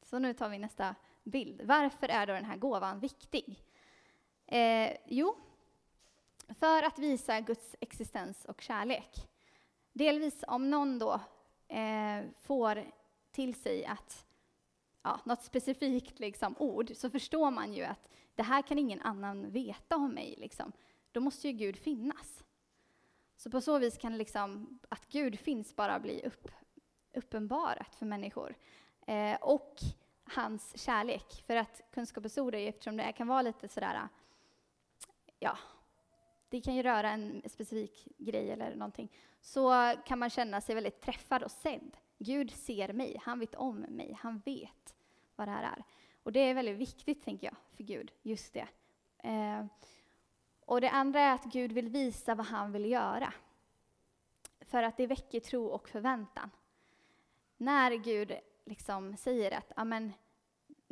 Så 0.02 0.19
nu 0.19 0.34
tar 0.34 0.49
vi 0.49 0.60
nästa 0.60 0.95
bild. 1.23 1.62
Varför 1.62 2.08
är 2.10 2.28
då 2.28 2.34
den 2.34 2.45
här 2.45 2.58
gåvan 2.58 2.99
viktig? 2.99 3.63
Eh, 4.45 4.91
jo, 5.06 5.36
för 6.60 6.84
att 6.84 6.99
visa 6.99 7.39
Guds 7.39 7.75
existens 7.79 8.45
och 8.45 8.62
kärlek. 8.62 9.27
Delvis 9.93 10.43
om 10.47 10.69
någon 10.69 10.99
då 10.99 11.19
eh, 11.67 12.23
får 12.41 12.91
till 13.32 13.56
sig 13.56 13.86
att 13.86 14.25
ja, 15.03 15.19
något 15.25 15.43
specifikt 15.43 16.19
liksom, 16.19 16.56
ord, 16.60 16.91
så 16.95 17.10
förstår 17.10 17.51
man 17.51 17.73
ju 17.73 17.84
att 17.84 18.10
det 18.36 18.43
här 18.43 18.62
kan 18.62 18.79
ingen 18.79 19.01
annan 19.01 19.51
veta 19.51 19.95
om 19.95 20.12
mig. 20.12 20.36
Liksom. 20.38 20.71
Då 21.12 21.19
måste 21.19 21.47
ju 21.47 21.53
Gud 21.53 21.77
finnas. 21.77 22.43
Så 23.38 23.51
på 23.51 23.62
så 23.62 23.79
vis 23.79 23.97
kan 23.97 24.17
liksom, 24.17 24.79
att 24.89 25.08
Gud 25.08 25.39
finns 25.39 25.75
bara 25.75 25.99
bli 25.99 26.21
upp, 26.25 26.47
uppenbarat 27.13 27.95
för 27.95 28.06
människor. 28.06 28.56
Eh, 29.08 29.36
och 29.41 29.75
hans 30.23 30.77
kärlek. 30.77 31.43
För 31.47 31.56
att 31.56 31.82
kunskapens 31.91 32.38
ord, 32.38 32.56
eftersom 32.56 32.97
det 32.97 33.12
kan 33.12 33.27
vara 33.27 33.41
lite 33.41 33.67
sådär, 33.67 34.08
ja, 35.39 35.58
det 36.54 36.62
kan 36.62 36.76
ju 36.76 36.84
röra 36.84 37.10
en 37.10 37.42
specifik 37.46 38.08
grej 38.18 38.52
eller 38.52 38.76
någonting, 38.76 39.12
så 39.42 39.94
kan 40.06 40.20
man 40.20 40.30
känna 40.30 40.62
sig 40.62 40.76
väldigt 40.76 41.02
träffad 41.02 41.44
och 41.44 41.52
sedd. 41.52 41.98
Gud 42.18 42.52
ser 42.52 42.94
mig, 42.94 43.22
han 43.22 43.39
vet 43.39 43.56
om 43.56 43.80
mig, 43.80 44.18
han 44.20 44.39
vet 44.39 44.96
vad 45.36 45.48
det 45.48 45.52
här 45.52 45.63
är. 45.63 45.84
Och 46.24 46.32
det 46.32 46.39
är 46.39 46.54
väldigt 46.54 46.78
viktigt, 46.78 47.24
tänker 47.24 47.48
jag, 47.48 47.56
för 47.76 47.84
Gud, 47.84 48.12
just 48.22 48.54
det. 48.54 48.68
Eh, 49.18 49.66
och 50.66 50.82
det 50.82 50.89
andra 50.89 51.20
är 51.20 51.34
att 51.34 51.44
Gud 51.44 51.72
vill 51.72 51.89
visa 51.89 52.36
vad 52.36 52.46
han 52.46 52.72
vill 52.72 52.86
göra. 52.86 53.34
För 54.62 54.84
att 54.84 54.98
det 54.98 55.08
väcker 55.08 55.39
tro 55.39 55.66
och 55.66 55.89
förväntan. 55.89 56.50
När 57.58 57.92
Gud 57.92 58.34
liksom 58.66 59.18
säger 59.18 59.52
att 59.52 59.72
amen, 59.76 60.13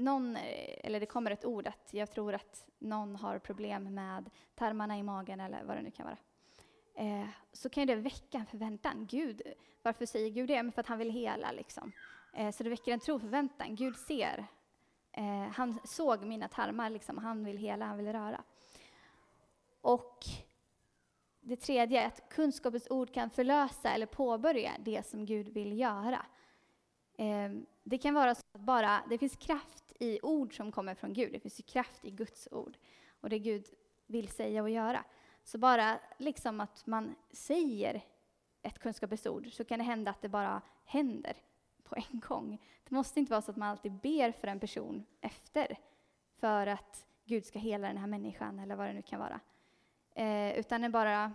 någon, 0.01 0.35
eh, 0.35 0.77
eller 0.83 0.99
det 0.99 1.05
kommer 1.05 1.31
ett 1.31 1.45
ord 1.45 1.67
att 1.67 1.89
jag 1.91 2.11
tror 2.11 2.33
att 2.33 2.65
någon 2.79 3.15
har 3.15 3.39
problem 3.39 3.95
med 3.95 4.29
tarmarna 4.55 4.97
i 4.97 5.03
magen 5.03 5.39
eller 5.39 5.63
vad 5.63 5.77
det 5.77 5.81
nu 5.81 5.91
kan 5.91 6.05
vara. 6.05 6.17
Eh, 6.95 7.27
så 7.53 7.69
kan 7.69 7.87
det 7.87 7.95
väcka 7.95 8.37
en 8.37 8.45
förväntan. 8.45 9.07
Gud, 9.09 9.41
varför 9.81 10.05
säger 10.05 10.29
Gud 10.29 10.47
det? 10.47 10.63
Men 10.63 10.71
för 10.71 10.81
att 10.81 10.87
han 10.87 10.97
vill 10.97 11.11
hela. 11.11 11.51
Liksom. 11.51 11.91
Eh, 12.33 12.51
så 12.51 12.63
det 12.63 12.69
väcker 12.69 12.91
en 12.91 12.99
tro 12.99 13.19
förväntan. 13.19 13.75
Gud 13.75 13.95
ser. 13.95 14.45
Eh, 15.11 15.47
han 15.53 15.79
såg 15.83 16.25
mina 16.25 16.47
tarmar, 16.47 16.89
liksom. 16.89 17.17
han 17.17 17.45
vill 17.45 17.57
hela, 17.57 17.85
han 17.85 17.97
vill 17.97 18.11
röra. 18.11 18.43
Och 19.81 20.25
det 21.41 21.55
tredje 21.55 22.01
är 22.01 22.07
att 22.07 22.29
kunskapens 22.29 22.87
ord 22.89 23.13
kan 23.13 23.29
förlösa 23.29 23.89
eller 23.89 24.05
påbörja 24.05 24.71
det 24.79 25.07
som 25.07 25.25
Gud 25.25 25.49
vill 25.49 25.79
göra. 25.79 26.25
Eh, 27.17 27.51
det 27.83 27.97
kan 27.97 28.13
vara 28.13 28.35
så 28.35 28.41
att 28.53 28.61
bara, 28.61 29.03
det 29.09 29.17
finns 29.17 29.35
kraft 29.35 29.80
i 30.01 30.19
ord 30.21 30.57
som 30.57 30.71
kommer 30.71 30.95
från 30.95 31.13
Gud. 31.13 31.31
Det 31.31 31.39
finns 31.39 31.59
ju 31.59 31.63
kraft 31.63 32.05
i 32.05 32.11
Guds 32.11 32.47
ord 32.51 32.77
och 33.21 33.29
det 33.29 33.39
Gud 33.39 33.65
vill 34.07 34.27
säga 34.27 34.61
och 34.61 34.69
göra. 34.69 35.03
Så 35.43 35.57
bara 35.57 35.99
liksom 36.17 36.61
att 36.61 36.85
man 36.85 37.15
säger 37.31 38.01
ett 38.61 38.79
kunskapens 38.79 39.25
ord 39.25 39.47
så 39.51 39.65
kan 39.65 39.79
det 39.79 39.85
hända 39.85 40.11
att 40.11 40.21
det 40.21 40.29
bara 40.29 40.61
händer 40.85 41.33
på 41.83 41.95
en 41.95 42.19
gång. 42.19 42.61
Det 42.83 42.95
måste 42.95 43.19
inte 43.19 43.31
vara 43.31 43.41
så 43.41 43.51
att 43.51 43.57
man 43.57 43.69
alltid 43.69 43.91
ber 43.91 44.31
för 44.31 44.47
en 44.47 44.59
person 44.59 45.05
efter 45.21 45.77
för 46.39 46.67
att 46.67 47.05
Gud 47.25 47.45
ska 47.45 47.59
hela 47.59 47.87
den 47.87 47.97
här 47.97 48.07
människan 48.07 48.59
eller 48.59 48.75
vad 48.75 48.87
det 48.87 48.93
nu 48.93 49.01
kan 49.01 49.19
vara. 49.19 49.39
Eh, 50.13 50.59
utan 50.59 50.81
det 50.81 50.89
bara 50.89 51.33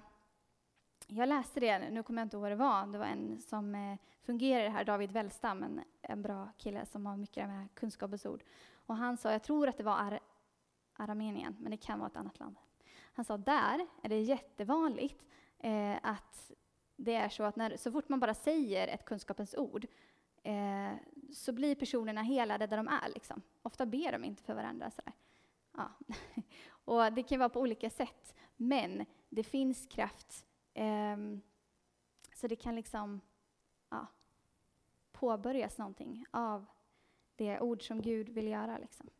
jag 1.06 1.28
läste 1.28 1.60
det, 1.60 1.90
nu 1.90 2.02
kommer 2.02 2.20
jag 2.20 2.26
inte 2.26 2.36
ihåg 2.36 2.42
vad 2.42 2.52
det 2.52 2.56
var, 2.56 2.86
det 2.86 2.98
var 2.98 3.06
en 3.06 3.40
som 3.40 3.74
eh, 3.74 3.98
fungerar 4.22 4.68
här, 4.68 4.84
David 4.84 5.12
Wellstam, 5.12 5.62
en, 5.62 5.80
en 6.02 6.22
bra 6.22 6.48
kille 6.56 6.86
som 6.86 7.06
har 7.06 7.16
mycket 7.16 7.48
med 7.48 7.68
kunskapens 7.74 8.26
ord. 8.26 8.42
Och 8.86 8.96
han 8.96 9.16
sa, 9.16 9.32
jag 9.32 9.42
tror 9.42 9.68
att 9.68 9.76
det 9.76 9.84
var 9.84 9.98
Ar 9.98 10.20
Armenien, 10.96 11.56
men 11.60 11.70
det 11.70 11.76
kan 11.76 11.98
vara 11.98 12.10
ett 12.10 12.16
annat 12.16 12.38
land. 12.38 12.56
Han 13.12 13.24
sa, 13.24 13.36
där 13.36 13.86
är 14.02 14.08
det 14.08 14.20
jättevanligt 14.20 15.24
eh, 15.58 15.96
att 16.02 16.52
det 16.96 17.14
är 17.14 17.28
så 17.28 17.42
att 17.42 17.56
när, 17.56 17.76
så 17.76 17.92
fort 17.92 18.08
man 18.08 18.20
bara 18.20 18.34
säger 18.34 18.88
ett 18.88 19.04
kunskapens 19.04 19.54
ord 19.54 19.86
eh, 20.42 20.92
så 21.32 21.52
blir 21.52 21.74
personerna 21.74 22.22
helade 22.22 22.66
där 22.66 22.76
de 22.76 22.88
är. 22.88 23.08
Liksom. 23.14 23.42
Ofta 23.62 23.86
ber 23.86 24.12
de 24.12 24.24
inte 24.24 24.42
för 24.42 24.54
varandra. 24.54 24.90
Sådär. 24.90 25.12
Ja. 25.76 25.90
Och 26.68 27.12
det 27.12 27.22
kan 27.22 27.38
vara 27.38 27.48
på 27.48 27.60
olika 27.60 27.90
sätt, 27.90 28.34
men 28.56 29.06
det 29.28 29.42
finns 29.42 29.86
kraft. 29.86 30.46
Um, 30.76 31.40
så 32.34 32.46
det 32.46 32.56
kan 32.56 32.74
liksom 32.74 33.20
ja, 33.90 34.06
påbörjas 35.12 35.78
någonting 35.78 36.24
av 36.30 36.66
det 37.36 37.60
ord 37.60 37.86
som 37.86 38.02
Gud 38.02 38.28
vill 38.28 38.48
göra. 38.48 38.78
Liksom. 38.78 39.10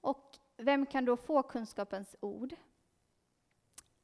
Och 0.00 0.38
vem 0.56 0.86
kan 0.86 1.04
då 1.04 1.16
få 1.16 1.42
kunskapens 1.42 2.16
ord? 2.20 2.54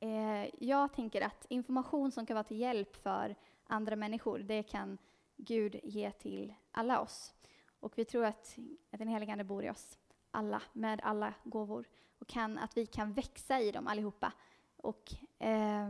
Eh, 0.00 0.64
jag 0.64 0.92
tänker 0.92 1.22
att 1.22 1.46
information 1.48 2.10
som 2.10 2.26
kan 2.26 2.34
vara 2.34 2.44
till 2.44 2.60
hjälp 2.60 2.96
för 2.96 3.36
andra 3.64 3.96
människor, 3.96 4.38
det 4.38 4.62
kan 4.62 4.98
Gud 5.36 5.80
ge 5.82 6.10
till 6.10 6.54
alla 6.72 7.00
oss. 7.00 7.34
Och 7.80 7.98
vi 7.98 8.04
tror 8.04 8.24
att, 8.24 8.58
att 8.90 8.98
den 8.98 9.08
helige 9.08 9.32
Ande 9.32 9.44
bor 9.44 9.64
i 9.64 9.70
oss 9.70 9.98
alla, 10.30 10.62
med 10.72 11.00
alla 11.02 11.34
gåvor. 11.44 11.88
Och 12.18 12.26
kan, 12.26 12.58
att 12.58 12.76
vi 12.76 12.86
kan 12.86 13.12
växa 13.12 13.60
i 13.60 13.72
dem 13.72 13.86
allihopa. 13.86 14.32
Och 14.76 15.14
eh, 15.38 15.88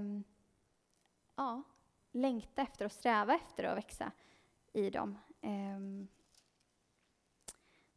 ja, 1.39 1.63
längta 2.13 2.63
efter 2.63 2.85
och 2.85 2.93
sträva 2.93 3.35
efter 3.35 3.65
att 3.65 3.77
växa 3.77 4.13
i 4.73 4.91
dem. 4.91 5.19
Um, 5.41 6.09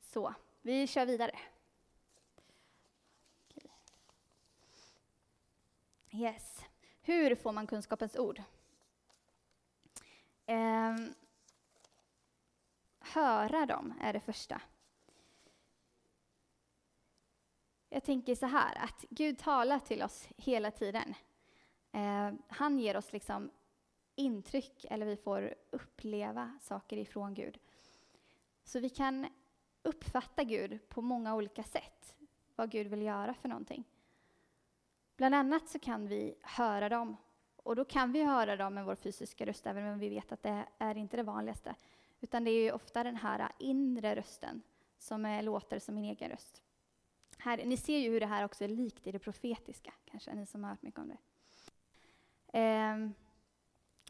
så, 0.02 0.34
vi 0.62 0.88
kör 0.88 1.06
vidare. 1.06 1.40
Yes. 6.12 6.66
Hur 7.02 7.36
får 7.36 7.52
man 7.52 7.68
kunskapens 7.68 8.16
ord? 8.16 8.42
Um, 10.48 11.14
höra 13.00 13.66
dem 13.66 13.94
är 14.02 14.14
det 14.14 14.20
första. 14.20 14.62
Jag 17.90 18.04
tänker 18.04 18.36
så 18.36 18.46
här, 18.46 18.76
att 18.76 19.06
Gud 19.10 19.40
talar 19.40 19.80
till 19.80 20.04
oss 20.04 20.28
hela 20.38 20.72
tiden. 20.72 21.16
Eh, 21.92 22.32
han 22.48 22.80
ger 22.80 22.98
oss 22.98 23.14
liksom 23.14 23.52
intryck, 24.16 24.86
eller 24.90 25.06
vi 25.06 25.18
får 25.18 25.54
uppleva 25.70 26.58
saker 26.62 26.98
ifrån 26.98 27.34
Gud. 27.34 27.60
Så 28.64 28.80
vi 28.80 28.90
kan 28.90 29.28
uppfatta 29.84 30.44
Gud 30.44 30.90
på 30.90 31.02
många 31.02 31.36
olika 31.36 31.64
sätt, 31.64 32.16
vad 32.56 32.72
Gud 32.72 32.88
vill 32.88 33.02
göra 33.02 33.34
för 33.34 33.50
någonting. 33.50 33.84
Bland 35.18 35.36
annat 35.36 35.70
så 35.70 35.80
kan 35.80 36.08
vi 36.08 36.36
höra 36.42 36.90
dem, 36.90 37.18
och 37.56 37.76
då 37.76 37.86
kan 37.86 38.12
vi 38.12 38.24
höra 38.24 38.56
dem 38.56 38.74
med 38.74 38.86
vår 38.86 38.96
fysiska 38.96 39.46
röst, 39.46 39.68
även 39.68 39.94
om 39.94 40.00
vi 40.00 40.10
vet 40.10 40.32
att 40.32 40.44
det 40.44 40.66
är 40.78 40.98
inte 40.98 41.18
det 41.18 41.24
vanligaste. 41.24 41.76
Utan 42.22 42.44
det 42.44 42.52
är 42.52 42.64
ju 42.64 42.72
ofta 42.72 43.04
den 43.04 43.16
här 43.16 43.52
inre 43.60 44.16
rösten 44.16 44.62
som 44.98 45.26
är, 45.26 45.42
låter 45.42 45.80
som 45.80 45.96
min 45.96 46.06
egen 46.06 46.30
röst. 46.30 46.64
Här, 47.38 47.66
ni 47.66 47.78
ser 47.78 47.98
ju 47.98 48.10
hur 48.10 48.20
det 48.20 48.26
här 48.26 48.46
också 48.46 48.64
är 48.64 48.68
likt 48.68 49.08
i 49.08 49.12
det 49.12 49.20
profetiska, 49.20 49.94
kanske 50.06 50.34
ni 50.34 50.46
som 50.46 50.64
har 50.64 50.72
hört 50.72 50.82
mycket 50.82 51.00
om 51.00 51.08
det. 51.08 51.18
Ehm, 52.52 53.14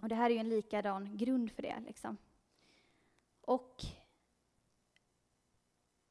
och 0.01 0.09
det 0.09 0.15
här 0.15 0.29
är 0.29 0.33
ju 0.33 0.39
en 0.39 0.49
likadan 0.49 1.17
grund 1.17 1.51
för 1.51 1.61
det. 1.61 1.83
Liksom. 1.85 2.17
Och 3.41 3.81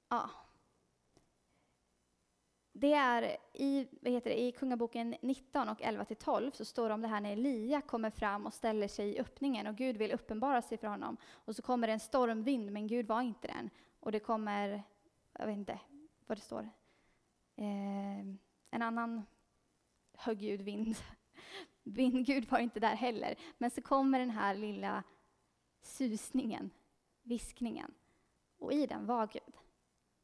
ja, 0.09 0.31
det 2.73 2.93
är 2.93 3.37
i, 3.53 3.89
vad 4.01 4.13
heter 4.13 4.31
det, 4.31 4.41
i 4.41 4.53
Kungaboken 4.53 5.15
19 5.23 5.69
och 5.69 5.81
11-12 5.81 6.51
så 6.55 6.65
står 6.65 6.89
det 6.89 6.95
om 6.95 7.01
det 7.01 7.09
här 7.09 7.21
när 7.21 7.33
Elia 7.33 7.81
kommer 7.81 8.11
fram 8.11 8.47
och 8.47 8.55
ställer 8.55 8.89
sig 8.89 9.09
i 9.09 9.21
öppningen 9.21 9.67
och 9.67 9.77
Gud 9.77 9.97
vill 9.97 10.13
uppenbara 10.13 10.63
sig 10.63 10.79
för 10.79 10.87
honom. 10.87 11.17
Och 11.27 11.57
så 11.57 11.63
kommer 11.63 11.87
det 11.87 11.93
en 11.93 12.01
stormvind, 12.01 12.73
men 12.73 12.87
Gud 12.87 13.07
var 13.07 13.21
inte 13.21 13.49
den. 13.49 13.71
Och 14.01 14.13
det 14.13 14.21
kommer, 14.21 14.83
jag 15.33 15.47
vet 15.47 15.57
inte 15.57 15.81
vad 16.27 16.39
det 16.39 16.43
står, 16.43 16.71
eh, 17.57 18.21
en 18.71 18.83
annan 18.83 19.27
högljudd 20.15 20.63
vind. 20.63 20.97
Min 21.83 22.25
Gud 22.25 22.51
var 22.51 22.59
inte 22.59 22.81
där 22.81 22.95
heller. 22.95 23.35
Men 23.59 23.71
så 23.71 23.83
kommer 23.83 24.19
den 24.19 24.31
här 24.31 24.55
lilla 24.55 25.03
susningen, 25.83 26.71
viskningen. 27.23 27.95
Och 28.59 28.73
i 28.73 28.87
den 28.87 29.07
var 29.07 29.27
Gud. 29.27 29.57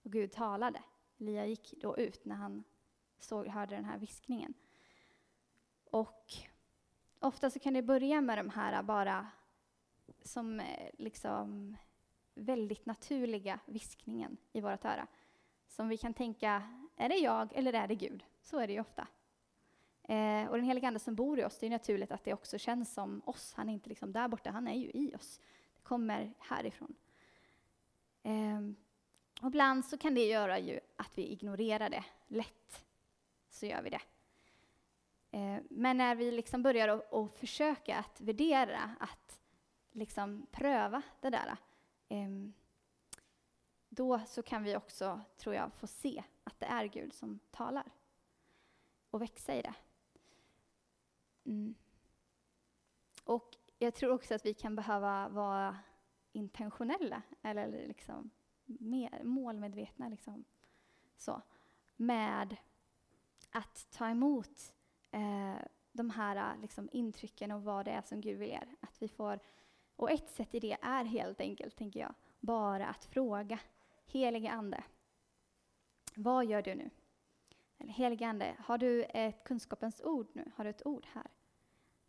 Och 0.02 0.12
Gud 0.12 0.32
talade. 0.32 0.82
Elia 1.18 1.46
gick 1.46 1.74
då 1.82 1.96
ut 1.96 2.24
när 2.24 2.36
han 2.36 2.64
såg, 3.18 3.46
hörde 3.46 3.74
den 3.74 3.84
här 3.84 3.98
viskningen. 3.98 4.54
Och 5.90 6.32
ofta 7.20 7.50
så 7.50 7.58
kan 7.58 7.74
det 7.74 7.82
börja 7.82 8.20
med 8.20 8.38
de 8.38 8.50
här 8.50 8.82
bara 8.82 9.26
som 10.22 10.60
eh, 10.60 10.90
liksom 10.98 11.76
väldigt 12.34 12.86
naturliga 12.86 13.60
viskningen 13.66 14.36
i 14.52 14.60
vårt 14.60 14.84
öra. 14.84 15.06
Som 15.68 15.88
vi 15.88 15.96
kan 15.96 16.14
tänka, 16.14 16.62
är 16.96 17.08
det 17.08 17.16
jag 17.16 17.52
eller 17.52 17.72
är 17.72 17.88
det 17.88 17.94
Gud? 17.94 18.24
Så 18.42 18.58
är 18.58 18.66
det 18.66 18.72
ju 18.72 18.80
ofta. 18.80 19.08
Eh, 20.08 20.48
och 20.48 20.56
den 20.56 20.64
heliga 20.64 20.88
Ande 20.88 21.00
som 21.00 21.14
bor 21.14 21.38
i 21.38 21.44
oss, 21.44 21.58
det 21.58 21.66
är 21.66 21.70
naturligt 21.70 22.12
att 22.12 22.24
det 22.24 22.32
också 22.32 22.58
känns 22.58 22.94
som 22.94 23.22
oss. 23.24 23.54
Han 23.56 23.68
är 23.68 23.72
inte 23.72 23.88
liksom 23.88 24.12
där 24.12 24.28
borta, 24.28 24.50
han 24.50 24.68
är 24.68 24.74
ju 24.74 24.90
i 24.90 25.14
oss. 25.16 25.40
Det 25.76 25.82
kommer 25.82 26.32
härifrån. 26.38 26.94
Eh, 28.22 28.60
och 29.40 29.48
ibland 29.48 29.84
så 29.84 29.98
kan 29.98 30.14
det 30.14 30.26
göra 30.26 30.58
ju 30.58 30.80
att 30.96 31.18
vi 31.18 31.26
ignorerar 31.26 31.90
det 31.90 32.04
lätt. 32.26 32.84
Så 33.48 33.66
gör 33.66 33.82
vi 33.82 33.90
det. 33.90 34.00
Eh, 35.30 35.62
men 35.70 35.96
när 35.96 36.14
vi 36.14 36.32
liksom 36.32 36.62
börjar 36.62 36.88
att 37.10 37.34
försöka 37.34 37.98
att 37.98 38.20
värdera, 38.20 38.96
att 39.00 39.40
liksom 39.92 40.46
pröva 40.50 41.02
det 41.20 41.30
där, 41.30 41.56
ehm, 42.08 42.52
då 43.88 44.20
så 44.26 44.42
kan 44.42 44.62
vi 44.62 44.76
också, 44.76 45.20
tror 45.36 45.54
jag, 45.54 45.72
få 45.72 45.86
se 45.86 46.22
att 46.44 46.60
det 46.60 46.66
är 46.66 46.84
Gud 46.84 47.12
som 47.12 47.38
talar 47.50 47.84
och 49.10 49.22
växa 49.22 49.54
i 49.54 49.62
det. 49.62 49.74
Mm. 51.46 51.74
Och 53.24 53.56
jag 53.78 53.94
tror 53.94 54.12
också 54.12 54.34
att 54.34 54.46
vi 54.46 54.54
kan 54.54 54.76
behöva 54.76 55.28
vara 55.28 55.78
intentionella, 56.32 57.22
eller 57.42 57.86
liksom 57.88 58.30
mer 58.64 59.22
målmedvetna 59.24 60.08
liksom, 60.08 60.44
så, 61.16 61.42
med 61.96 62.56
att 63.50 63.86
ta 63.90 64.08
emot 64.08 64.74
eh, 65.10 65.56
de 65.92 66.10
här 66.10 66.56
liksom, 66.62 66.88
intrycken 66.92 67.52
och 67.52 67.62
vad 67.62 67.84
det 67.84 67.90
är 67.90 68.02
som 68.02 68.20
Gud 68.20 68.38
vill 68.38 68.50
er. 68.50 68.76
Att 68.80 69.02
vi 69.02 69.08
får, 69.08 69.40
och 69.96 70.10
ett 70.10 70.30
sätt 70.30 70.54
i 70.54 70.60
det 70.60 70.76
är 70.82 71.04
helt 71.04 71.40
enkelt, 71.40 71.76
tänker 71.76 72.00
jag, 72.00 72.14
bara 72.40 72.86
att 72.86 73.04
fråga 73.04 73.58
Helige 74.06 74.50
Ande, 74.50 74.84
vad 76.14 76.46
gör 76.46 76.62
du 76.62 76.74
nu? 76.74 76.90
Eller 77.78 77.92
Helige 77.92 78.26
Ande, 78.26 78.56
har 78.58 78.78
du 78.78 79.04
ett 79.04 79.44
kunskapens 79.44 80.00
ord 80.00 80.28
nu? 80.32 80.52
Har 80.56 80.64
du 80.64 80.70
ett 80.70 80.86
ord 80.86 81.06
här? 81.12 81.26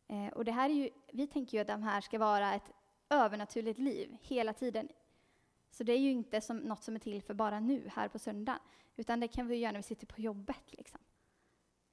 Eh, 0.07 0.27
och 0.27 0.45
det 0.45 0.51
här 0.51 0.69
är 0.69 0.73
ju, 0.73 0.89
vi 1.11 1.27
tänker 1.27 1.57
ju 1.57 1.61
att 1.61 1.67
de 1.67 1.83
här 1.83 2.01
ska 2.01 2.19
vara 2.19 2.53
ett 2.53 2.71
övernaturligt 3.09 3.79
liv 3.79 4.17
hela 4.21 4.53
tiden 4.53 4.89
så 5.71 5.83
det 5.83 5.93
är 5.93 5.99
ju 5.99 6.11
inte 6.11 6.41
som 6.41 6.57
något 6.57 6.83
som 6.83 6.95
är 6.95 6.99
till 6.99 7.21
för 7.21 7.33
bara 7.33 7.59
nu, 7.59 7.89
här 7.93 8.07
på 8.07 8.19
söndagen, 8.19 8.59
utan 8.95 9.19
det 9.19 9.27
kan 9.27 9.47
vi 9.47 9.55
göra 9.55 9.71
när 9.71 9.79
vi 9.79 9.83
sitter 9.83 10.07
på 10.07 10.21
jobbet, 10.21 10.63
liksom. 10.71 10.99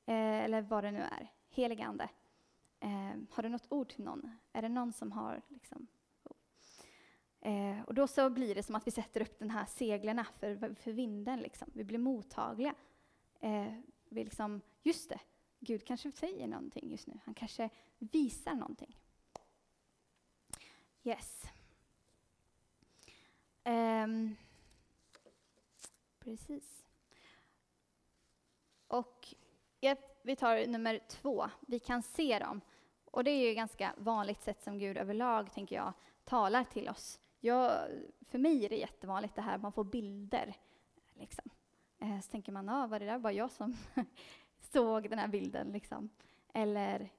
Eh, 0.06 0.44
eller 0.44 0.62
vad 0.62 0.84
det 0.84 0.90
nu 0.90 1.00
är. 1.00 1.32
Helig 1.50 1.82
Ande. 1.82 2.08
Eh, 2.80 3.12
har 3.30 3.42
du 3.42 3.48
något 3.48 3.72
ord 3.72 3.88
till 3.88 4.04
någon? 4.04 4.38
Är 4.52 4.62
det 4.62 4.68
någon 4.68 4.92
som 4.92 5.12
har 5.12 5.42
liksom, 5.48 5.86
eh, 7.40 7.82
och 7.86 7.94
då 7.94 8.06
så 8.06 8.30
blir 8.30 8.54
det 8.54 8.62
som 8.62 8.74
att 8.74 8.86
vi 8.86 8.90
sätter 8.90 9.20
upp 9.20 9.38
den 9.38 9.50
här 9.50 9.66
seglen 9.66 10.24
för, 10.38 10.74
för 10.74 10.92
vinden. 10.92 11.40
Liksom. 11.40 11.70
Vi 11.74 11.84
blir 11.84 11.98
mottagliga. 11.98 12.74
Eh, 13.40 13.72
vi 14.08 14.24
liksom, 14.24 14.60
just 14.82 15.08
det, 15.08 15.20
Gud 15.64 15.84
kanske 15.84 16.12
säger 16.12 16.46
någonting 16.46 16.90
just 16.90 17.06
nu. 17.06 17.18
Han 17.24 17.34
kanske 17.34 17.70
visar 17.98 18.54
någonting. 18.54 18.96
Yes. 21.02 21.44
Um, 23.64 24.36
precis. 26.18 26.84
Och 28.86 29.34
ja, 29.80 29.96
vi 30.22 30.36
tar 30.36 30.66
nummer 30.66 31.00
två. 31.08 31.50
Vi 31.60 31.78
kan 31.78 32.02
se 32.02 32.38
dem. 32.38 32.60
Och 33.04 33.24
det 33.24 33.30
är 33.30 33.48
ju 33.48 33.54
ganska 33.54 33.94
vanligt 33.96 34.42
sätt 34.42 34.62
som 34.62 34.78
Gud 34.78 34.96
överlag, 34.96 35.52
tänker 35.52 35.76
jag, 35.76 35.92
talar 36.24 36.64
till 36.64 36.88
oss. 36.88 37.20
Jag, 37.40 37.88
för 38.20 38.38
mig 38.38 38.64
är 38.64 38.68
det 38.68 38.76
jättevanligt 38.76 39.34
det 39.34 39.42
här, 39.42 39.58
man 39.58 39.72
får 39.72 39.84
bilder. 39.84 40.56
Liksom. 41.14 41.50
Ehm, 41.98 42.22
så 42.22 42.30
tänker 42.30 42.52
man, 42.52 42.68
ah, 42.68 42.86
var 42.86 42.98
det 42.98 43.06
där 43.06 43.18
bara 43.18 43.32
jag 43.32 43.50
som 43.50 43.76
såg 44.72 45.10
den 45.10 45.18
här 45.18 45.28
bilden? 45.28 45.72
Liksom. 45.72 46.10
Eller 46.54 47.12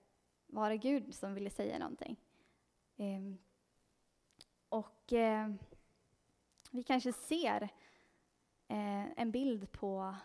var 0.47 0.69
det 0.69 0.77
Gud 0.77 1.15
som 1.15 1.34
ville 1.34 1.49
säga 1.49 1.79
någonting? 1.79 2.17
Eh, 2.97 3.21
och 4.69 5.13
eh, 5.13 5.49
vi 6.71 6.84
kanske 6.84 7.13
ser 7.13 7.63
eh, 8.67 9.19
en 9.19 9.31
bild 9.31 9.71
på 9.71 10.15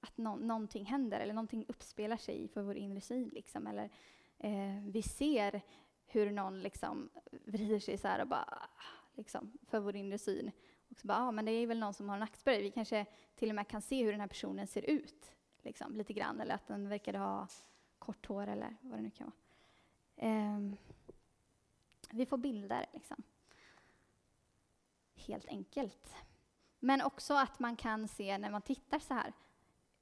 att 0.00 0.16
no 0.18 0.36
någonting 0.36 0.84
händer 0.84 1.20
eller 1.20 1.34
någonting 1.34 1.64
uppspelar 1.68 2.16
sig 2.16 2.48
för 2.48 2.62
vår 2.62 2.76
inre 2.76 3.00
syn. 3.00 3.28
Liksom. 3.28 3.66
Eller 3.66 3.90
eh, 4.38 4.84
vi 4.84 5.02
ser 5.02 5.62
hur 6.06 6.30
någon 6.30 6.60
liksom 6.60 7.10
vrider 7.30 7.78
sig 7.78 7.98
så 7.98 8.08
här 8.08 8.20
och 8.20 8.28
bara, 8.28 8.68
liksom, 9.14 9.52
för 9.66 9.80
vår 9.80 9.96
inre 9.96 10.18
syn. 10.18 10.50
Och 10.88 10.98
så 10.98 11.06
bara, 11.06 11.18
ah, 11.18 11.30
men 11.30 11.44
det 11.44 11.52
är 11.52 11.66
väl 11.66 11.78
någon 11.78 11.94
som 11.94 12.08
har 12.08 12.16
en 12.16 12.20
nackspärr. 12.20 12.62
Vi 12.62 12.70
kanske 12.70 13.06
till 13.34 13.48
och 13.48 13.54
med 13.54 13.68
kan 13.68 13.82
se 13.82 14.04
hur 14.04 14.12
den 14.12 14.20
här 14.20 14.28
personen 14.28 14.66
ser 14.66 14.90
ut, 14.90 15.35
liksom, 15.66 15.96
lite 15.96 16.12
grann. 16.12 16.40
Eller 16.40 16.54
att 16.54 16.66
den 16.66 16.88
verkade 16.88 17.18
ha 17.18 17.48
kort 17.98 18.26
hår 18.26 18.46
eller 18.46 18.76
vad 18.80 18.98
det 18.98 19.02
nu 19.02 19.10
kan 19.10 19.26
vara. 19.26 19.36
Eh, 20.30 20.60
vi 22.10 22.26
får 22.26 22.38
bilder, 22.38 22.86
liksom. 22.92 23.22
Helt 25.14 25.48
enkelt. 25.48 26.14
Men 26.78 27.02
också 27.02 27.34
att 27.34 27.58
man 27.58 27.76
kan 27.76 28.08
se 28.08 28.38
när 28.38 28.50
man 28.50 28.62
tittar 28.62 28.98
så 28.98 29.14
här 29.14 29.32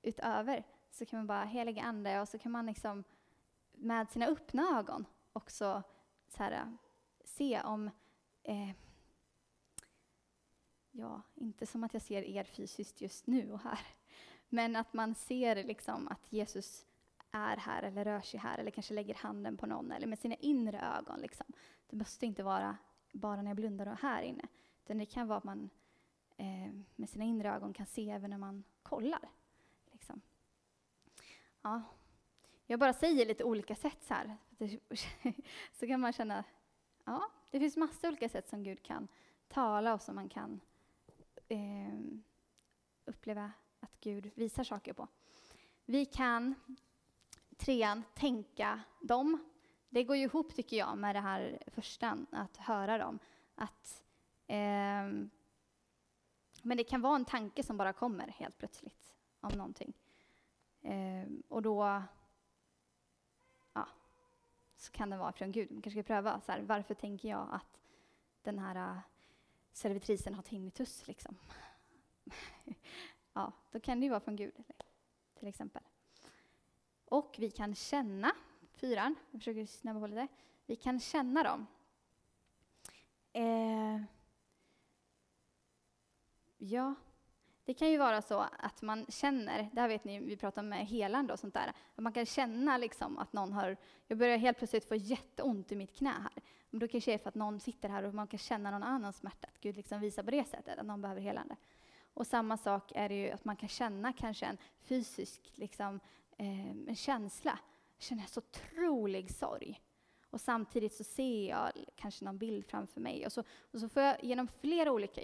utöver, 0.03 0.67
så 0.91 1.07
kan 1.07 1.19
man 1.19 1.27
bara 1.27 1.45
heliga 1.45 1.83
ande 1.83 2.21
och 2.21 2.29
så 2.29 2.39
kan 2.39 2.53
man 2.53 2.67
liksom 2.67 3.05
med 3.73 4.11
sina 4.11 4.27
öppna 4.27 4.79
ögon 4.79 5.07
också 5.33 5.83
så 6.29 6.43
här, 6.43 6.77
se 7.25 7.63
om 7.63 7.91
eh, 8.43 8.71
ja, 10.91 11.23
inte 11.35 11.67
som 11.67 11.85
att 11.85 11.93
jag 11.93 12.03
ser 12.03 12.23
er 12.23 12.45
fysiskt 12.45 13.01
just 13.01 13.27
nu 13.27 13.53
och 13.53 13.61
här, 13.61 13.79
men 14.55 14.77
att 14.77 14.93
man 14.93 15.15
ser 15.15 15.65
liksom 15.65 16.09
att 16.09 16.33
Jesus 16.33 16.87
är 17.31 17.57
här 17.57 17.83
eller 17.83 18.05
rör 18.05 18.21
sig 18.21 18.41
här 18.41 18.59
eller 18.59 18.71
kanske 18.71 18.95
lägger 18.95 19.15
handen 19.15 19.57
på 19.57 19.67
någon 19.67 19.93
eller 19.93 20.07
med 20.07 20.19
sina 20.19 20.35
inre 20.35 20.81
ögon. 20.81 21.21
Liksom. 21.21 21.47
Det 21.87 21.97
måste 21.97 22.27
inte 22.27 22.43
vara 22.43 22.77
bara 23.13 23.43
när 23.43 23.51
jag 23.51 23.57
blundar 23.57 23.87
och 23.87 23.99
här 23.99 24.23
inne, 24.23 24.49
utan 24.85 24.99
det 24.99 25.07
kan 25.07 25.29
vara 25.29 25.39
att 25.39 25.45
man 25.45 25.71
eh, 26.37 26.73
med 26.97 27.11
sina 27.11 27.25
inre 27.25 27.55
ögon 27.55 27.73
kan 27.73 27.87
se 27.87 28.11
även 28.11 28.31
när 28.31 28.39
man 28.39 28.65
kollar. 28.83 29.29
Liksom. 29.93 30.21
Ja. 31.63 31.83
Jag 32.67 32.81
bara 32.81 32.93
säger 32.93 33.27
lite 33.27 33.45
olika 33.45 33.75
sätt 33.75 34.03
så 34.03 34.15
här, 34.15 34.37
så 35.73 35.87
kan 35.87 36.01
man 36.01 36.13
känna, 36.13 36.45
ja, 37.05 37.31
det 37.51 37.61
finns 37.61 37.77
massa 37.77 38.09
olika 38.09 38.29
sätt 38.29 38.49
som 38.49 38.63
Gud 38.63 38.83
kan 38.83 39.09
tala 39.49 39.95
och 39.95 40.03
som 40.03 40.15
man 40.15 40.29
kan 40.29 40.61
eh, 41.49 41.99
uppleva 43.05 43.53
att 43.85 44.01
Gud 44.01 44.31
visar 44.35 44.65
saker 44.65 44.93
på. 44.93 45.09
Vi 45.85 46.07
kan, 46.07 46.55
trean, 47.57 48.03
tänka 48.15 48.81
dem. 49.01 49.51
Det 49.89 50.05
går 50.05 50.17
ju 50.17 50.23
ihop, 50.23 50.55
tycker 50.55 50.77
jag, 50.77 50.99
med 50.99 51.15
det 51.15 51.21
här 51.21 51.63
första, 51.67 52.19
att 52.31 52.57
höra 52.57 52.99
dem. 52.99 53.19
Att, 53.55 54.03
eh, 54.47 54.57
men 56.63 56.77
det 56.77 56.85
kan 56.85 57.01
vara 57.01 57.17
en 57.17 57.25
tanke 57.25 57.63
som 57.63 57.77
bara 57.77 57.93
kommer 57.93 58.29
helt 58.29 58.59
plötsligt 58.59 59.15
om 59.41 59.53
någonting. 59.53 59.93
Eh, 60.83 61.27
och 61.49 61.63
då 61.63 62.03
ja, 63.73 63.89
så 64.77 64.93
kan 64.93 65.11
det 65.11 65.17
vara 65.17 65.33
från 65.33 65.53
Gud. 65.53 65.71
Man 65.71 65.83
kanske 65.83 66.03
ska 66.03 66.07
pröva, 66.07 66.41
så 66.41 66.53
här, 66.53 66.61
varför 66.61 66.95
tänker 66.95 67.29
jag 67.29 67.49
att 67.53 67.81
den 68.43 68.59
här 68.59 68.77
äh, 68.77 68.99
servitrisen 69.73 70.35
har 70.35 70.43
tinnitus 70.43 71.07
liksom. 71.07 71.37
ja, 73.35 73.53
då 73.71 73.81
kan 73.81 74.01
det 74.01 74.05
ju 74.05 74.11
vara 74.11 74.21
från 74.21 74.37
Gud, 74.37 74.55
till 75.39 75.49
exempel. 75.49 75.83
Och 77.05 77.35
vi 77.39 77.51
kan 77.51 77.75
känna, 77.75 78.33
fyran, 78.75 79.15
jag 79.31 79.41
försöker 79.41 79.67
snabba 79.67 80.01
på 80.01 80.07
lite, 80.07 80.27
vi 80.67 80.77
kan 80.77 81.01
känna 81.01 81.43
dem. 81.43 81.67
Eh, 83.33 84.03
ja, 86.59 86.95
det 87.65 87.75
kan 87.75 87.91
ju 87.91 87.99
vara 87.99 88.23
så 88.23 88.47
att 88.59 88.83
man 88.83 89.07
känner, 89.09 89.71
det 89.73 89.81
här 89.81 89.89
vet 89.89 90.05
ni, 90.05 90.19
vi 90.19 90.37
pratar 90.37 90.63
om 90.63 90.73
helande 90.73 91.33
och 91.33 91.39
sånt 91.39 91.55
där, 91.55 91.73
att 91.95 92.03
man 92.03 92.13
kan 92.13 92.27
känna 92.27 92.79
liksom 92.79 93.19
att 93.19 93.33
någon 93.33 93.53
har, 93.53 93.77
jag 94.07 94.19
börjar 94.19 94.39
helt 94.39 94.59
plötsligt 94.59 94.89
få 94.89 94.95
jätteont 94.95 95.73
i 95.73 95.77
mitt 95.77 95.97
knä 95.97 96.11
här. 96.11 96.43
Men 96.71 96.81
då 96.81 96.89
kanske 96.89 97.11
det 97.11 97.15
är 97.15 97.19
för 97.19 97.29
att 97.29 97.35
någon 97.35 97.61
sitter 97.61 97.89
här 97.89 98.03
och 98.03 98.15
man 98.15 98.27
kan 98.27 98.39
känna 98.39 98.71
någon 98.71 98.83
annans 98.83 99.17
smärta, 99.17 99.47
att 99.47 99.61
Gud 99.61 99.77
liksom 99.77 100.01
visar 100.01 100.23
på 100.23 100.31
det 100.31 100.45
sättet, 100.45 100.79
att 100.79 100.87
någon 100.87 101.03
behöver 101.03 101.21
helande. 101.21 101.57
Och 102.15 102.27
samma 102.27 102.57
sak 102.57 102.93
är 102.95 103.09
det 103.09 103.15
ju 103.15 103.31
att 103.31 103.45
man 103.45 103.57
kan 103.57 103.69
känna 103.69 104.13
kanske 104.13 104.47
en 104.47 104.59
fysisk 104.83 105.53
liksom, 105.55 106.01
eh, 106.39 106.71
en 106.71 106.97
känsla, 106.97 107.59
jag 107.97 108.03
känner 108.03 108.27
så 108.27 108.41
otrolig 108.41 109.31
sorg. 109.31 109.81
Och 110.31 110.41
samtidigt 110.41 110.95
så 110.95 111.05
ser 111.05 111.49
jag 111.49 111.73
kanske 111.97 112.25
någon 112.25 112.39
bild 112.39 112.67
framför 112.67 113.01
mig. 113.01 113.27
Och 113.27 113.33
så, 113.33 113.45
och 113.73 113.81
så 113.81 113.89
får 113.89 114.03
jag 114.03 114.25
genom 114.25 114.49
flera 114.49 114.93
olika 114.93 115.21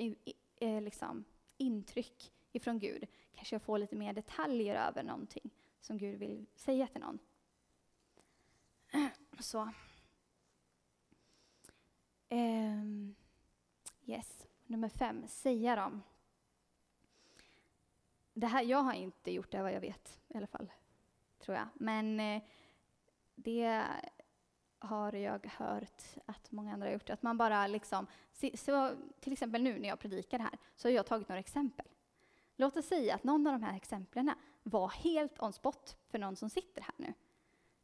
eh, 0.60 0.80
liksom, 0.82 1.24
intryck 1.56 2.32
ifrån 2.52 2.78
Gud 2.78 3.08
kanske 3.40 3.54
jag 3.54 3.62
får 3.62 3.78
lite 3.78 3.96
mer 3.96 4.12
detaljer 4.12 4.88
över 4.88 5.02
någonting 5.02 5.50
som 5.80 5.98
Gud 5.98 6.18
vill 6.18 6.46
säga 6.54 6.86
till 6.86 7.00
någon. 7.00 7.18
Så. 9.40 9.70
Um, 12.28 13.14
yes, 14.06 14.46
nummer 14.66 14.88
fem, 14.88 15.28
säga 15.28 15.76
dem. 15.76 16.02
Det 18.32 18.46
här, 18.46 18.62
jag 18.62 18.82
har 18.82 18.92
inte 18.92 19.30
gjort 19.30 19.50
det 19.50 19.62
vad 19.62 19.72
jag 19.72 19.80
vet 19.80 20.20
i 20.28 20.36
alla 20.36 20.46
fall, 20.46 20.72
tror 21.38 21.56
jag. 21.56 21.68
Men 21.74 22.20
eh, 22.20 22.42
det 23.34 23.84
har 24.78 25.12
jag 25.12 25.46
hört 25.58 26.02
att 26.26 26.52
många 26.52 26.72
andra 26.72 26.86
har 26.86 26.92
gjort. 26.92 27.10
Att 27.10 27.22
man 27.22 27.38
bara 27.38 27.66
liksom, 27.66 28.06
så, 28.54 28.94
till 29.20 29.32
exempel 29.32 29.62
nu 29.62 29.78
när 29.78 29.88
jag 29.88 29.98
predikar 29.98 30.38
här, 30.38 30.58
så 30.76 30.88
har 30.88 30.92
jag 30.92 31.06
tagit 31.06 31.28
några 31.28 31.40
exempel. 31.40 31.86
Låt 32.56 32.76
oss 32.76 32.86
säga 32.86 33.14
att 33.14 33.24
någon 33.24 33.46
av 33.46 33.52
de 33.52 33.62
här 33.62 33.76
exemplen 33.76 34.30
var 34.62 34.88
helt 34.88 35.42
on 35.42 35.52
spot 35.52 35.96
för 36.08 36.18
någon 36.18 36.36
som 36.36 36.50
sitter 36.50 36.82
här 36.82 36.94
nu. 36.96 37.14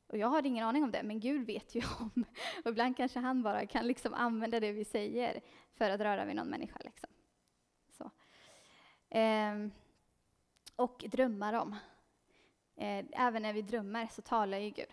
Och 0.06 0.18
jag 0.18 0.28
har 0.28 0.46
ingen 0.46 0.66
aning 0.66 0.84
om 0.84 0.90
det, 0.90 1.02
men 1.02 1.20
Gud 1.20 1.46
vet 1.46 1.74
ju 1.74 1.82
om. 2.00 2.24
Och 2.64 2.70
ibland 2.70 2.96
kanske 2.96 3.18
han 3.18 3.42
bara 3.42 3.66
kan 3.66 3.86
liksom 3.86 4.14
använda 4.14 4.60
det 4.60 4.72
vi 4.72 4.84
säger 4.84 5.40
för 5.74 5.90
att 5.90 6.00
röra 6.00 6.24
vid 6.24 6.36
någon 6.36 6.48
människa. 6.48 6.78
Liksom. 6.84 7.08
Så. 7.90 8.10
Ehm, 9.10 9.70
och 10.76 11.04
drömmar 11.08 11.52
om. 11.52 11.76
Eh, 12.76 13.04
även 13.12 13.42
när 13.42 13.52
vi 13.52 13.62
drömmer 13.62 14.06
så 14.06 14.22
talar 14.22 14.58
ju 14.58 14.70
Gud. 14.70 14.92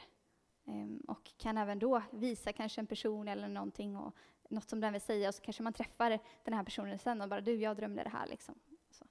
Ehm, 0.66 0.98
och 1.08 1.32
kan 1.38 1.58
även 1.58 1.80
då 1.80 2.02
visa 2.12 2.54
kanske 2.54 2.82
en 2.82 2.88
person 2.88 3.28
eller 3.28 3.48
någonting 3.48 3.98
och 3.98 4.16
något 4.50 4.70
som 4.70 4.80
den 4.80 4.94
vill 4.94 5.02
säga 5.02 5.28
och 5.28 5.36
så 5.36 5.42
kanske 5.42 5.64
man 5.64 5.74
träffar 5.74 6.20
den 6.44 6.54
här 6.54 6.64
personen 6.64 7.00
sen 7.00 7.22
och 7.22 7.30
bara 7.30 7.42
du, 7.42 7.56
jag 7.56 7.78
drömde 7.78 8.04
det 8.04 8.10
här 8.10 8.28
liksom. 8.28 8.56
Så, 8.92 9.06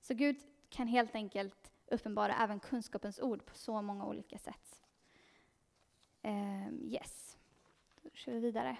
så 0.00 0.14
Gud 0.14 0.36
kan 0.68 0.88
helt 0.88 1.14
enkelt 1.14 1.72
uppenbara 1.86 2.34
även 2.34 2.60
kunskapens 2.60 3.20
ord 3.20 3.46
på 3.46 3.54
så 3.54 3.82
många 3.82 4.06
olika 4.06 4.38
sätt. 4.38 4.82
Um, 6.22 6.82
yes, 6.84 7.38
då 8.02 8.10
kör 8.12 8.32
vi 8.32 8.40
vidare. 8.40 8.76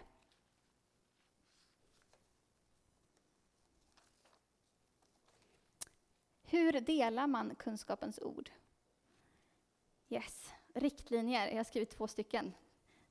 Hur 6.51 6.81
delar 6.81 7.27
man 7.27 7.55
kunskapens 7.55 8.19
ord? 8.23 8.51
Yes, 10.09 10.55
riktlinjer. 10.75 11.49
Jag 11.49 11.57
har 11.57 11.65
skrivit 11.65 11.91
två 11.91 12.09
stycken. 12.09 12.55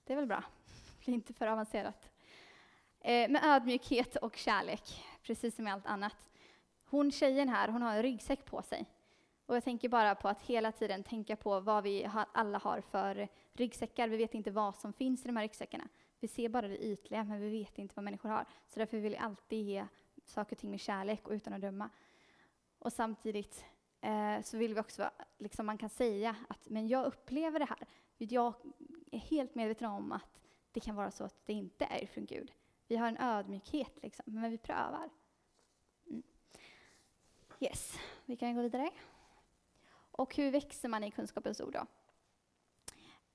Det 0.03 0.13
är 0.13 0.17
väl 0.17 0.25
bra. 0.25 0.43
Det 0.99 1.05
blir 1.05 1.13
inte 1.13 1.33
för 1.33 1.47
avancerat. 1.47 2.11
Eh, 2.99 3.29
med 3.29 3.43
ödmjukhet 3.43 4.15
och 4.15 4.35
kärlek, 4.35 5.03
precis 5.23 5.55
som 5.55 5.63
med 5.63 5.73
allt 5.73 5.85
annat. 5.85 6.29
Hon 6.85 7.11
tjejen 7.11 7.49
här, 7.49 7.67
hon 7.67 7.81
har 7.81 7.95
en 7.95 8.03
ryggsäck 8.03 8.45
på 8.45 8.61
sig. 8.61 8.85
Och 9.45 9.55
jag 9.55 9.63
tänker 9.63 9.89
bara 9.89 10.15
på 10.15 10.27
att 10.27 10.41
hela 10.41 10.71
tiden 10.71 11.03
tänka 11.03 11.35
på 11.35 11.59
vad 11.59 11.83
vi 11.83 12.09
alla 12.33 12.57
har 12.57 12.81
för 12.81 13.27
ryggsäckar. 13.53 14.07
Vi 14.07 14.17
vet 14.17 14.33
inte 14.33 14.51
vad 14.51 14.75
som 14.75 14.93
finns 14.93 15.25
i 15.25 15.27
de 15.27 15.35
här 15.35 15.43
ryggsäckarna. 15.43 15.87
Vi 16.19 16.27
ser 16.27 16.49
bara 16.49 16.67
det 16.67 16.85
ytliga, 16.85 17.23
men 17.23 17.41
vi 17.41 17.49
vet 17.49 17.77
inte 17.77 17.95
vad 17.95 18.03
människor 18.03 18.29
har. 18.29 18.45
Så 18.67 18.79
därför 18.79 18.97
vill 18.97 19.11
vi 19.11 19.17
alltid 19.17 19.65
ge 19.65 19.85
saker 20.25 20.55
och 20.55 20.59
ting 20.59 20.71
med 20.71 20.79
kärlek 20.79 21.27
och 21.27 21.33
utan 21.33 21.53
att 21.53 21.61
döma. 21.61 21.89
Och 22.79 22.93
samtidigt 22.93 23.65
eh, 24.01 24.41
så 24.41 24.57
vill 24.57 24.73
vi 24.73 24.79
också, 24.79 25.09
liksom 25.37 25.65
man 25.65 25.77
kan 25.77 25.89
säga 25.89 26.35
att 26.49 26.69
men 26.69 26.87
jag 26.87 27.05
upplever 27.05 27.59
det 27.59 27.65
här. 27.65 27.87
Jag 28.17 28.53
är 29.11 29.19
helt 29.19 29.55
medveten 29.55 29.89
om 29.89 30.11
att 30.11 30.41
det 30.71 30.79
kan 30.79 30.95
vara 30.95 31.11
så 31.11 31.23
att 31.23 31.45
det 31.45 31.53
inte 31.53 31.85
är 31.85 32.05
från 32.05 32.25
Gud. 32.25 32.51
Vi 32.87 32.95
har 32.95 33.07
en 33.07 33.17
ödmjukhet, 33.17 34.03
liksom, 34.03 34.25
men 34.27 34.51
vi 34.51 34.57
prövar. 34.57 35.09
Mm. 36.09 36.23
Yes, 37.59 37.99
vi 38.25 38.35
kan 38.35 38.55
gå 38.55 38.61
vidare. 38.61 38.91
Och 40.11 40.35
hur 40.35 40.51
växer 40.51 40.89
man 40.89 41.03
i 41.03 41.11
kunskapens 41.11 41.61
ord 41.61 41.73
då? 41.73 41.85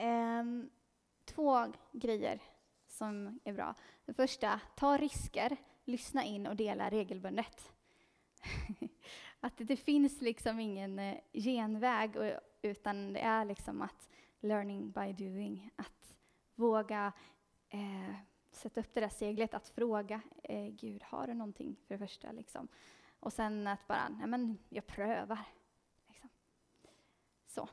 Um, 0.04 0.70
två 1.24 1.72
grejer 1.92 2.40
som 2.86 3.40
är 3.44 3.52
bra. 3.52 3.74
Det 4.04 4.14
första, 4.14 4.60
ta 4.76 4.96
risker, 4.96 5.56
lyssna 5.84 6.24
in 6.24 6.46
och 6.46 6.56
dela 6.56 6.90
regelbundet. 6.90 7.72
att 9.44 9.56
det, 9.56 9.64
det, 9.64 9.76
finns 9.76 10.20
liksom 10.20 10.60
ingen 10.60 10.98
eh, 10.98 11.18
genväg, 11.32 12.16
utan 12.62 13.12
det 13.12 13.20
är 13.20 13.44
liksom 13.44 13.82
att 13.82 14.10
learning 14.40 14.90
by 14.90 15.12
doing. 15.12 15.70
Att 15.76 16.16
våga 16.54 17.12
eh, 17.68 18.14
sätta 18.50 18.80
upp 18.80 18.94
det 18.94 19.00
där 19.00 19.08
seglet, 19.08 19.54
att 19.54 19.68
fråga 19.68 20.20
eh, 20.42 20.66
Gud, 20.66 21.02
har 21.02 21.26
du 21.26 21.34
någonting 21.34 21.76
för 21.86 21.94
det 21.94 21.98
första? 21.98 22.32
Liksom. 22.32 22.68
Och 23.20 23.32
sen 23.32 23.66
att 23.66 23.86
bara, 23.86 24.08
nej 24.08 24.26
men 24.26 24.58
jag 24.68 24.86
prövar. 24.86 25.44
Liksom. 26.08 26.28
Så. 27.46 27.68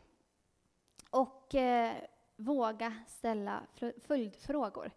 Och 1.10 1.56
eh, 1.56 1.96
våga 2.36 2.96
ställa 3.08 3.64
följdfrågor. 3.98 4.92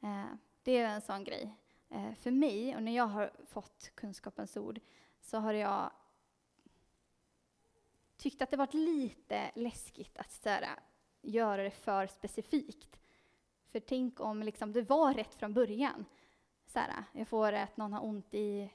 Eh, 0.00 0.34
det 0.62 0.76
är 0.76 0.88
en 0.88 1.02
sån 1.02 1.24
grej. 1.24 1.56
Eh, 1.88 2.14
för 2.14 2.30
mig, 2.30 2.76
och 2.76 2.82
när 2.82 2.96
jag 2.96 3.06
har 3.06 3.32
fått 3.46 3.90
kunskapens 3.94 4.56
ord, 4.56 4.80
så 5.22 5.38
har 5.38 5.52
jag 5.52 5.90
tyckt 8.16 8.42
att 8.42 8.50
det 8.50 8.56
varit 8.56 8.74
lite 8.74 9.50
läskigt 9.54 10.18
att 10.18 10.32
sådär, 10.32 10.68
göra 11.22 11.62
det 11.62 11.70
för 11.70 12.06
specifikt. 12.06 13.00
För 13.70 13.80
tänk 13.80 14.20
om 14.20 14.42
liksom, 14.42 14.72
det 14.72 14.82
var 14.82 15.14
rätt 15.14 15.34
från 15.34 15.54
början. 15.54 16.04
Såhär, 16.66 17.04
jag 17.12 17.28
får 17.28 17.52
att 17.52 17.76
någon 17.76 17.92
har 17.92 18.04
ont 18.04 18.34
i, 18.34 18.70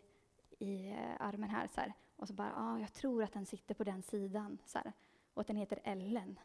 i 0.60 0.90
eh, 0.90 0.98
armen 1.20 1.50
här, 1.50 1.68
såhär, 1.68 1.94
och 2.16 2.28
så 2.28 2.34
bara, 2.34 2.54
ah, 2.56 2.80
jag 2.80 2.94
tror 2.94 3.24
att 3.24 3.34
den 3.34 3.46
sitter 3.46 3.76
på 3.76 3.84
den 3.84 4.04
sidan, 4.04 4.58
såhär, 4.66 4.94
och 5.34 5.42
att 5.42 5.48
den 5.48 5.58
heter 5.58 5.80
Ellen. 5.84 6.40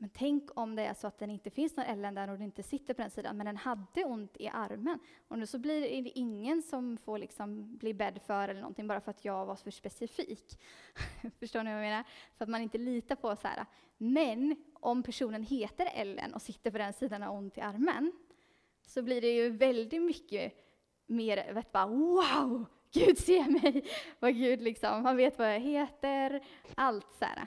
Men 0.00 0.10
tänk 0.10 0.50
om 0.54 0.76
det 0.76 0.82
är 0.82 0.94
så 0.94 1.06
att 1.06 1.18
den 1.18 1.30
inte 1.30 1.50
finns 1.50 1.76
någon 1.76 1.86
Ellen 1.86 2.14
där 2.14 2.28
och 2.28 2.34
den 2.34 2.42
inte 2.42 2.62
sitter 2.62 2.94
på 2.94 3.02
den 3.02 3.10
sidan, 3.10 3.36
men 3.36 3.46
den 3.46 3.56
hade 3.56 4.04
ont 4.04 4.36
i 4.36 4.48
armen. 4.48 4.98
Och 5.28 5.38
nu 5.38 5.46
så 5.46 5.58
blir 5.58 5.80
det 5.80 6.18
ingen 6.18 6.62
som 6.62 6.96
får 6.96 7.18
liksom 7.18 7.76
bli 7.76 7.94
bädd 7.94 8.20
för 8.26 8.48
eller 8.48 8.60
någonting 8.60 8.86
bara 8.86 9.00
för 9.00 9.10
att 9.10 9.24
jag 9.24 9.46
var 9.46 9.56
för 9.56 9.70
specifik. 9.70 10.60
Förstår 11.40 11.62
ni 11.62 11.70
vad 11.70 11.84
jag 11.84 11.90
menar? 11.90 12.04
För 12.36 12.44
att 12.44 12.48
man 12.48 12.62
inte 12.62 12.78
litar 12.78 13.16
på 13.16 13.36
så 13.36 13.48
här. 13.48 13.66
Men 13.98 14.56
om 14.74 15.02
personen 15.02 15.42
heter 15.42 15.88
Ellen 15.94 16.34
och 16.34 16.42
sitter 16.42 16.70
på 16.70 16.78
den 16.78 16.92
sidan 16.92 17.22
och 17.22 17.28
har 17.28 17.36
ont 17.36 17.58
i 17.58 17.60
armen, 17.60 18.12
så 18.86 19.02
blir 19.02 19.20
det 19.20 19.30
ju 19.30 19.50
väldigt 19.50 20.02
mycket 20.02 20.52
mer, 21.06 21.52
vet 21.52 21.72
bara 21.72 21.86
wow, 21.86 22.66
Gud 22.92 23.18
ser 23.18 23.50
mig, 23.62 23.84
vad 24.18 24.34
Gud 24.34 24.62
liksom, 24.62 25.04
han 25.04 25.16
vet 25.16 25.38
vad 25.38 25.54
jag 25.54 25.60
heter, 25.60 26.44
allt 26.74 27.14
så 27.18 27.24
här. 27.24 27.46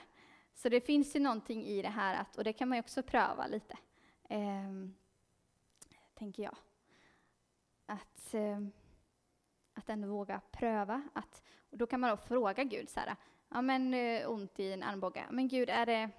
Så 0.54 0.68
det 0.68 0.80
finns 0.80 1.16
ju 1.16 1.20
någonting 1.20 1.64
i 1.64 1.82
det 1.82 1.88
här, 1.88 2.20
att, 2.20 2.36
och 2.36 2.44
det 2.44 2.52
kan 2.52 2.68
man 2.68 2.78
ju 2.78 2.80
också 2.80 3.02
pröva 3.02 3.46
lite, 3.46 3.78
eh, 4.28 4.70
tänker 6.14 6.42
jag. 6.42 6.56
Att, 7.86 8.34
eh, 8.34 8.60
att 9.74 9.88
ändå 9.88 10.08
våga 10.08 10.40
pröva. 10.50 11.02
Att, 11.12 11.42
och 11.70 11.78
då 11.78 11.86
kan 11.86 12.00
man 12.00 12.10
då 12.10 12.16
fråga 12.16 12.64
Gud 12.64 12.88
så 12.88 13.00
här, 13.00 13.16
ja 13.48 13.62
men 13.62 13.94
eh, 13.94 14.30
ont 14.30 14.60
i 14.60 14.72
en 14.72 14.82
armbåge, 14.82 15.26
men 15.30 15.48
Gud 15.48 15.70
är 15.70 15.86
det, 15.86 16.10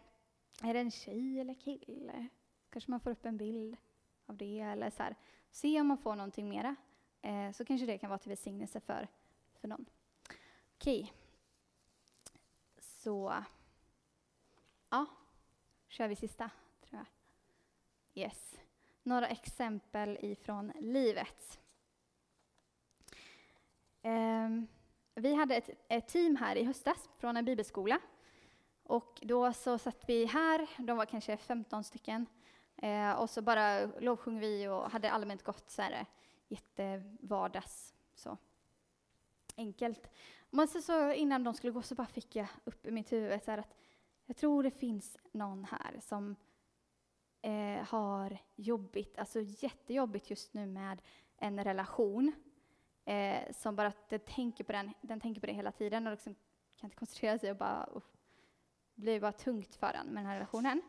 är 0.62 0.74
det 0.74 0.80
en 0.80 0.92
tjej 0.92 1.40
eller 1.40 1.54
kille? 1.54 2.28
Kanske 2.70 2.92
man 2.92 3.00
får 3.00 3.12
upp 3.12 3.26
en 3.26 3.38
bild 3.38 3.78
av 4.26 4.38
det, 4.38 4.60
eller 4.60 4.90
så 4.90 5.04
här, 5.04 5.16
se 5.52 5.82
om 5.82 5.88
man 5.88 5.98
får 5.98 6.16
någonting 6.16 6.50
mera. 6.50 6.76
Eh, 7.22 7.52
så 7.52 7.66
kanske 7.66 7.86
det 7.86 7.98
kan 7.98 8.10
vara 8.10 8.20
till 8.20 8.30
välsignelse 8.30 8.80
för, 8.80 9.08
för 9.62 9.68
någon. 9.68 9.86
Okej. 10.76 11.14
Så 12.78 13.34
Ja, 14.90 15.06
kör 15.88 16.08
vi 16.08 16.16
sista, 16.16 16.50
tror 16.82 17.00
jag. 17.00 17.06
Yes. 18.24 18.56
Några 19.04 19.28
exempel 19.28 20.18
ifrån 20.22 20.72
livet. 20.80 21.60
Um, 24.02 24.68
vi 25.16 25.36
hade 25.36 25.56
ett, 25.56 25.70
ett, 25.88 26.08
team 26.08 26.36
här 26.36 26.56
i 26.56 26.64
höstas 26.64 27.10
från 27.18 27.38
en 27.38 27.46
bibelskola. 27.46 28.00
Och 28.84 29.20
då 29.22 29.54
så 29.54 29.78
satt 29.78 30.04
vi 30.08 30.26
här, 30.26 30.68
de 30.78 30.98
var 30.98 31.06
kanske 31.06 31.38
15 31.38 31.84
stycken. 31.84 32.26
Eh, 32.78 33.12
och 33.12 33.30
så 33.30 33.42
bara 33.42 33.86
lovsjöng 33.86 34.40
vi 34.40 34.68
och 34.68 34.92
hade 34.92 35.12
allmänt 35.12 35.44
gott 35.44 35.70
så 35.70 35.82
här, 35.82 36.06
jättevardags, 36.48 37.94
så 38.16 38.38
enkelt. 39.58 40.10
Men 40.50 40.68
så, 40.68 40.82
så 40.82 41.12
innan 41.12 41.44
de 41.44 41.54
skulle 41.54 41.74
gå 41.74 41.82
så 41.82 41.96
bara 41.96 42.08
fick 42.08 42.36
jag 42.36 42.48
upp 42.64 42.88
i 42.88 42.92
mitt 42.92 43.12
huvud 43.12 43.44
så 43.44 43.52
här, 43.52 43.58
att 43.58 43.76
jag 44.26 44.38
tror 44.38 44.64
det 44.64 44.72
finns 44.72 45.18
någon 45.32 45.66
här 45.66 46.00
som 46.02 46.36
eh, 47.42 47.84
har 47.88 48.38
jobbigt, 48.56 49.18
alltså 49.18 49.42
jättejobbigt 49.42 50.30
just 50.30 50.54
nu 50.54 50.66
med 50.66 51.02
en 51.38 51.64
relation. 51.64 52.32
Eh, 53.06 53.52
som 53.52 53.76
bara 53.76 53.94
den 54.10 54.20
tänker 54.20 54.64
på 54.64 54.72
den, 54.72 54.94
den 55.02 55.20
tänker 55.20 55.42
på 55.42 55.48
det 55.48 55.54
hela 55.54 55.72
tiden 55.72 56.08
och 56.08 56.12
liksom 56.12 56.36
kan 56.76 56.88
inte 56.88 56.98
koncentrera 56.98 57.40
sig 57.40 57.52
och 57.52 57.58
bara 57.58 57.90
uh, 57.96 58.02
blir 58.96 59.20
bara 59.20 59.32
tungt 59.32 59.76
för 59.76 59.94
den 59.94 60.08
med 60.08 60.16
den 60.16 60.26
här 60.26 60.34
relationen. 60.34 60.82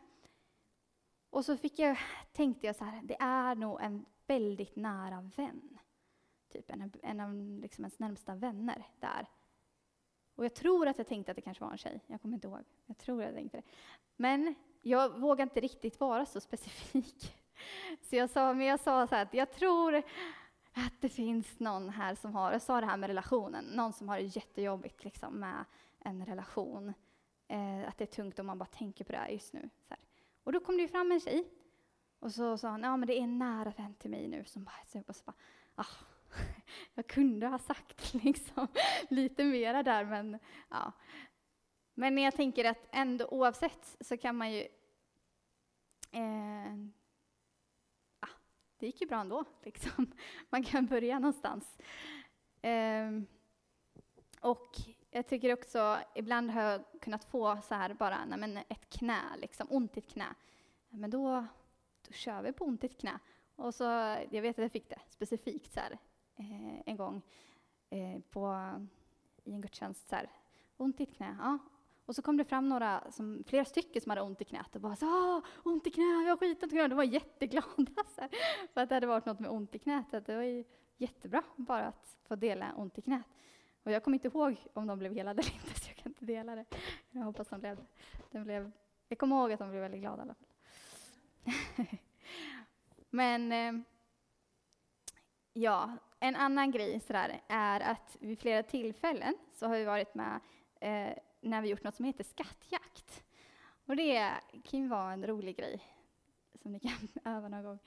Och 1.29 1.45
så 1.45 1.57
fick 1.57 1.79
jag, 1.79 1.97
tänkte 2.31 2.67
jag 2.67 2.75
så 2.75 2.83
här, 2.83 3.01
det 3.03 3.17
är 3.19 3.55
nog 3.55 3.81
en 3.81 4.05
väldigt 4.27 4.75
nära 4.75 5.31
vän. 5.35 5.79
Typ 6.51 6.71
en, 6.71 6.91
en 7.03 7.19
av 7.19 7.59
liksom 7.61 7.83
ens 7.83 7.99
närmsta 7.99 8.35
vänner 8.35 8.87
där. 8.99 9.27
Och 10.37 10.45
jag 10.45 10.53
tror 10.53 10.87
att 10.87 10.97
jag 10.97 11.07
tänkte 11.07 11.31
att 11.31 11.35
det 11.35 11.41
kanske 11.41 11.63
var 11.63 11.71
en 11.71 11.77
tjej. 11.77 12.01
Jag 12.07 12.21
kommer 12.21 12.35
inte 12.35 12.47
ihåg. 12.47 12.63
Jag 12.85 12.97
tror 12.97 13.23
jag 13.23 13.33
tänkte 13.33 13.57
det. 13.57 13.63
Men 14.15 14.55
jag 14.81 15.19
vågar 15.19 15.43
inte 15.43 15.59
riktigt 15.59 15.99
vara 15.99 16.25
så 16.25 16.41
specifik. 16.41 17.33
Så 18.01 18.15
jag 18.15 18.29
sa, 18.29 18.53
men 18.53 18.65
jag 18.65 18.79
sa 18.79 19.07
så 19.07 19.15
att 19.15 19.33
jag 19.33 19.51
tror 19.51 19.95
att 20.73 20.93
det 21.01 21.09
finns 21.09 21.59
någon 21.59 21.89
här 21.89 22.15
som 22.15 22.33
har, 22.35 22.51
jag 22.51 22.61
sa 22.61 22.79
det 22.81 22.85
här 22.85 22.97
med 22.97 23.07
relationen, 23.07 23.65
någon 23.65 23.93
som 23.93 24.09
har 24.09 24.17
det 24.17 24.23
jättejobbigt 24.23 25.03
liksom 25.03 25.33
med 25.33 25.65
en 25.99 26.25
relation. 26.25 26.93
Eh, 27.47 27.87
att 27.87 27.97
det 27.97 28.03
är 28.03 28.15
tungt 28.15 28.39
om 28.39 28.45
man 28.45 28.57
bara 28.57 28.65
tänker 28.65 29.05
på 29.05 29.11
det 29.11 29.17
här 29.17 29.29
just 29.29 29.53
nu. 29.53 29.69
Så 29.87 29.93
här. 29.93 29.99
Och 30.43 30.51
då 30.51 30.59
kom 30.59 30.77
det 30.77 30.87
fram 30.87 31.11
en 31.11 31.19
tjej. 31.19 31.47
Och 32.19 32.31
så 32.31 32.57
sa 32.57 32.71
hon, 32.71 32.83
ja 32.83 32.97
men 32.97 33.07
det 33.07 33.19
är 33.19 33.23
en 33.23 33.39
nära 33.39 33.73
vän 33.77 33.93
till 33.93 34.09
mig 34.11 34.27
nu 34.27 34.45
som 34.45 34.63
bara, 34.63 35.13
så 35.13 35.23
bara 35.25 35.33
ah, 35.75 35.85
jag 36.93 37.07
kunde 37.07 37.47
ha 37.47 37.59
sagt 37.59 38.13
liksom, 38.23 38.67
lite 39.09 39.43
mera 39.43 39.83
där, 39.83 40.05
men 40.05 40.39
ja. 40.69 40.91
Men 41.93 42.17
jag 42.17 42.35
tänker 42.35 42.65
att 42.65 42.87
ändå 42.91 43.27
oavsett 43.27 43.97
så 43.99 44.17
kan 44.17 44.35
man 44.35 44.51
ju... 44.51 44.59
Eh, 46.11 46.75
ja, 48.19 48.27
det 48.77 48.85
gick 48.85 49.01
ju 49.01 49.07
bra 49.07 49.21
ändå, 49.21 49.45
liksom. 49.63 50.11
Man 50.49 50.63
kan 50.63 50.85
börja 50.85 51.19
någonstans. 51.19 51.77
Eh, 52.61 53.11
och 54.41 54.75
jag 55.11 55.27
tycker 55.27 55.53
också, 55.53 55.99
ibland 56.15 56.51
har 56.51 56.61
jag 56.61 56.81
kunnat 57.01 57.25
få 57.25 57.57
så 57.63 57.75
här 57.75 57.93
bara, 57.93 58.25
nej 58.25 58.39
men 58.39 58.57
ett 58.57 58.89
knä, 58.89 59.21
liksom, 59.37 59.67
ont 59.69 59.97
i 59.97 59.99
ett 59.99 60.09
knä. 60.09 60.35
Men 60.89 61.09
då, 61.09 61.45
då 62.07 62.13
kör 62.13 62.41
vi 62.41 62.53
på 62.53 62.65
ont 62.65 62.83
i 62.83 62.87
ett 62.87 62.99
knä. 62.99 63.19
Och 63.55 63.75
så, 63.75 63.83
jag 64.29 64.41
vet 64.41 64.59
att 64.59 64.63
jag 64.63 64.71
fick 64.71 64.89
det 64.89 64.99
specifikt 65.09 65.73
så 65.73 65.79
här, 65.79 65.97
eh, 66.37 66.81
en 66.85 66.97
gång 66.97 67.21
eh, 67.89 68.19
på, 68.29 68.71
i 69.43 69.53
en 69.53 69.61
gudstjänst, 69.61 70.09
så 70.09 70.15
här, 70.15 70.29
ont 70.77 70.99
i 70.99 71.03
ett 71.03 71.15
knä. 71.15 71.37
Ja. 71.39 71.57
Och 72.05 72.15
så 72.15 72.21
kom 72.21 72.37
det 72.37 72.45
fram 72.45 72.69
några, 72.69 73.11
som, 73.11 73.43
flera 73.47 73.65
stycken 73.65 74.01
som 74.01 74.09
hade 74.09 74.21
ont 74.21 74.41
i 74.41 74.45
knät 74.45 74.75
och 74.75 74.81
bara 74.81 74.95
så 74.95 75.41
ont 75.63 75.87
i 75.87 75.91
knät, 75.91 76.25
jag 76.25 76.29
har 76.29 76.37
skitont 76.37 76.73
i 76.73 76.75
knät. 76.75 76.89
De 76.89 76.95
var 76.95 77.03
jätteglada 77.03 78.03
så 78.15 78.21
för 78.73 78.81
att 78.81 78.89
det 78.89 78.95
hade 78.95 79.07
varit 79.07 79.25
något 79.25 79.39
med 79.39 79.51
ont 79.51 79.75
i 79.75 79.79
knät. 79.79 80.11
Det 80.11 80.35
var 80.35 80.43
ju 80.43 80.63
jättebra 80.97 81.43
bara 81.55 81.85
att 81.87 82.17
få 82.23 82.35
dela 82.35 82.73
ont 82.75 82.97
i 82.97 83.01
knät. 83.01 83.25
Och 83.83 83.91
jag 83.91 84.03
kommer 84.03 84.15
inte 84.15 84.27
ihåg 84.27 84.57
om 84.73 84.87
de 84.87 84.99
blev 84.99 85.13
helade 85.13 85.41
eller 85.41 85.53
inte, 85.53 85.79
så 85.81 85.89
jag 85.89 85.95
kan 85.95 86.11
inte 86.11 86.25
dela 86.25 86.55
det. 86.55 86.65
Jag 87.11 87.21
hoppas 87.21 87.49
de 87.49 87.59
blev, 87.59 87.85
de 88.31 88.43
blev 88.43 88.71
jag 89.07 89.19
kommer 89.19 89.35
ihåg 89.35 89.51
att 89.51 89.59
de 89.59 89.69
blev 89.69 89.81
väldigt 89.81 90.01
glada 90.01 90.17
i 90.17 90.21
alla 90.21 90.35
fall. 90.35 91.85
Men 93.09 93.51
eh, 93.51 93.83
ja, 95.53 95.97
en 96.19 96.35
annan 96.35 96.71
grej 96.71 96.99
sådär, 96.99 97.41
är 97.47 97.79
att 97.79 98.17
vid 98.19 98.39
flera 98.39 98.63
tillfällen 98.63 99.37
så 99.53 99.67
har 99.67 99.77
vi 99.77 99.85
varit 99.85 100.15
med 100.15 100.39
eh, 100.81 101.17
när 101.41 101.61
vi 101.61 101.69
gjort 101.69 101.83
något 101.83 101.95
som 101.95 102.05
heter 102.05 102.23
skattjakt. 102.23 103.23
Och 103.85 103.95
det 103.95 104.33
kan 104.63 104.79
ju 104.79 104.87
vara 104.87 105.13
en 105.13 105.27
rolig 105.27 105.57
grej 105.57 105.83
som 106.61 106.71
ni 106.71 106.79
kan 106.79 107.07
öva 107.33 107.47
någon 107.47 107.63
gång. 107.63 107.79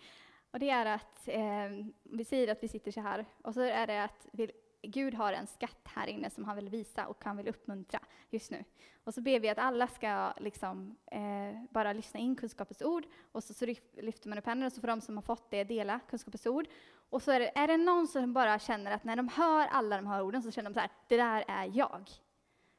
Och 0.51 0.59
det 0.59 0.71
är 0.71 0.87
att 0.87 1.29
eh, 1.29 1.87
vi 2.03 2.25
säger 2.25 2.53
att 2.53 2.63
vi 2.63 2.69
sitter 2.69 2.91
så 2.91 3.01
här 3.01 3.27
och 3.43 3.55
så 3.55 3.61
är 3.61 3.87
det 3.87 4.05
att 4.05 4.27
vi 4.33 4.51
Gud 4.83 5.15
har 5.15 5.33
en 5.33 5.47
skatt 5.47 5.81
här 5.85 6.07
inne 6.07 6.31
som 6.31 6.45
han 6.45 6.57
vill 6.57 6.69
visa 6.69 7.07
och 7.07 7.25
han 7.25 7.37
vill 7.37 7.49
uppmuntra 7.49 8.01
just 8.31 8.51
nu. 8.51 8.65
Och 9.05 9.15
så 9.15 9.21
ber 9.21 9.41
vi 9.41 9.49
att 9.49 9.59
alla 9.59 9.87
ska 9.87 10.33
liksom, 10.37 10.97
eh, 11.07 11.63
bara 11.71 11.93
lyssna 11.93 12.21
in 12.21 12.37
kunskapens 12.37 12.83
ord 12.83 13.07
och 13.33 13.45
så, 13.45 13.55
så 13.55 13.67
lyfter 13.93 14.29
man 14.29 14.39
upp 14.39 14.47
händerna 14.47 14.67
och 14.67 14.73
så 14.73 14.81
får 14.81 14.89
de 14.89 15.01
som 15.01 15.17
har 15.17 15.23
fått 15.23 15.51
det 15.51 15.65
dela 15.65 16.01
kunskapens 16.09 16.47
ord. 16.47 16.67
Och 17.11 17.23
så 17.23 17.31
är 17.31 17.41
det, 17.41 17.59
är 17.59 17.69
det 17.69 17.77
någon 17.77 18.09
som 18.09 18.33
bara 18.33 18.59
känner 18.59 18.91
att 18.91 19.05
när 19.05 19.17
de 19.17 19.29
hör 19.29 19.67
alla 19.67 19.97
de 19.97 20.07
här 20.07 20.23
orden 20.23 20.43
så 20.43 20.51
känner 20.51 20.71
de 20.71 20.75
så 20.75 20.81
här, 20.81 20.91
det 21.09 21.17
där 21.17 21.45
är 21.49 21.71
jag. 21.75 22.11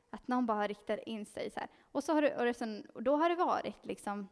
Att 0.10 0.28
någon 0.28 0.46
bara 0.46 0.68
riktar 0.68 1.10
in 1.10 1.26
sig 1.26 1.50
så 1.50 1.60
här. 1.60 1.70
Och, 1.92 2.04
så 2.04 2.14
har 2.14 2.22
du, 2.22 2.36
och, 2.36 2.46
det 2.46 2.54
sen, 2.54 2.86
och 2.94 3.04
då 3.04 3.16
har 3.16 3.30
det 3.30 3.36
varit 3.36 3.86
liksom, 3.86 4.28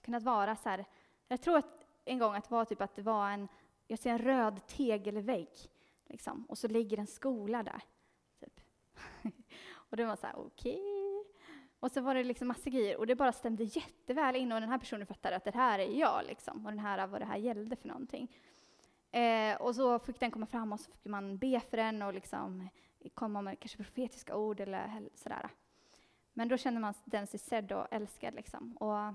kunnat 0.00 0.22
vara 0.22 0.56
så 0.56 0.68
här, 0.68 0.84
jag 1.28 1.40
tror 1.40 1.56
att 1.56 1.86
en 2.04 2.18
gång 2.18 2.34
att 2.34 2.48
det 2.48 2.54
var 2.54 2.64
typ 2.64 2.80
att 2.80 2.94
det 2.94 3.02
var 3.02 3.30
en, 3.30 3.48
jag 3.86 3.98
ser 3.98 4.10
en 4.10 4.18
röd 4.18 4.66
tegelvägg 4.66 5.48
Liksom. 6.12 6.44
Och 6.48 6.58
så 6.58 6.68
ligger 6.68 6.98
en 6.98 7.06
skola 7.06 7.62
där. 7.62 7.82
Typ. 8.40 8.60
och 9.72 9.96
det 9.96 10.04
var 10.04 10.16
så 10.16 10.26
här, 10.26 10.38
okej. 10.38 10.72
Okay. 10.72 11.32
Och 11.80 11.90
så 11.92 12.00
var 12.00 12.14
det 12.14 12.24
liksom 12.24 12.48
massa 12.48 12.70
grejer 12.70 12.96
och 12.96 13.06
det 13.06 13.14
bara 13.14 13.32
stämde 13.32 13.64
jätteväl 13.64 14.36
in 14.36 14.52
och 14.52 14.60
den 14.60 14.70
här 14.70 14.78
personen 14.78 15.06
fattade 15.06 15.36
att 15.36 15.44
det 15.44 15.54
här 15.54 15.78
är 15.78 15.98
jag 15.98 16.26
liksom 16.26 16.66
och 16.66 16.72
den 16.72 16.78
här, 16.78 17.06
vad 17.06 17.20
det 17.20 17.24
här 17.24 17.36
gällde 17.36 17.76
för 17.76 17.88
någonting. 17.88 18.36
Eh, 19.12 19.56
och 19.56 19.74
så 19.74 19.98
fick 19.98 20.20
den 20.20 20.30
komma 20.30 20.46
fram 20.46 20.72
och 20.72 20.80
så 20.80 20.90
fick 20.90 21.04
man 21.04 21.38
be 21.38 21.60
för 21.60 21.76
den 21.76 22.02
och 22.02 22.14
liksom 22.14 22.68
komma 23.14 23.42
med 23.42 23.60
kanske 23.60 23.76
profetiska 23.76 24.36
ord 24.36 24.60
eller 24.60 25.08
sådär. 25.14 25.48
Men 26.32 26.48
då 26.48 26.56
känner 26.56 26.80
man 26.80 26.94
den 27.04 27.26
sig 27.26 27.40
sedd 27.40 27.72
och 27.72 27.86
älskad 27.90 28.34
liksom. 28.34 28.76
Och 28.76 29.14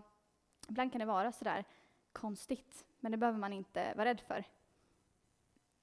ibland 0.70 0.91
kan 0.91 1.00
det 1.00 1.06
vara 1.06 1.32
sådär 1.32 1.66
konstigt, 2.12 2.86
men 3.00 3.12
det 3.12 3.18
behöver 3.18 3.39
man 3.39 3.54
inte 3.54 3.93
vara 3.95 4.10
rädd 4.10 4.22
för. 4.22 4.43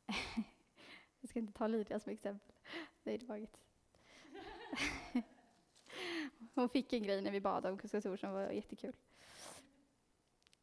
Jag 1.20 1.28
ska 1.28 1.38
inte 1.38 1.52
ta 1.52 1.66
Lydia 1.66 2.00
som 2.00 2.12
exempel. 2.12 2.52
Det 3.02 3.14
är. 3.14 3.46
Hon 6.54 6.68
fick 6.68 6.92
en 6.92 7.02
grej 7.02 7.22
när 7.22 7.30
vi 7.30 7.40
bad 7.40 7.66
om 7.66 7.78
kunskapsord 7.78 8.20
som 8.20 8.32
var 8.32 8.50
jättekul. 8.50 8.96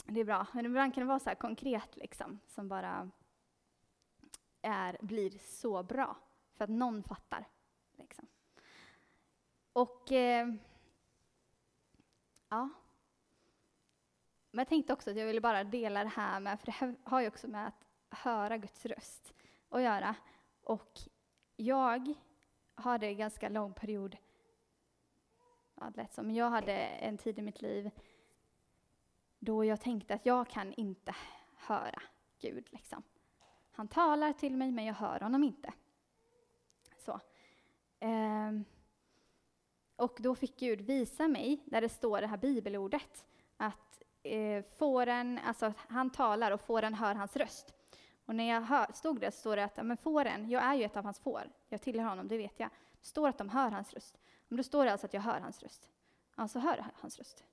Det 0.06 0.20
är 0.20 0.26
bra, 0.26 0.48
men 0.54 0.66
ibland 0.66 0.94
kan 0.94 1.02
det 1.02 1.08
vara 1.08 1.20
så 1.20 1.36
konkret 1.36 1.96
liksom, 1.96 2.40
som 2.48 2.68
bara 2.68 3.12
är, 4.62 4.98
blir 5.02 5.30
så 5.38 5.84
bra 5.84 6.18
för 6.54 6.64
att 6.64 6.70
någon 6.70 7.04
fattar. 7.04 7.48
Liksom. 7.98 8.28
Och 9.74 10.12
eh, 10.12 10.54
ja. 12.50 12.70
Men 14.52 14.60
jag 14.60 14.68
tänkte 14.68 14.94
också 14.94 15.10
att 15.10 15.18
jag 15.18 15.26
ville 15.26 15.42
bara 15.42 15.64
dela 15.64 16.04
det 16.04 16.10
här 16.10 16.40
med, 16.40 16.60
för 16.60 16.66
det 16.66 16.72
här 16.72 16.96
har 17.04 17.22
ju 17.22 17.28
också 17.28 17.48
med 17.48 17.68
att 17.68 17.86
höra 18.10 18.58
Guds 18.58 18.86
röst 18.86 19.34
att 19.70 19.82
göra. 19.82 20.16
Och 20.64 21.00
jag 21.56 22.14
hade 22.76 23.08
en 23.08 23.18
ganska 23.18 23.50
lång 23.50 23.74
period, 23.74 24.18
ja, 25.76 25.92
det 25.96 26.08
som, 26.12 26.32
jag 26.32 26.50
hade 26.50 26.74
en 26.74 27.18
tid 27.18 27.40
i 27.40 27.42
mitt 27.42 27.62
liv 27.62 27.92
då 29.44 29.66
jag 29.66 29.82
tänkte 29.82 30.14
att 30.14 30.26
jag 30.26 30.48
kan 30.48 30.74
inte 30.74 31.16
höra 31.56 32.02
Gud. 32.40 32.68
Liksom. 32.72 33.04
Han 33.82 33.88
talar 33.88 34.34
till 34.34 34.58
mig, 34.58 34.72
men 34.72 34.86
jag 34.86 34.94
hör 34.94 35.20
honom 35.20 35.44
inte. 35.44 35.74
Så. 36.98 37.20
Ehm. 38.00 38.66
Och 39.96 40.18
då 40.20 40.36
fick 40.36 40.60
Gud 40.60 40.82
visa 40.82 41.28
mig, 41.28 41.64
där 41.66 41.82
det 41.82 41.90
står 41.90 42.22
det 42.22 42.28
här 42.28 42.38
bibelordet, 42.38 43.26
att 43.58 44.02
eh, 44.24 44.64
fåren, 44.78 45.40
alltså 45.46 45.74
han 45.78 46.10
talar 46.10 46.52
och 46.52 46.62
fåren 46.62 46.94
hör 46.94 47.16
hans 47.16 47.36
röst. 47.36 47.74
Och 48.26 48.36
när 48.36 48.44
jag 48.44 48.62
hör, 48.62 48.92
stod 48.94 49.20
där 49.20 49.32
så 49.32 49.38
står 49.38 49.56
det 49.56 49.64
att 49.64 49.86
men 49.86 49.98
fåren, 49.98 50.50
jag 50.50 50.64
är 50.64 50.76
ju 50.76 50.84
ett 50.84 50.98
av 50.98 51.04
hans 51.04 51.20
får, 51.20 51.52
jag 51.70 51.82
tillhör 51.82 52.10
honom, 52.10 52.28
det 52.28 52.38
vet 52.38 52.60
jag. 52.60 52.70
Det 53.00 53.08
står 53.08 53.30
att 53.30 53.38
de 53.38 53.50
hör 53.50 53.72
hans 53.72 53.94
röst. 53.94 54.18
Men 54.48 54.58
då 54.58 54.64
står 54.64 54.86
det 54.86 54.92
alltså 54.92 55.08
att 55.08 55.14
jag 55.14 55.22
hör 55.22 55.40
hans 55.40 55.64
röst. 55.64 55.90
Alltså 56.36 56.60
hör 56.60 56.78
jag 56.78 56.86
hans 57.02 57.18
röst. 57.18 57.44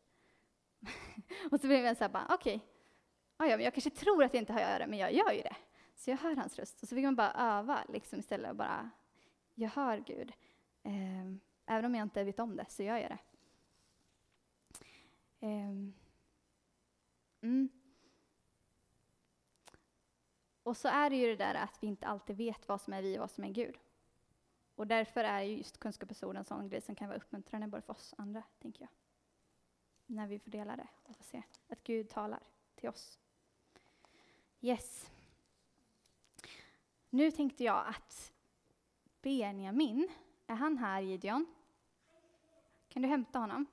och 1.50 1.60
så 1.60 1.66
blev 1.66 1.84
jag 1.84 1.96
så 1.96 2.04
här 2.04 2.10
bara, 2.10 2.26
okej, 2.30 2.60
okay. 3.36 3.50
ja, 3.50 3.60
jag 3.60 3.74
kanske 3.74 3.90
tror 3.90 4.24
att 4.24 4.34
jag 4.34 4.42
inte 4.42 4.52
hör 4.52 4.78
det, 4.78 4.86
men 4.86 4.98
jag 4.98 5.12
gör 5.12 5.32
ju 5.32 5.42
det. 5.42 5.56
Så 5.98 6.10
jag 6.10 6.16
hör 6.16 6.36
hans 6.36 6.58
röst. 6.58 6.82
Och 6.82 6.88
så 6.88 6.94
fick 6.94 7.04
man 7.04 7.16
bara 7.16 7.32
öva 7.32 7.84
liksom 7.88 8.18
istället 8.18 8.50
och 8.50 8.56
bara, 8.56 8.90
jag 9.54 9.68
hör 9.68 9.98
Gud. 9.98 10.32
Eh, 10.82 11.32
även 11.66 11.84
om 11.84 11.94
jag 11.94 12.02
inte 12.02 12.24
vet 12.24 12.38
om 12.38 12.56
det, 12.56 12.66
så 12.68 12.82
gör 12.82 12.96
jag 12.96 13.10
det. 13.10 13.18
Eh, 15.40 15.70
mm. 17.40 17.68
Och 20.62 20.76
så 20.76 20.88
är 20.88 21.10
det 21.10 21.16
ju 21.16 21.26
det 21.26 21.36
där 21.44 21.54
att 21.54 21.78
vi 21.82 21.86
inte 21.86 22.06
alltid 22.06 22.36
vet 22.36 22.68
vad 22.68 22.80
som 22.80 22.92
är 22.92 23.02
vi 23.02 23.16
och 23.16 23.20
vad 23.20 23.30
som 23.30 23.44
är 23.44 23.48
Gud. 23.48 23.78
Och 24.74 24.86
därför 24.86 25.24
är 25.24 25.40
just 25.40 25.78
kunskapsord 25.78 26.36
en 26.36 26.44
sån 26.44 26.68
grej 26.68 26.80
som 26.80 26.94
kan 26.94 27.08
vara 27.08 27.18
uppmuntrande 27.18 27.66
både 27.66 27.82
för 27.82 27.92
oss 27.92 28.12
och 28.12 28.20
andra, 28.20 28.42
tänker 28.58 28.82
jag. 28.82 28.90
När 30.06 30.26
vi 30.26 30.38
får 30.38 30.50
dela 30.50 30.76
det 30.76 30.88
och 31.02 31.16
får 31.16 31.24
se 31.24 31.42
att 31.68 31.82
Gud 31.84 32.08
talar 32.08 32.42
till 32.74 32.88
oss. 32.88 33.18
Yes. 34.60 35.10
Nu 37.10 37.30
tänkte 37.30 37.64
jag 37.64 37.86
att 37.86 38.32
Benjamin, 39.22 40.08
är 40.46 40.54
han 40.54 40.78
här 40.78 41.00
Gideon? 41.00 41.46
Kan 42.88 43.02
du 43.02 43.08
hämta 43.08 43.38
honom? 43.38 43.66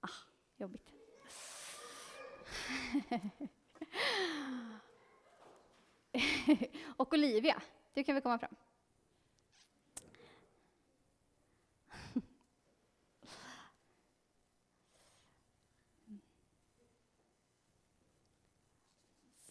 Ah, 0.00 0.08
jobbigt. 0.56 0.92
och 6.96 7.12
Olivia, 7.12 7.62
du 7.94 8.04
kan 8.04 8.14
väl 8.14 8.22
komma 8.22 8.38
fram? 8.38 8.56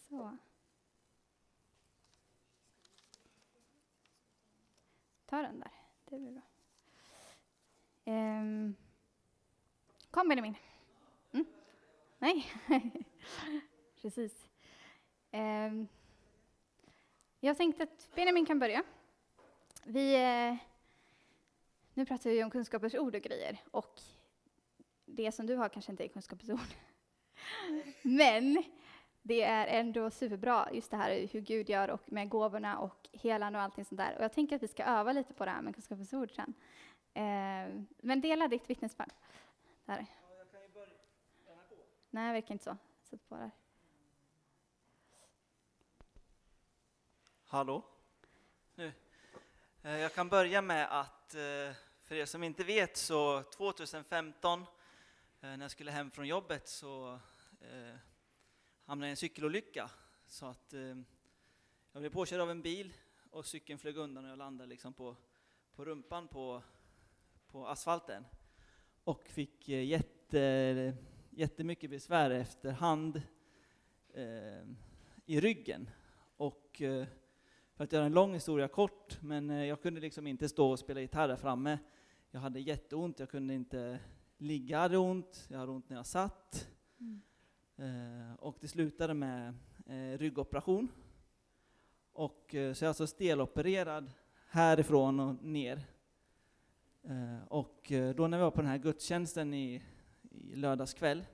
Så. 0.08 0.38
Ta 5.30 5.42
den 5.42 5.60
där, 5.60 5.70
det 6.04 6.18
blir 6.18 6.32
bra. 6.32 6.42
Um, 8.04 8.76
kom 10.10 10.28
Benjamin. 10.28 10.54
Mm. 11.32 11.46
Nej, 12.18 12.46
precis. 14.02 14.48
Um, 15.32 15.88
jag 17.40 17.56
tänkte 17.56 17.82
att 17.82 18.10
Benjamin 18.14 18.46
kan 18.46 18.58
börja. 18.58 18.82
Vi, 19.84 20.14
eh, 20.14 20.56
nu 21.94 22.06
pratar 22.06 22.30
vi 22.30 22.44
om 22.44 22.50
kunskapens 22.50 22.94
ord 22.94 23.14
och 23.14 23.22
grejer, 23.22 23.62
och 23.70 24.00
det 25.04 25.32
som 25.32 25.46
du 25.46 25.56
har 25.56 25.68
kanske 25.68 25.92
inte 25.92 26.04
är 26.04 26.08
kunskapens 26.08 26.50
ord. 26.50 26.74
Men 28.02 28.64
det 29.28 29.42
är 29.42 29.66
ändå 29.66 30.10
superbra, 30.10 30.68
just 30.72 30.90
det 30.90 30.96
här 30.96 31.28
hur 31.32 31.40
Gud 31.40 31.68
gör 31.68 31.90
och 31.90 32.12
med 32.12 32.28
gåvorna 32.28 32.78
och 32.78 33.08
helande 33.12 33.58
och 33.58 33.62
allting 33.62 33.84
sånt 33.84 33.98
där. 33.98 34.16
Och 34.16 34.24
jag 34.24 34.32
tänker 34.32 34.56
att 34.56 34.62
vi 34.62 34.68
ska 34.68 34.84
öva 34.84 35.12
lite 35.12 35.34
på 35.34 35.44
det 35.44 35.50
här 35.50 35.62
med 35.62 35.74
kunskapens 35.74 36.12
ord 36.12 36.30
sen. 36.30 36.54
Eh, 37.14 37.84
men 37.98 38.20
dela 38.20 38.48
ditt 38.48 38.70
vittnesbörd. 38.70 39.12
Där. 39.84 40.06
Ja, 40.28 40.34
jag 40.38 40.50
kan 40.50 40.62
ju 40.62 40.68
börja. 40.68 40.98
Nej, 42.10 42.26
det 42.26 42.32
verkar 42.32 42.52
inte 42.52 42.64
så. 42.64 42.76
Sätt 43.02 43.28
på 43.28 43.36
där. 43.36 43.50
Hallå? 47.44 47.84
Nu. 48.74 48.92
Eh, 49.82 49.98
jag 49.98 50.14
kan 50.14 50.28
börja 50.28 50.62
med 50.62 51.00
att, 51.00 51.34
eh, 51.34 51.74
för 52.02 52.14
er 52.14 52.26
som 52.26 52.42
inte 52.42 52.64
vet, 52.64 52.96
så 52.96 53.42
2015 53.42 54.60
eh, 54.60 54.66
när 55.40 55.60
jag 55.60 55.70
skulle 55.70 55.90
hem 55.90 56.10
från 56.10 56.26
jobbet 56.26 56.68
så 56.68 57.20
hamnade 58.88 59.08
i 59.08 59.10
en 59.10 59.16
cykelolycka. 59.16 59.90
Så 60.26 60.46
att 60.46 60.74
eh, 60.74 60.96
jag 61.92 62.00
blev 62.00 62.10
påkörd 62.10 62.40
av 62.40 62.50
en 62.50 62.62
bil 62.62 62.92
och 63.30 63.46
cykeln 63.46 63.78
flög 63.78 63.96
undan 63.96 64.24
och 64.24 64.30
jag 64.30 64.38
landade 64.38 64.68
liksom 64.68 64.92
på, 64.92 65.16
på 65.74 65.84
rumpan 65.84 66.28
på, 66.28 66.62
på 67.46 67.68
asfalten. 67.68 68.24
Och 69.04 69.28
fick 69.28 69.68
eh, 69.68 69.84
jätte, 69.84 70.94
jättemycket 71.30 71.90
besvär 71.90 72.30
efterhand 72.30 73.22
eh, 74.14 74.68
i 75.26 75.40
ryggen. 75.40 75.90
Och 76.36 76.82
eh, 76.82 77.06
för 77.74 77.84
att 77.84 77.92
göra 77.92 78.04
en 78.04 78.12
lång 78.12 78.34
historia 78.34 78.68
kort, 78.68 79.22
men 79.22 79.50
eh, 79.50 79.64
jag 79.64 79.82
kunde 79.82 80.00
liksom 80.00 80.26
inte 80.26 80.48
stå 80.48 80.70
och 80.70 80.78
spela 80.78 81.00
gitarr 81.00 81.28
där 81.28 81.36
framme. 81.36 81.78
Jag 82.30 82.40
hade 82.40 82.60
jätteont, 82.60 83.18
jag 83.18 83.30
kunde 83.30 83.54
inte 83.54 83.98
ligga, 84.38 84.76
jag 84.76 84.80
hade 84.80 84.98
ont, 84.98 85.46
jag 85.48 85.58
hade 85.58 85.72
ont 85.72 85.88
när 85.88 85.96
jag 85.96 86.06
satt. 86.06 86.68
Mm. 87.00 87.22
Eh, 87.78 88.34
och 88.38 88.56
det 88.60 88.68
slutade 88.68 89.14
med 89.14 89.54
eh, 89.86 90.18
ryggoperation. 90.18 90.88
Och, 92.12 92.54
eh, 92.54 92.72
så 92.72 92.84
jag 92.84 92.86
är 92.86 92.88
alltså 92.88 93.06
stelopererad 93.06 94.10
härifrån 94.46 95.20
och 95.20 95.44
ner. 95.44 95.86
Eh, 97.02 97.44
och 97.48 97.92
eh, 97.92 98.14
då 98.14 98.28
när 98.28 98.38
vi 98.38 98.44
var 98.44 98.50
på 98.50 98.60
den 98.60 98.70
här 98.70 98.78
gudstjänsten 98.78 99.54
i, 99.54 99.82
i 100.30 100.56
lördags 100.56 100.94
kväll, 100.94 101.24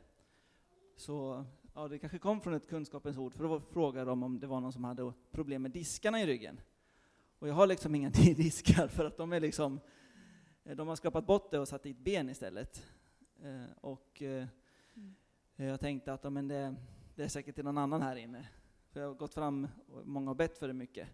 så 0.96 1.44
ja, 1.74 1.88
det 1.88 1.98
kanske 1.98 2.18
kom 2.18 2.40
från 2.40 2.54
ett 2.54 2.68
kunskapens 2.68 3.18
ord, 3.18 3.34
för 3.34 3.44
då 3.44 3.60
frågade 3.60 4.10
de 4.10 4.22
om 4.22 4.40
det 4.40 4.46
var 4.46 4.60
någon 4.60 4.72
som 4.72 4.84
hade 4.84 5.12
problem 5.30 5.62
med 5.62 5.70
diskarna 5.70 6.20
i 6.20 6.26
ryggen. 6.26 6.60
Och 7.38 7.48
jag 7.48 7.54
har 7.54 7.66
liksom 7.66 7.94
inga 7.94 8.10
diskar, 8.36 8.88
för 8.88 9.04
att 9.04 9.16
de 9.16 9.32
är 9.32 9.40
liksom, 9.40 9.80
de 10.62 10.88
har 10.88 10.96
skrapat 10.96 11.26
bort 11.26 11.50
det 11.50 11.58
och 11.58 11.68
satt 11.68 11.82
dit 11.82 11.98
ben 11.98 12.28
istället. 12.30 12.86
Eh, 13.42 13.76
och 13.80 14.22
eh, 14.22 14.46
mm. 14.96 15.14
Eh, 15.56 15.66
jag 15.66 15.80
tänkte 15.80 16.12
att 16.12 16.32
men 16.32 16.48
det, 16.48 16.74
det 17.14 17.24
är 17.24 17.28
säkert 17.28 17.54
till 17.54 17.64
någon 17.64 17.78
annan 17.78 18.02
här 18.02 18.16
inne. 18.16 18.48
För 18.92 19.00
jag 19.00 19.08
har 19.08 19.14
gått 19.14 19.34
fram, 19.34 19.68
och 19.88 20.06
många 20.06 20.30
har 20.30 20.34
bett 20.34 20.58
för 20.58 20.68
det 20.68 20.74
mycket. 20.74 21.08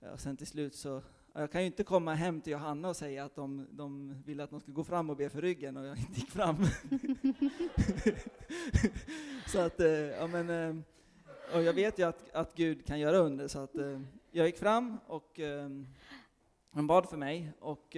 Eh, 0.00 0.10
och 0.10 0.20
sen 0.20 0.36
till 0.36 0.46
slut 0.46 0.74
så 0.74 1.02
jag 1.32 1.52
kan 1.52 1.60
ju 1.60 1.66
inte 1.66 1.84
komma 1.84 2.14
hem 2.14 2.40
till 2.40 2.52
Johanna 2.52 2.88
och 2.88 2.96
säga 2.96 3.24
att 3.24 3.34
de, 3.34 3.66
de 3.70 4.14
ville 4.22 4.44
att 4.44 4.50
de 4.50 4.60
skulle 4.60 4.74
gå 4.74 4.84
fram 4.84 5.10
och 5.10 5.16
be 5.16 5.30
för 5.30 5.42
ryggen 5.42 5.76
och 5.76 5.86
jag 5.86 5.98
inte 5.98 6.20
gick 6.20 6.30
fram. 6.30 6.56
så 9.46 9.60
att, 9.60 9.80
eh, 9.80 9.88
ja 9.88 10.26
men, 10.26 10.84
och 11.54 11.62
jag 11.62 11.72
vet 11.72 11.98
ju 11.98 12.08
att, 12.08 12.30
att 12.30 12.54
Gud 12.54 12.86
kan 12.86 13.00
göra 13.00 13.16
under, 13.16 13.48
så 13.48 13.58
att 13.58 13.74
jag 14.30 14.46
gick 14.46 14.58
fram 14.58 14.98
och 15.06 15.40
hon 16.70 16.86
bad 16.86 17.08
för 17.08 17.16
mig 17.16 17.52
och 17.60 17.96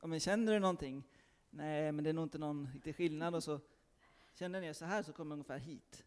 ja, 0.00 0.06
men 0.06 0.20
känner 0.20 0.52
du 0.52 0.58
någonting? 0.58 1.04
nej, 1.50 1.92
men 1.92 2.04
det 2.04 2.10
är 2.10 2.14
nog 2.14 2.24
inte 2.24 2.38
någon 2.38 2.68
riktig 2.74 2.96
skillnad. 2.96 3.34
Och 3.34 3.42
så 3.42 3.60
kände 4.40 4.58
jag 4.58 4.66
er 4.66 4.72
så 4.72 4.84
här 4.84 5.02
så 5.02 5.12
kom 5.12 5.26
jag 5.26 5.32
ungefär 5.32 5.58
hit. 5.58 6.04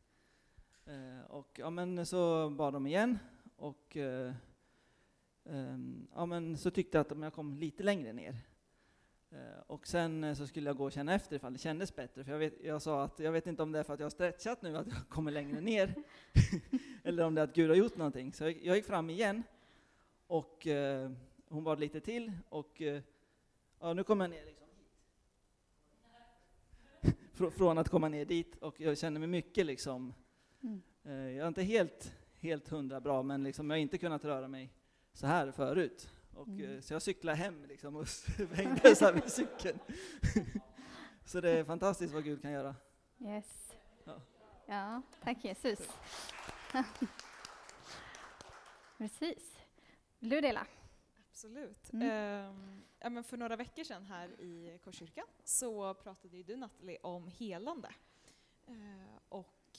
Eh, 0.85 1.31
och 1.31 1.59
ja, 1.59 1.69
men 1.69 2.05
så 2.05 2.49
bad 2.49 2.73
de 2.73 2.87
igen 2.87 3.19
och 3.55 3.97
eh, 3.97 4.33
eh, 5.43 5.77
ja, 6.15 6.25
men 6.25 6.57
så 6.57 6.71
tyckte 6.71 6.97
jag 6.97 7.11
att 7.11 7.21
jag 7.21 7.33
kom 7.33 7.57
lite 7.57 7.83
längre 7.83 8.13
ner. 8.13 8.37
Eh, 9.31 9.59
och 9.67 9.87
sen 9.87 10.23
eh, 10.23 10.33
så 10.33 10.47
skulle 10.47 10.69
jag 10.69 10.77
gå 10.77 10.83
och 10.85 10.91
känna 10.91 11.13
efter 11.13 11.35
ifall 11.35 11.53
det 11.53 11.59
kändes 11.59 11.95
bättre, 11.95 12.23
för 12.23 12.31
jag, 12.31 12.39
vet, 12.39 12.63
jag 12.63 12.81
sa 12.81 13.03
att 13.03 13.19
jag 13.19 13.31
vet 13.31 13.47
inte 13.47 13.63
om 13.63 13.71
det 13.71 13.79
är 13.79 13.83
för 13.83 13.93
att 13.93 13.99
jag 13.99 14.05
har 14.05 14.09
stretchat 14.09 14.61
nu, 14.61 14.77
att 14.77 14.87
jag 14.87 15.09
kommer 15.09 15.31
längre 15.31 15.61
ner, 15.61 15.95
eller 17.03 17.25
om 17.25 17.35
det 17.35 17.41
är 17.41 17.43
att 17.43 17.55
Gud 17.55 17.69
har 17.69 17.77
gjort 17.77 17.97
någonting. 17.97 18.33
Så 18.33 18.43
jag, 18.43 18.65
jag 18.65 18.75
gick 18.75 18.85
fram 18.85 19.09
igen, 19.09 19.43
och 20.27 20.67
eh, 20.67 21.11
hon 21.49 21.63
bad 21.63 21.79
lite 21.79 21.99
till, 21.99 22.31
och 22.49 22.81
eh, 22.81 23.01
ja, 23.79 23.93
nu 23.93 24.03
kommer 24.03 24.25
jag 24.25 24.31
ner 24.31 24.45
liksom 24.45 24.62
hit. 27.39 27.53
Från 27.53 27.77
att 27.77 27.89
komma 27.89 28.09
ner 28.09 28.25
dit, 28.25 28.55
och 28.55 28.79
jag 28.81 28.97
känner 28.97 29.19
mig 29.19 29.27
mycket 29.29 29.65
liksom, 29.65 30.13
Mm. 30.63 30.81
eh, 31.03 31.13
jag 31.13 31.43
är 31.43 31.47
inte 31.47 31.63
helt, 31.63 32.13
helt 32.39 32.67
hundra 32.69 33.01
bra, 33.01 33.23
men 33.23 33.43
liksom, 33.43 33.69
jag 33.69 33.77
har 33.77 33.81
inte 33.81 33.97
kunnat 33.97 34.25
röra 34.25 34.47
mig 34.47 34.73
så 35.13 35.27
här 35.27 35.51
förut. 35.51 36.09
Och, 36.33 36.47
Mm. 36.47 36.75
eh, 36.75 36.81
Så 36.81 36.93
jag 36.93 37.01
cyklar 37.01 37.33
hem 37.35 37.65
liksom 37.65 37.95
och 37.95 38.07
svängde 38.37 38.95
så 38.95 39.05
här 39.05 39.13
med 39.13 39.31
cykeln. 39.31 39.79
så 41.25 41.41
det 41.41 41.49
är 41.49 41.63
fantastiskt 41.63 42.13
vad 42.13 42.23
Gud 42.23 42.41
kan 42.41 42.51
göra. 42.51 42.75
Yes. 43.21 43.71
Ja. 44.03 44.21
Ja, 44.65 45.01
tack 45.23 45.43
Jesus. 45.45 45.79
Precis. 48.97 49.57
Vill 50.19 50.29
du 50.29 50.41
dela? 50.41 50.67
Absolut. 51.33 51.93
Mm. 51.93 52.09
Ehm, 52.09 52.83
ja, 52.99 53.09
men 53.09 53.23
för 53.23 53.37
några 53.37 53.55
veckor 53.55 53.83
sedan 53.83 54.05
här 54.05 54.41
i 54.41 54.79
Korskyrkan 54.83 55.27
så 55.43 55.93
pratade 55.93 56.37
ju 56.37 56.43
du 56.43 56.55
Nathalie 56.55 56.97
om 57.03 57.27
helande. 57.27 57.93
Eh, 58.67 59.19
och 59.29 59.77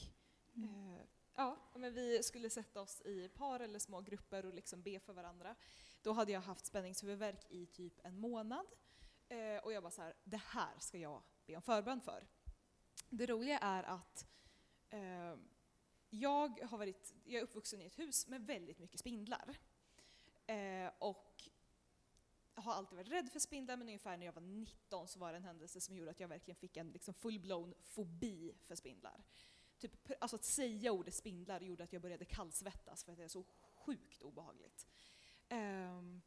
eh, 0.56 1.02
ja, 1.34 1.56
men 1.74 1.94
vi 1.94 2.22
skulle 2.22 2.50
sätta 2.50 2.80
oss 2.80 3.00
i 3.00 3.28
par 3.28 3.60
eller 3.60 3.78
små 3.78 4.00
grupper 4.00 4.46
och 4.46 4.54
liksom 4.54 4.82
be 4.82 5.00
för 5.00 5.12
varandra. 5.12 5.54
Då 6.02 6.12
hade 6.12 6.32
jag 6.32 6.40
haft 6.40 6.66
spänningshuvudvärk 6.66 7.46
i 7.50 7.66
typ 7.66 8.00
en 8.06 8.18
månad. 8.18 8.66
Eh, 9.28 9.64
och 9.64 9.72
jag 9.72 9.80
var 9.80 9.90
så 9.90 10.02
här, 10.02 10.14
det 10.24 10.42
här 10.46 10.78
ska 10.78 10.98
jag 10.98 11.22
be 11.46 11.56
om 11.56 11.62
förbön 11.62 12.00
för. 12.00 12.26
Det 13.08 13.26
roliga 13.26 13.58
är 13.58 13.82
att 13.82 14.26
eh, 14.90 15.36
jag, 16.10 16.60
har 16.60 16.78
varit, 16.78 17.14
jag 17.24 17.38
är 17.38 17.44
uppvuxen 17.44 17.80
i 17.80 17.84
ett 17.84 17.98
hus 17.98 18.26
med 18.26 18.46
väldigt 18.46 18.78
mycket 18.78 19.00
spindlar. 19.00 19.56
Eh, 20.46 20.92
och 20.98 21.33
har 22.54 22.72
alltid 22.72 22.96
varit 22.96 23.08
rädd 23.08 23.30
för 23.32 23.38
spindlar, 23.38 23.76
men 23.76 23.88
ungefär 23.88 24.16
när 24.16 24.26
jag 24.26 24.32
var 24.32 24.42
19 24.42 25.08
så 25.08 25.18
var 25.18 25.32
det 25.32 25.36
en 25.36 25.44
händelse 25.44 25.80
som 25.80 25.96
gjorde 25.96 26.10
att 26.10 26.20
jag 26.20 26.28
verkligen 26.28 26.56
fick 26.56 26.76
en 26.76 26.90
liksom 26.90 27.14
full-blown 27.14 27.74
fobi 27.82 28.54
för 28.66 28.74
spindlar. 28.74 29.24
Typ, 29.78 29.92
alltså 30.20 30.36
att 30.36 30.44
säga 30.44 30.92
ordet 30.92 31.14
spindlar 31.14 31.60
gjorde 31.60 31.84
att 31.84 31.92
jag 31.92 32.02
började 32.02 32.24
kallsvettas 32.24 33.04
för 33.04 33.12
att 33.12 33.18
det 33.18 33.24
är 33.24 33.28
så 33.28 33.44
sjukt 33.86 34.22
obehagligt. 34.22 34.86
Um, 35.50 36.22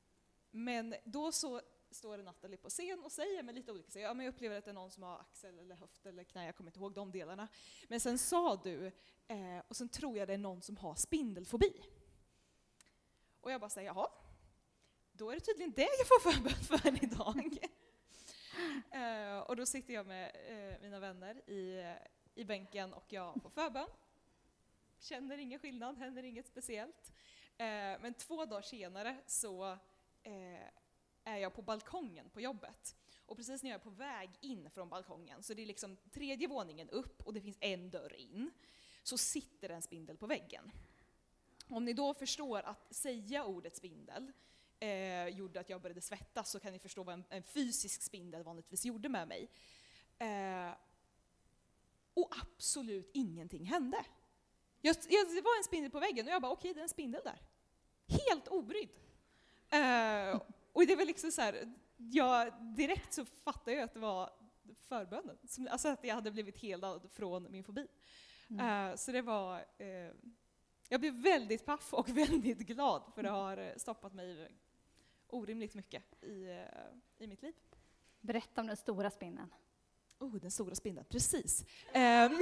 men 0.51 0.95
då 1.05 1.31
så 1.31 1.61
står 1.91 2.17
Nathalie 2.17 2.57
på 2.57 2.69
scen 2.69 3.03
och 3.03 3.11
säger 3.11 3.43
med 3.43 3.55
lite 3.55 3.71
olika 3.71 3.91
saker. 3.91 4.03
Ja, 4.03 4.13
men 4.13 4.25
jag 4.25 4.33
upplever 4.33 4.57
att 4.57 4.65
det 4.65 4.71
är 4.71 4.73
någon 4.73 4.91
som 4.91 5.03
har 5.03 5.19
axel 5.19 5.59
eller 5.59 5.75
höft 5.75 6.05
eller 6.05 6.23
knä, 6.23 6.45
jag 6.45 6.55
kommer 6.55 6.69
inte 6.69 6.79
ihåg 6.79 6.93
de 6.93 7.11
delarna. 7.11 7.47
Men 7.87 7.99
sen 7.99 8.17
sa 8.17 8.55
du, 8.55 8.91
eh, 9.27 9.59
och 9.67 9.75
sen 9.75 9.89
tror 9.89 10.17
jag 10.17 10.27
det 10.27 10.33
är 10.33 10.37
någon 10.37 10.61
som 10.61 10.77
har 10.77 10.95
spindelfobi. 10.95 11.83
Och 13.41 13.51
jag 13.51 13.61
bara 13.61 13.69
säger 13.69 13.87
jaha, 13.87 14.07
då 15.17 15.31
är 15.31 15.35
det 15.35 15.41
tydligen 15.41 15.71
det 15.71 15.89
jag 15.97 16.07
får 16.07 16.31
förbön 16.31 16.53
för 16.79 17.03
idag. 17.03 17.57
Eh, 18.91 19.39
och 19.39 19.55
då 19.55 19.65
sitter 19.65 19.93
jag 19.93 20.05
med 20.05 20.31
eh, 20.47 20.81
mina 20.81 20.99
vänner 20.99 21.49
i, 21.49 21.95
i 22.35 22.43
bänken 22.45 22.93
och 22.93 23.05
jag 23.07 23.41
får 23.41 23.49
förbön. 23.49 23.87
Känner 24.99 25.37
ingen 25.37 25.59
skillnad, 25.59 25.97
händer 25.97 26.23
inget 26.23 26.47
speciellt. 26.47 27.11
Eh, 27.57 27.65
men 28.01 28.13
två 28.13 28.45
dagar 28.45 28.61
senare 28.61 29.17
så 29.25 29.77
är 31.23 31.37
jag 31.37 31.53
på 31.53 31.61
balkongen 31.61 32.29
på 32.29 32.41
jobbet. 32.41 32.95
Och 33.25 33.37
precis 33.37 33.63
när 33.63 33.69
jag 33.69 33.79
är 33.79 33.83
på 33.83 33.89
väg 33.89 34.29
in 34.41 34.69
från 34.69 34.89
balkongen, 34.89 35.43
så 35.43 35.53
det 35.53 35.61
är 35.61 35.65
liksom 35.65 35.97
tredje 36.11 36.47
våningen 36.47 36.89
upp 36.89 37.21
och 37.27 37.33
det 37.33 37.41
finns 37.41 37.57
en 37.59 37.89
dörr 37.89 38.15
in, 38.15 38.51
så 39.03 39.17
sitter 39.17 39.69
en 39.69 39.81
spindel 39.81 40.17
på 40.17 40.27
väggen. 40.27 40.71
Om 41.69 41.85
ni 41.85 41.93
då 41.93 42.13
förstår 42.13 42.61
att 42.61 42.95
säga 42.95 43.45
ordet 43.45 43.75
spindel 43.75 44.31
eh, 44.79 45.27
gjorde 45.27 45.59
att 45.59 45.69
jag 45.69 45.81
började 45.81 46.01
svettas 46.01 46.51
så 46.51 46.59
kan 46.59 46.73
ni 46.73 46.79
förstå 46.79 47.03
vad 47.03 47.13
en, 47.13 47.25
en 47.29 47.43
fysisk 47.43 48.01
spindel 48.01 48.43
vanligtvis 48.43 48.85
gjorde 48.85 49.09
med 49.09 49.27
mig. 49.27 49.49
Eh, 50.19 50.71
och 52.13 52.33
absolut 52.41 53.11
ingenting 53.13 53.65
hände. 53.65 54.05
Jag, 54.81 54.95
jag, 55.09 55.27
det 55.27 55.41
var 55.41 55.57
en 55.57 55.63
spindel 55.63 55.91
på 55.91 55.99
väggen 55.99 56.27
och 56.27 56.33
jag 56.33 56.41
bara 56.41 56.51
okej, 56.51 56.73
det 56.73 56.79
är 56.79 56.83
en 56.83 56.89
spindel 56.89 57.21
där. 57.23 57.41
Helt 58.07 58.47
obrydd. 58.47 58.89
Eh, 59.69 60.41
och 60.73 60.87
det 60.87 60.95
var 60.95 61.05
liksom 61.05 61.31
så 61.31 61.41
här, 61.41 61.73
jag, 61.97 62.53
direkt 62.75 63.13
så 63.13 63.25
fattade 63.25 63.73
jag 63.73 63.83
att 63.83 63.93
det 63.93 63.99
var 63.99 64.29
förbönen. 64.87 65.37
Som, 65.43 65.67
alltså 65.71 65.87
att 65.87 66.03
jag 66.03 66.15
hade 66.15 66.31
blivit 66.31 66.57
helad 66.57 67.09
från 67.11 67.51
min 67.51 67.63
fobi. 67.63 67.87
Mm. 68.49 68.89
Eh, 68.89 68.95
så 68.95 69.11
det 69.11 69.21
var, 69.21 69.65
eh, 69.77 70.11
jag 70.89 70.99
blev 70.99 71.13
väldigt 71.13 71.65
paff 71.65 71.93
och 71.93 72.09
väldigt 72.17 72.59
glad 72.59 73.11
för 73.15 73.23
det 73.23 73.29
har 73.29 73.57
eh, 73.57 73.75
stoppat 73.77 74.13
mig 74.13 74.51
orimligt 75.29 75.73
mycket 75.73 76.23
i, 76.23 76.49
eh, 76.49 77.23
i 77.23 77.27
mitt 77.27 77.41
liv. 77.41 77.53
Berätta 78.21 78.61
om 78.61 78.67
den 78.67 78.77
stora 78.77 79.09
spindeln. 79.09 79.53
Oh, 80.19 80.35
den 80.35 80.51
stora 80.51 80.75
spindeln, 80.75 81.05
precis. 81.09 81.65
Ehm. 81.93 82.31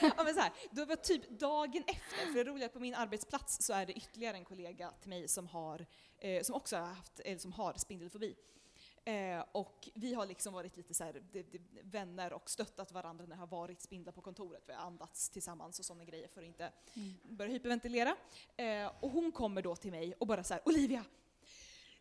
ja, 0.00 0.24
men 0.24 0.34
så 0.34 0.40
här, 0.40 0.52
det 0.70 0.84
var 0.84 0.96
typ 0.96 1.28
dagen 1.28 1.84
efter, 1.86 2.32
för 2.32 2.44
det 2.44 2.50
roliga 2.50 2.64
är 2.64 2.68
att 2.68 2.72
på 2.72 2.80
min 2.80 2.94
arbetsplats 2.94 3.66
så 3.66 3.72
är 3.72 3.86
det 3.86 3.92
ytterligare 3.92 4.36
en 4.36 4.44
kollega 4.44 4.90
till 5.00 5.08
mig 5.08 5.28
som, 5.28 5.46
har, 5.46 5.86
eh, 6.18 6.42
som 6.42 6.54
också 6.54 6.76
har 6.76 6.86
haft, 6.86 7.20
eller 7.20 7.38
som 7.38 7.52
har 7.52 7.74
spindelfobi. 7.74 8.36
Eh, 9.06 9.44
och 9.52 9.88
vi 9.94 10.14
har 10.14 10.26
liksom 10.26 10.54
varit 10.54 10.76
lite 10.76 10.94
så 10.94 11.04
här, 11.04 11.22
det, 11.32 11.42
det, 11.42 11.60
vänner 11.82 12.32
och 12.32 12.50
stöttat 12.50 12.92
varandra 12.92 13.24
när 13.24 13.36
det 13.36 13.40
har 13.40 13.46
varit 13.46 13.80
spindlar 13.80 14.12
på 14.12 14.20
kontoret. 14.20 14.62
Vi 14.66 14.72
har 14.72 14.80
andats 14.80 15.30
tillsammans 15.30 15.78
och 15.78 15.84
sådana 15.84 16.04
grejer 16.04 16.28
för 16.28 16.40
att 16.40 16.46
inte 16.46 16.72
börja 17.22 17.52
hyperventilera. 17.52 18.16
Eh, 18.56 18.90
och 19.00 19.10
hon 19.10 19.32
kommer 19.32 19.62
då 19.62 19.76
till 19.76 19.90
mig 19.90 20.14
och 20.18 20.26
bara 20.26 20.44
så 20.44 20.54
här, 20.54 20.62
Olivia, 20.64 21.04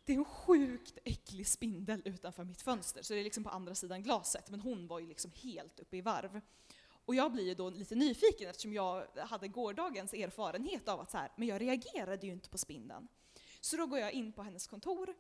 det 0.05 0.13
är 0.13 0.17
en 0.17 0.25
sjukt 0.25 0.97
äcklig 1.03 1.47
spindel 1.47 2.01
utanför 2.05 2.43
mitt 2.43 2.61
fönster, 2.61 3.01
så 3.01 3.13
det 3.13 3.19
är 3.19 3.23
liksom 3.23 3.43
på 3.43 3.49
andra 3.49 3.75
sidan 3.75 4.03
glaset. 4.03 4.49
Men 4.49 4.59
hon 4.59 4.87
var 4.87 4.99
ju 4.99 5.07
liksom 5.07 5.31
helt 5.35 5.79
uppe 5.79 5.97
i 5.97 6.01
varv. 6.01 6.41
Och 6.87 7.15
jag 7.15 7.31
blir 7.31 7.43
ju 7.43 7.55
då 7.55 7.69
lite 7.69 7.95
nyfiken 7.95 8.49
eftersom 8.49 8.73
jag 8.73 9.07
hade 9.17 9.47
gårdagens 9.47 10.13
erfarenhet 10.13 10.87
av 10.87 10.99
att 10.99 11.11
så 11.11 11.17
här, 11.17 11.31
men 11.35 11.47
jag 11.47 11.61
reagerade 11.61 12.27
ju 12.27 12.33
inte 12.33 12.49
på 12.49 12.57
spindeln. 12.57 13.07
Så 13.61 13.77
då 13.77 13.85
går 13.85 13.99
jag 13.99 14.11
in 14.11 14.33
på 14.33 14.43
hennes 14.43 14.67
kontor 14.67 15.15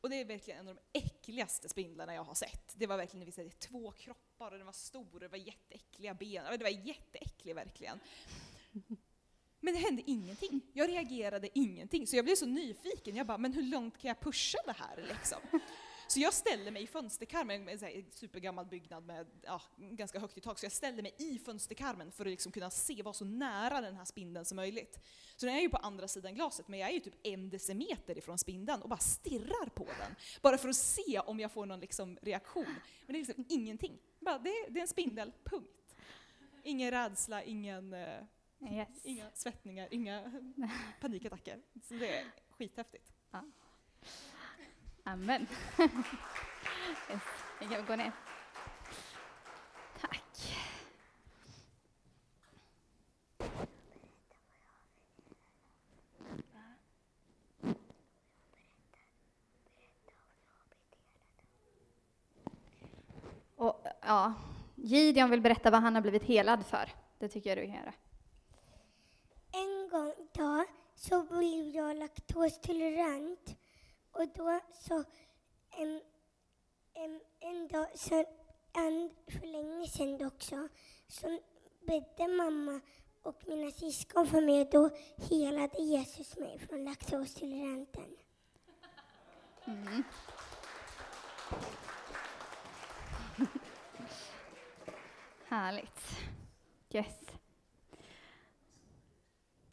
och 0.00 0.10
det 0.10 0.20
är 0.20 0.24
verkligen 0.24 0.60
en 0.60 0.68
av 0.68 0.74
de 0.74 0.98
äckligaste 0.98 1.68
spindlarna 1.68 2.14
jag 2.14 2.24
har 2.24 2.34
sett. 2.34 2.74
Det 2.76 2.86
var 2.86 2.96
verkligen 2.96 3.26
vi 3.26 3.42
var 3.42 3.50
två 3.50 3.90
kroppar 3.90 4.50
och 4.50 4.56
den 4.56 4.66
var 4.66 4.72
stor, 4.72 5.14
och 5.14 5.20
det 5.20 5.28
var 5.28 5.38
jätteäckliga 5.38 6.14
ben. 6.14 6.44
Det 6.58 6.64
var 6.64 6.86
jätteäcklig 6.86 7.54
verkligen. 7.54 8.00
Men 9.60 9.74
det 9.74 9.80
hände 9.80 10.02
ingenting. 10.06 10.60
Jag 10.72 10.88
reagerade 10.88 11.58
ingenting. 11.58 12.06
Så 12.06 12.16
jag 12.16 12.24
blev 12.24 12.34
så 12.34 12.46
nyfiken. 12.46 13.16
Jag 13.16 13.26
bara, 13.26 13.38
men 13.38 13.52
hur 13.52 13.62
långt 13.62 13.98
kan 13.98 14.08
jag 14.08 14.20
pusha 14.20 14.58
det 14.66 14.72
här 14.72 15.04
liksom? 15.08 15.40
Så 16.10 16.20
jag 16.20 16.34
ställer 16.34 16.70
mig 16.70 16.82
i 16.82 16.86
fönsterkarmen, 16.86 17.68
en 17.68 17.78
supergammal 18.10 18.66
byggnad 18.66 19.04
med 19.04 19.26
ja, 19.42 19.62
ganska 19.76 20.18
högt 20.18 20.38
i 20.38 20.40
tak, 20.40 20.58
så 20.58 20.64
jag 20.64 20.72
ställer 20.72 21.02
mig 21.02 21.14
i 21.18 21.38
fönsterkarmen 21.38 22.12
för 22.12 22.24
att 22.24 22.30
liksom 22.30 22.52
kunna 22.52 22.70
se, 22.70 23.02
vara 23.02 23.12
så 23.12 23.24
nära 23.24 23.80
den 23.80 23.96
här 23.96 24.04
spindeln 24.04 24.44
som 24.44 24.56
möjligt. 24.56 24.98
Så 25.36 25.46
den 25.46 25.54
är 25.54 25.60
ju 25.60 25.68
på 25.68 25.76
andra 25.76 26.08
sidan 26.08 26.34
glaset, 26.34 26.68
men 26.68 26.78
jag 26.80 26.88
är 26.88 26.94
ju 26.94 27.00
typ 27.00 27.26
en 27.26 27.50
decimeter 27.50 28.18
ifrån 28.18 28.38
spindeln 28.38 28.82
och 28.82 28.88
bara 28.88 28.98
stirrar 28.98 29.68
på 29.68 29.84
den. 29.84 30.16
Bara 30.42 30.58
för 30.58 30.68
att 30.68 30.76
se 30.76 31.20
om 31.20 31.40
jag 31.40 31.52
får 31.52 31.66
någon 31.66 31.80
liksom 31.80 32.18
reaktion. 32.22 32.74
Men 33.06 33.12
det 33.12 33.20
är 33.20 33.24
liksom 33.24 33.44
ingenting. 33.48 33.98
Bara, 34.20 34.38
det, 34.38 34.50
är, 34.50 34.70
det 34.70 34.80
är 34.80 34.82
en 34.82 34.88
spindel, 34.88 35.32
punkt. 35.44 35.96
Ingen 36.62 36.90
rädsla, 36.90 37.42
ingen, 37.42 37.92
eh, 37.92 38.22
Yes. 38.72 38.88
inga 39.04 39.30
svettningar, 39.34 39.88
inga 39.90 40.42
panikattacker. 41.00 41.60
Så 41.82 41.94
det 41.94 42.18
är 42.18 42.24
skithäftigt. 42.50 43.12
Amen. 45.12 45.46
yes. 47.10 47.22
Vi 47.60 47.66
kan 47.66 47.86
gå 47.86 47.96
ner. 47.96 48.12
Tack. 50.00 50.54
Och, 63.56 63.86
ja, 64.00 64.34
Gideon 64.74 65.30
vill 65.30 65.40
berätta 65.40 65.70
vad 65.70 65.82
han 65.82 65.94
har 65.94 66.02
blivit 66.02 66.24
helad 66.24 66.66
för. 66.66 66.90
Det 67.18 67.28
tycker 67.28 67.50
jag 67.50 67.58
du 67.58 67.72
kan 67.72 67.80
göra. 67.80 67.94
En 69.52 69.88
gång 69.90 70.14
då 70.32 70.64
så 70.94 71.22
blev 71.22 71.68
jag 71.68 71.96
laktostolerant 71.96 73.56
och 74.12 74.28
då 74.28 74.60
så 74.72 75.04
en, 75.78 76.00
en, 76.94 77.20
en 77.40 77.68
dag, 77.68 77.86
så, 77.94 78.24
en, 78.72 79.10
för 79.28 79.46
länge 79.46 79.88
sedan 79.88 80.26
också, 80.26 80.68
så 81.08 81.40
bedde 81.86 82.28
mamma 82.28 82.80
och 83.22 83.42
mina 83.46 83.70
syskon 83.70 84.26
för 84.26 84.40
mig 84.40 84.60
och 84.60 84.70
då 84.70 84.90
helade 85.30 85.82
Jesus 85.82 86.36
mig 86.36 86.58
från 86.58 86.84
laktosintoleranten. 86.84 88.16
Mm. 89.64 90.02
Härligt. 95.44 96.00
Yes. 96.90 97.20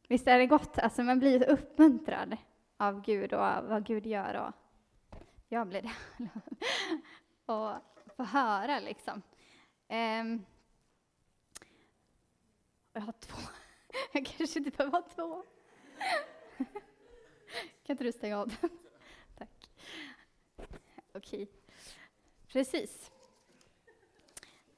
Visst 0.08 0.28
är 0.28 0.40
det 0.40 0.46
gott? 0.46 0.78
Alltså 0.78 1.04
man 1.04 1.20
blir 1.20 1.50
uppmuntrad 1.50 2.38
av 2.78 3.02
Gud 3.02 3.34
och 3.34 3.42
av 3.42 3.68
vad 3.68 3.86
Gud 3.86 4.06
gör. 4.06 4.34
Och 4.34 4.54
jag 5.48 5.68
blir 5.68 5.82
det. 5.82 5.92
och 7.54 7.76
få 8.16 8.24
höra 8.24 8.80
liksom. 8.80 9.22
Um, 9.90 10.46
jag 12.94 13.02
har 13.02 13.12
två. 13.12 13.38
Jag 14.14 14.26
kanske 14.26 14.60
inte 14.60 14.72
behöver 14.72 15.02
ha 15.02 15.10
två. 15.16 15.44
kan 17.84 17.94
inte 17.94 18.04
du 18.04 18.12
stänga 18.12 18.38
av 18.38 18.48
den? 18.48 18.70
Tack. 19.38 19.70
Okej. 21.14 21.48
Precis. 22.48 23.12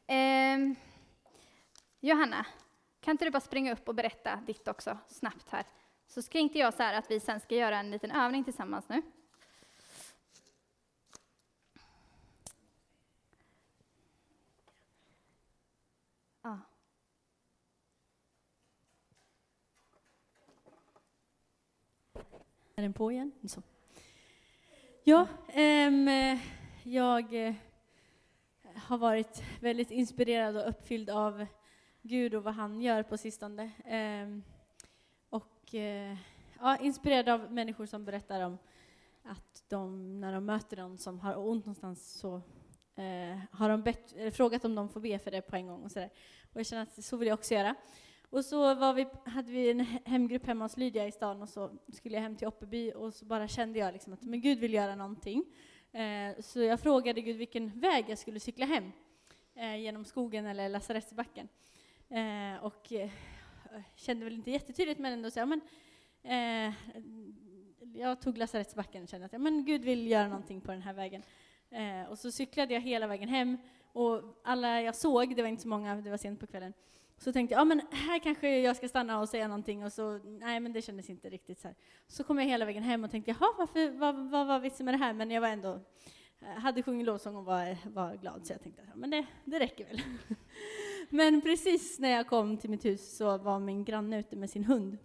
Um, 0.08 0.76
Johanna, 2.00 2.46
kan 3.00 3.12
inte 3.12 3.26
du 3.26 3.32
bara 3.32 3.40
springa 3.40 3.74
upp 3.74 3.88
och 3.88 3.96
berätta 3.96 4.36
ditt 4.36 4.68
också, 4.68 4.98
snabbt 5.08 5.50
här? 5.50 5.66
Så 6.10 6.22
skränkte 6.22 6.60
jag 6.60 6.74
så 6.74 6.84
här 6.84 6.94
att 6.94 7.12
vi 7.12 7.20
sen 7.20 7.40
ska 7.40 7.56
göra 7.56 7.80
en 7.80 7.92
liten 7.92 8.12
övning 8.12 8.44
tillsammans 8.44 8.90
nu. 8.90 9.02
Ja. 16.42 16.60
Är 22.76 22.82
den 22.82 22.94
på 22.94 23.12
igen? 23.12 23.32
Så. 23.44 23.62
Ja, 25.04 25.28
ähm, 25.48 26.10
jag 26.84 27.48
äh, 27.48 27.56
har 28.76 28.98
varit 28.98 29.44
väldigt 29.62 29.92
inspirerad 29.92 30.58
och 30.58 30.70
uppfylld 30.70 31.10
av 31.10 31.46
Gud 32.02 32.36
och 32.36 32.44
vad 32.44 32.54
han 32.54 32.82
gör 32.82 33.04
på 33.04 33.18
sistone. 33.18 33.72
Ähm, 33.86 34.44
och 35.70 35.76
eh, 35.76 36.18
ja, 36.60 36.78
inspirerad 36.78 37.30
av 37.30 37.52
människor 37.52 37.86
som 37.86 38.06
berättar 38.06 38.42
om 38.42 38.58
att 39.24 39.64
de, 39.68 40.22
när 40.22 40.34
de 40.34 40.46
möter 40.46 40.78
någon 40.78 40.98
som 40.98 41.20
har 41.20 41.48
ont 41.48 41.66
någonstans 41.66 42.14
så 42.20 42.36
eh, 42.96 43.40
har 43.52 43.70
de 43.70 43.82
bett, 43.82 44.36
frågat 44.36 44.66
om 44.66 44.76
de 44.76 44.90
får 44.90 45.00
be 45.00 45.20
för 45.20 45.32
det 45.32 45.42
på 45.42 45.56
en 45.56 45.68
gång. 45.68 45.84
Och, 45.84 45.92
så 45.92 46.00
där. 46.00 46.10
och 46.54 46.60
jag 46.60 46.66
känner 46.66 46.84
att 46.84 47.04
så 47.04 47.18
vill 47.18 47.28
jag 47.28 47.40
också 47.40 47.54
göra. 47.54 47.76
Och 48.30 48.46
så 48.46 48.76
var 48.76 48.94
vi, 48.94 49.08
hade 49.26 49.52
vi 49.52 49.72
en 49.72 49.80
hemgrupp 50.06 50.46
hemma 50.46 50.66
hos 50.66 50.78
Lydia 50.78 51.08
i 51.08 51.12
stan 51.12 51.42
och 51.42 51.50
så 51.50 51.72
skulle 51.94 52.16
jag 52.16 52.22
hem 52.22 52.36
till 52.36 52.48
Oppeby 52.48 52.92
och 52.92 53.14
så 53.14 53.26
bara 53.26 53.48
kände 53.48 53.80
jag 53.80 53.94
liksom 53.94 54.14
att 54.14 54.22
men 54.22 54.42
Gud 54.42 54.60
vill 54.60 54.74
göra 54.74 54.96
någonting. 54.96 55.46
Eh, 55.92 56.42
så 56.42 56.60
jag 56.60 56.80
frågade 56.80 57.22
Gud 57.22 57.38
vilken 57.38 57.80
väg 57.80 58.06
jag 58.08 58.18
skulle 58.18 58.40
cykla 58.40 58.66
hem, 58.66 58.92
eh, 59.56 59.76
genom 59.76 60.06
skogen 60.06 60.46
eller 60.46 60.70
lasarettsbacken. 60.70 61.48
Eh, 62.10 62.64
och 62.64 62.94
eh, 62.94 63.10
kände 63.96 64.26
väl 64.26 64.34
inte 64.34 64.52
jättetydligt 64.52 65.00
men 65.00 65.14
ändå 65.14 65.32
så, 65.32 65.40
ja, 65.40 65.46
men, 65.46 65.62
eh, 66.24 66.74
jag 67.94 68.22
tog 68.22 68.38
lasarettsbacken 68.38 69.04
och 69.04 69.10
kände 69.10 69.26
att 69.26 69.34
ja, 69.34 69.40
men 69.40 69.66
Gud 69.66 69.82
vill 69.82 70.08
göra 70.08 70.28
någonting 70.28 70.62
på 70.62 70.72
den 70.72 70.82
här 70.82 70.94
vägen. 70.94 71.24
Eh, 71.70 72.10
och 72.10 72.20
så 72.20 72.32
cyklade 72.32 72.74
jag 72.74 72.82
hela 72.82 73.08
vägen 73.08 73.30
hem 73.30 73.58
och 73.94 74.42
alla 74.44 74.82
jag 74.82 74.96
såg, 74.96 75.36
det 75.36 75.42
var 75.42 75.50
inte 75.50 75.62
så 75.62 75.68
många, 75.68 75.96
det 75.96 76.10
var 76.10 76.18
sent 76.18 76.40
på 76.40 76.48
kvällen, 76.48 76.74
så 77.18 77.34
tänkte 77.34 77.54
jag, 77.54 77.62
ja 77.62 77.66
men 77.66 77.82
här 77.92 78.20
kanske 78.20 78.60
jag 78.60 78.76
ska 78.76 78.88
stanna 78.88 79.20
och 79.20 79.30
säga 79.30 79.48
någonting 79.48 79.86
och 79.86 79.94
så, 79.94 80.18
nej 80.24 80.60
men 80.60 80.74
det 80.74 80.82
kändes 80.82 81.10
inte 81.10 81.30
riktigt 81.30 81.60
så 81.60 81.68
här. 81.68 81.78
Så 82.08 82.24
kom 82.24 82.40
jag 82.40 82.46
hela 82.46 82.66
vägen 82.66 82.84
hem 82.84 83.04
och 83.04 83.12
tänkte, 83.12 83.32
jaha, 83.32 83.54
varför, 83.58 83.90
vad, 83.90 84.30
vad 84.30 84.48
var 84.48 84.60
vitsen 84.60 84.86
med 84.86 84.94
det 84.94 84.98
här? 84.98 85.14
Men 85.14 85.32
jag 85.32 85.42
var 85.42 85.48
ändå, 85.48 85.80
hade 86.40 86.84
sjungit 86.84 87.06
lovsång 87.06 87.36
och 87.36 87.46
var, 87.46 87.78
var 87.90 88.16
glad, 88.16 88.48
så 88.48 88.54
jag 88.54 88.62
tänkte, 88.62 88.82
ja 88.88 88.96
men 88.96 89.10
det, 89.10 89.26
det 89.46 89.60
räcker 89.60 89.86
väl. 89.86 90.02
men 91.10 91.42
precis 91.42 92.00
när 92.00 92.10
jag 92.10 92.28
kom 92.28 92.58
till 92.58 92.70
mitt 92.70 92.86
hus 92.86 93.18
så 93.18 93.38
var 93.38 93.60
min 93.60 93.84
granne 93.84 94.20
ute 94.20 94.36
med 94.36 94.50
sin 94.50 94.64
hund. 94.64 94.98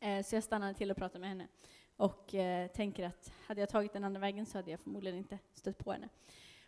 Eh, 0.00 0.24
så 0.24 0.36
jag 0.36 0.44
stannade 0.44 0.74
till 0.74 0.90
och 0.90 0.96
pratade 0.96 1.20
med 1.20 1.28
henne. 1.28 1.48
Och 1.96 2.34
eh, 2.34 2.66
tänker 2.68 3.06
att 3.06 3.32
hade 3.46 3.60
jag 3.60 3.68
tagit 3.68 3.92
den 3.92 4.04
andra 4.04 4.20
vägen 4.20 4.46
så 4.46 4.58
hade 4.58 4.70
jag 4.70 4.80
förmodligen 4.80 5.18
inte 5.18 5.38
stött 5.54 5.78
på 5.78 5.92
henne. 5.92 6.08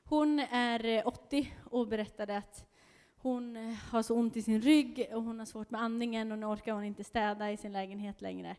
Hon 0.05 0.39
är 0.39 0.85
eh, 0.85 1.07
80 1.07 1.55
och 1.65 1.89
berättade 1.89 2.37
att 2.37 2.67
hon 3.17 3.57
eh, 3.57 3.75
har 3.75 4.03
så 4.03 4.15
ont 4.15 4.37
i 4.37 4.43
sin 4.43 4.61
rygg 4.61 5.09
och 5.13 5.23
hon 5.23 5.39
har 5.39 5.47
svårt 5.47 5.71
med 5.71 5.83
andningen 5.83 6.33
och 6.33 6.39
nu 6.39 6.47
orkar 6.47 6.73
hon 6.73 6.85
inte 6.85 7.05
städa 7.05 7.53
i 7.53 7.57
sin 7.57 7.73
lägenhet 7.73 8.21
längre. 8.21 8.57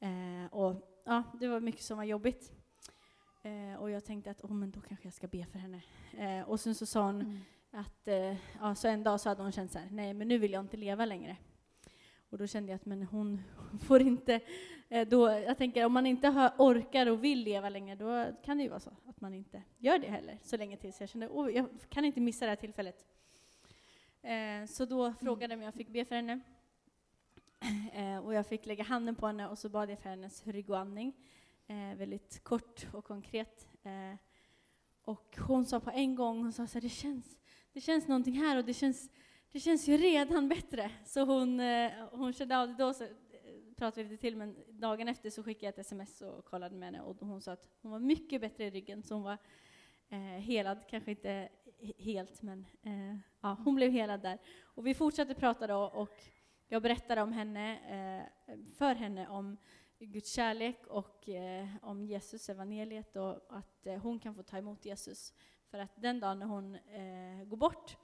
Eh, 0.00 0.46
och 0.50 1.00
ja, 1.04 1.22
det 1.40 1.48
var 1.48 1.60
mycket 1.60 1.82
som 1.82 1.96
var 1.96 2.04
jobbigt. 2.04 2.52
Eh, 3.42 3.80
och 3.80 3.90
jag 3.90 4.04
tänkte 4.04 4.30
att 4.30 4.44
oh, 4.44 4.52
men 4.52 4.70
då 4.70 4.80
kanske 4.80 5.06
jag 5.06 5.14
ska 5.14 5.26
be 5.26 5.46
för 5.46 5.58
henne. 5.58 5.82
Eh, 6.18 6.48
och 6.48 6.60
sen 6.60 6.74
så 6.74 6.86
sa 6.86 7.02
hon 7.02 7.20
mm 7.20 7.40
att 7.76 8.08
eh, 8.08 8.36
ja, 8.60 8.74
så 8.74 8.88
en 8.88 9.02
dag 9.02 9.20
så 9.20 9.28
hade 9.28 9.42
hon 9.42 9.52
känt 9.52 9.72
så 9.72 9.78
här, 9.78 9.88
nej 9.90 10.14
men 10.14 10.28
nu 10.28 10.38
vill 10.38 10.52
jag 10.52 10.64
inte 10.64 10.76
leva 10.76 11.04
längre. 11.04 11.36
Och 12.30 12.38
då 12.38 12.46
kände 12.46 12.72
jag 12.72 12.76
att 12.76 12.86
men 12.86 13.02
hon 13.02 13.42
får 13.86 14.00
inte, 14.02 14.40
eh, 14.88 15.08
då, 15.08 15.28
jag 15.28 15.58
tänker 15.58 15.84
om 15.84 15.92
man 15.92 16.06
inte 16.06 16.28
har, 16.28 16.52
orkar 16.58 17.06
och 17.06 17.24
vill 17.24 17.42
leva 17.42 17.68
längre 17.68 17.94
då 17.94 18.36
kan 18.44 18.56
det 18.56 18.62
ju 18.62 18.68
vara 18.68 18.80
så 18.80 18.96
att 19.06 19.20
man 19.20 19.34
inte 19.34 19.62
gör 19.78 19.98
det 19.98 20.06
heller 20.06 20.38
så 20.42 20.56
länge 20.56 20.76
till. 20.76 20.92
Så 20.92 21.02
jag 21.02 21.10
kände, 21.10 21.28
oh, 21.28 21.50
jag 21.50 21.66
kan 21.88 22.04
inte 22.04 22.20
missa 22.20 22.44
det 22.44 22.50
här 22.50 22.56
tillfället. 22.56 23.04
Eh, 24.22 24.66
så 24.68 24.84
då 24.84 25.12
frågade 25.12 25.54
jag 25.54 25.58
om 25.58 25.64
jag 25.64 25.74
fick 25.74 25.88
be 25.88 26.04
för 26.04 26.14
henne. 26.14 26.40
Eh, 27.92 28.18
och 28.18 28.34
jag 28.34 28.46
fick 28.46 28.66
lägga 28.66 28.84
handen 28.84 29.14
på 29.14 29.26
henne 29.26 29.48
och 29.48 29.58
så 29.58 29.68
bad 29.68 29.90
jag 29.90 29.98
för 29.98 30.10
hennes 30.10 30.46
rygg 30.46 30.70
och 30.70 30.78
andning. 30.78 31.12
Eh, 31.66 31.96
väldigt 31.96 32.44
kort 32.44 32.86
och 32.92 33.04
konkret. 33.04 33.68
Eh, 33.82 34.18
och 35.06 35.38
hon 35.46 35.66
sa 35.66 35.80
på 35.80 35.90
en 35.90 36.14
gång, 36.14 36.42
hon 36.42 36.52
sa 36.52 36.66
så 36.66 36.74
här, 36.74 36.80
det 36.80 36.88
känns, 36.88 37.38
det 37.76 37.80
känns 37.80 38.08
någonting 38.08 38.34
här 38.34 38.56
och 38.56 38.64
det 38.64 38.74
känns, 38.74 39.10
det 39.52 39.60
känns 39.60 39.88
ju 39.88 39.96
redan 39.96 40.48
bättre. 40.48 40.90
Så 41.04 41.24
hon, 41.24 41.60
eh, 41.60 41.90
hon 42.10 42.32
kände 42.32 42.58
av 42.58 42.68
det 42.68 42.74
då, 42.74 42.94
så 42.94 43.04
eh, 43.04 43.10
pratade 43.76 44.04
vi 44.04 44.10
lite 44.10 44.20
till, 44.20 44.36
men 44.36 44.56
dagen 44.68 45.08
efter 45.08 45.30
så 45.30 45.42
skickade 45.42 45.66
jag 45.66 45.72
ett 45.72 45.78
sms 45.78 46.20
och 46.20 46.44
kollade 46.44 46.76
med 46.76 46.86
henne 46.86 47.00
och 47.00 47.16
hon 47.20 47.40
sa 47.40 47.52
att 47.52 47.68
hon 47.82 47.90
var 47.90 47.98
mycket 47.98 48.40
bättre 48.40 48.64
i 48.64 48.70
ryggen, 48.70 49.02
så 49.02 49.14
hon 49.14 49.22
var 49.22 49.38
eh, 50.08 50.18
helad, 50.18 50.78
kanske 50.90 51.10
inte 51.10 51.48
helt, 51.98 52.42
men 52.42 52.66
eh, 52.82 53.18
ja, 53.40 53.56
hon 53.64 53.74
blev 53.74 53.90
helad 53.90 54.20
där. 54.22 54.38
Och 54.62 54.86
vi 54.86 54.94
fortsatte 54.94 55.34
prata 55.34 55.66
då 55.66 55.78
och 55.78 56.22
jag 56.68 56.82
berättade 56.82 57.22
om 57.22 57.32
henne, 57.32 57.78
eh, 58.46 58.54
för 58.78 58.94
henne 58.94 59.28
om 59.28 59.56
Guds 59.98 60.32
kärlek 60.32 60.86
och 60.86 61.28
eh, 61.28 61.68
om 61.82 62.04
Jesus 62.04 62.48
evangeliet 62.48 63.16
och 63.16 63.58
att 63.58 63.86
eh, 63.86 63.98
hon 63.98 64.18
kan 64.18 64.34
få 64.34 64.42
ta 64.42 64.58
emot 64.58 64.84
Jesus. 64.84 65.32
För 65.70 65.78
att 65.78 66.02
den 66.02 66.20
dagen 66.20 66.38
när 66.38 66.46
hon 66.46 66.74
eh, 66.74 67.44
går 67.44 67.56
bort 67.56 67.96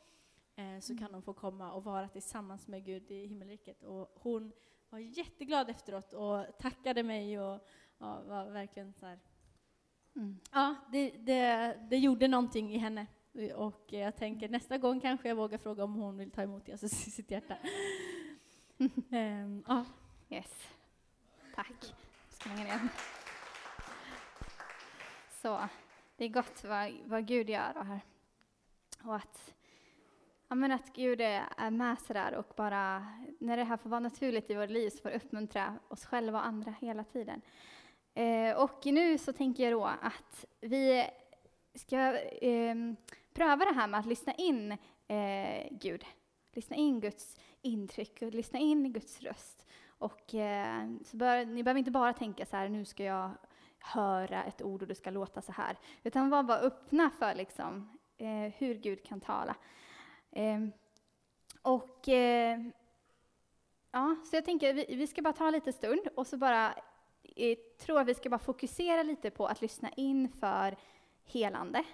eh, 0.57 0.81
så 0.81 0.97
kan 0.97 1.15
hon 1.15 1.23
få 1.23 1.33
komma 1.33 1.73
och 1.73 1.85
vara 1.85 2.09
tillsammans 2.09 2.69
med 2.69 2.85
Gud 2.85 3.11
i 3.11 3.27
himmelriket. 3.27 3.83
Och 3.83 4.13
hon 4.15 4.53
var 4.91 4.99
jätteglad 4.99 5.71
efteråt 5.71 6.13
och 6.13 6.59
tackade 6.59 7.03
mig 7.03 7.41
och 7.41 7.67
ja, 7.99 8.23
var 8.23 8.51
verkligen 8.51 8.93
så 8.93 9.07
här, 9.07 9.19
mm. 10.17 10.39
Ja, 10.53 10.75
det, 10.93 11.11
det, 11.11 11.79
det 11.91 11.99
gjorde 11.99 12.29
någonting 12.29 12.75
i 12.75 12.79
henne. 12.79 13.07
Och 13.55 13.85
jag 13.93 14.17
tänker 14.17 14.49
nästa 14.49 14.79
gång 14.79 15.01
kanske 15.01 15.29
jag 15.29 15.37
vågar 15.37 15.59
fråga 15.59 15.85
om 15.85 15.95
hon 15.95 16.17
vill 16.17 16.31
ta 16.31 16.43
emot 16.43 16.69
Jesus 16.69 17.07
i 17.07 17.11
sitt 17.11 17.31
hjärta. 17.31 17.57
um, 18.79 19.65
ja. 19.69 19.85
Yes. 20.29 20.69
Tack. 21.55 21.95
Ska 22.29 22.55
ner. 22.55 22.81
Så, 25.31 25.69
det 26.23 26.27
är 26.27 26.31
gott 26.31 26.65
vad, 26.65 26.93
vad 27.05 27.27
Gud 27.27 27.51
gör 27.51 27.77
och 27.79 27.87
här. 27.87 28.01
Och 29.05 29.17
att, 29.17 29.55
ja, 30.49 30.55
men 30.55 30.73
att 30.73 30.93
Gud 30.95 31.21
är 31.21 31.71
med 31.71 31.99
sådär 31.99 32.35
och 32.35 32.53
bara, 32.57 33.07
när 33.39 33.57
det 33.57 33.65
här 33.65 33.77
får 33.77 33.91
vara 33.91 34.01
naturligt 34.01 34.51
i 34.51 34.55
vårt 34.55 34.71
liv, 34.71 34.91
så 34.91 35.03
får 35.03 35.11
uppmuntra 35.11 35.79
oss 35.89 36.05
själva 36.05 36.39
och 36.39 36.47
andra 36.47 36.75
hela 36.81 37.05
tiden. 37.05 37.41
Eh, 38.15 38.57
och 38.57 38.87
nu 38.87 39.19
så 39.19 39.33
tänker 39.33 39.63
jag 39.65 39.73
då 39.73 39.85
att 39.85 40.45
vi 40.61 41.07
ska 41.75 42.19
eh, 42.21 42.75
pröva 43.33 43.65
det 43.65 43.75
här 43.75 43.89
med 43.89 44.01
att 44.01 44.07
lyssna 44.07 44.33
in 44.33 44.73
eh, 45.09 45.69
Gud. 45.71 46.05
Lyssna 46.53 46.77
in 46.77 47.01
Guds 47.01 47.41
intryck 47.63 48.23
och 48.23 48.35
lyssna 48.35 48.59
in 48.59 48.93
Guds 48.93 49.21
röst. 49.21 49.67
Och, 49.87 50.35
eh, 50.35 50.91
så 51.05 51.17
bör, 51.17 51.45
ni 51.45 51.63
behöver 51.63 51.79
inte 51.79 51.91
bara 51.91 52.13
tänka 52.13 52.47
så 52.47 52.57
här, 52.57 52.69
nu 52.69 52.85
ska 52.85 53.05
jag 53.05 53.31
höra 53.83 54.45
ett 54.45 54.63
ord 54.63 54.83
och 54.83 54.89
det 54.89 54.95
ska 54.95 55.11
låta 55.11 55.43
så 55.43 55.53
här. 55.53 55.77
Utan 56.03 56.31
var 56.31 56.43
bara 56.43 56.59
öppna 56.59 57.11
för 57.11 57.35
liksom, 57.35 57.99
eh, 58.19 58.53
hur 58.57 58.75
Gud 58.75 59.05
kan 59.05 59.21
tala. 59.21 59.55
Eh, 60.31 60.61
och 61.63 62.09
eh, 62.09 62.61
ja, 63.91 64.17
så 64.25 64.37
jag 64.37 64.45
tänker 64.45 64.75
vi, 64.75 64.87
vi 64.89 65.07
ska 65.07 65.23
bara 65.23 65.33
ta 65.33 65.51
lite 65.51 65.73
stund 65.73 66.09
och 66.17 66.27
så 66.27 66.37
bara 66.37 66.75
eh, 67.37 67.59
tror 67.81 68.01
att 68.01 68.07
vi 68.07 68.15
ska 68.15 68.31
bara 68.31 68.39
fokusera 68.39 69.03
lite 69.03 69.31
på 69.31 69.47
att 69.47 69.61
lyssna 69.61 69.91
in 69.91 70.29
för 70.29 70.77
helande 71.25 71.85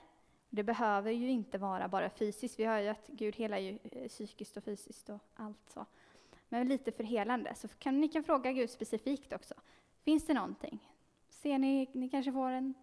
Det 0.51 0.62
behöver 0.62 1.11
ju 1.11 1.30
inte 1.30 1.59
vara 1.59 1.89
bara 1.89 2.11
fysiskt. 2.11 2.59
Vi 2.59 2.64
har 2.64 2.78
ju 2.78 2.89
att 2.89 3.07
Gud 3.07 3.36
helar 3.36 3.59
ju 3.59 3.78
eh, 3.93 4.09
psykiskt 4.09 4.57
och 4.57 4.64
fysiskt 4.64 5.09
och 5.09 5.20
allt 5.34 5.70
så. 5.70 5.86
Men 6.49 6.68
lite 6.68 6.93
för 6.93 7.05
helande, 7.05 7.55
Så 7.55 7.68
kan, 7.68 8.01
ni 8.01 8.09
kan 8.09 8.24
fråga 8.24 8.53
Gud 8.53 8.70
specifikt 8.70 9.32
också. 9.32 9.55
Finns 10.05 10.26
det 10.26 10.34
någonting? 10.34 10.89
Ser 11.43 11.59
ni, 11.59 11.89
ni 11.93 12.09
kanske 12.09 12.32
får 12.32 12.51
en 12.51 12.74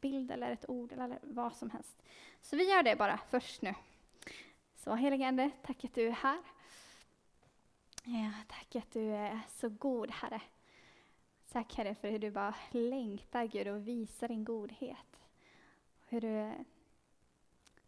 bild 0.00 0.30
eller 0.30 0.50
ett 0.50 0.68
ord 0.68 0.92
eller 0.92 1.18
vad 1.22 1.56
som 1.56 1.70
helst. 1.70 2.02
Så 2.40 2.56
vi 2.56 2.70
gör 2.70 2.82
det 2.82 2.96
bara 2.96 3.18
först 3.18 3.62
nu. 3.62 3.74
Så 4.76 4.94
helige 4.94 5.28
Ande, 5.28 5.50
tack 5.62 5.84
att 5.84 5.94
du 5.94 6.06
är 6.06 6.12
här. 6.12 6.38
Ja, 8.04 8.32
tack 8.48 8.76
att 8.76 8.92
du 8.92 9.14
är 9.14 9.40
så 9.48 9.68
god, 9.68 10.10
Herre. 10.10 10.42
Tack 11.52 11.74
Herre 11.74 11.94
för 11.94 12.10
hur 12.10 12.18
du 12.18 12.30
bara 12.30 12.54
längtar 12.70 13.44
Gud 13.44 13.68
och 13.68 13.88
visar 13.88 14.28
din 14.28 14.44
godhet. 14.44 15.20
Hur 16.08 16.20
du, 16.20 16.52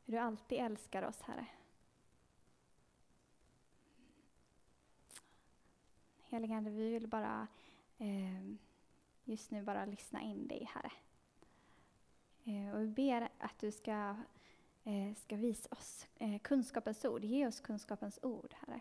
hur 0.05 0.13
du 0.13 0.19
alltid 0.19 0.59
älskar 0.59 1.03
oss, 1.03 1.23
Herre. 1.23 1.47
Helige 6.29 6.55
Ande, 6.55 6.71
vi 6.71 6.91
vill 6.91 7.09
bara 7.09 7.47
eh, 7.99 8.55
just 9.31 9.51
nu 9.51 9.63
bara 9.63 9.85
lyssna 9.85 10.21
in 10.21 10.49
dig, 10.49 10.69
Herre. 10.75 10.93
Eh, 12.45 12.75
och 12.75 12.83
vi 12.83 12.87
ber 12.87 13.29
att 13.39 13.59
du 13.59 13.73
ska, 13.73 14.17
eh, 14.85 15.15
ska 15.17 15.37
visa 15.37 15.69
oss 15.71 16.07
eh, 16.19 16.39
kunskapens 16.39 17.05
ord. 17.05 17.25
Ge 17.25 17.47
oss 17.47 17.61
kunskapens 17.61 18.19
ord, 18.23 18.55
Herre. 18.61 18.81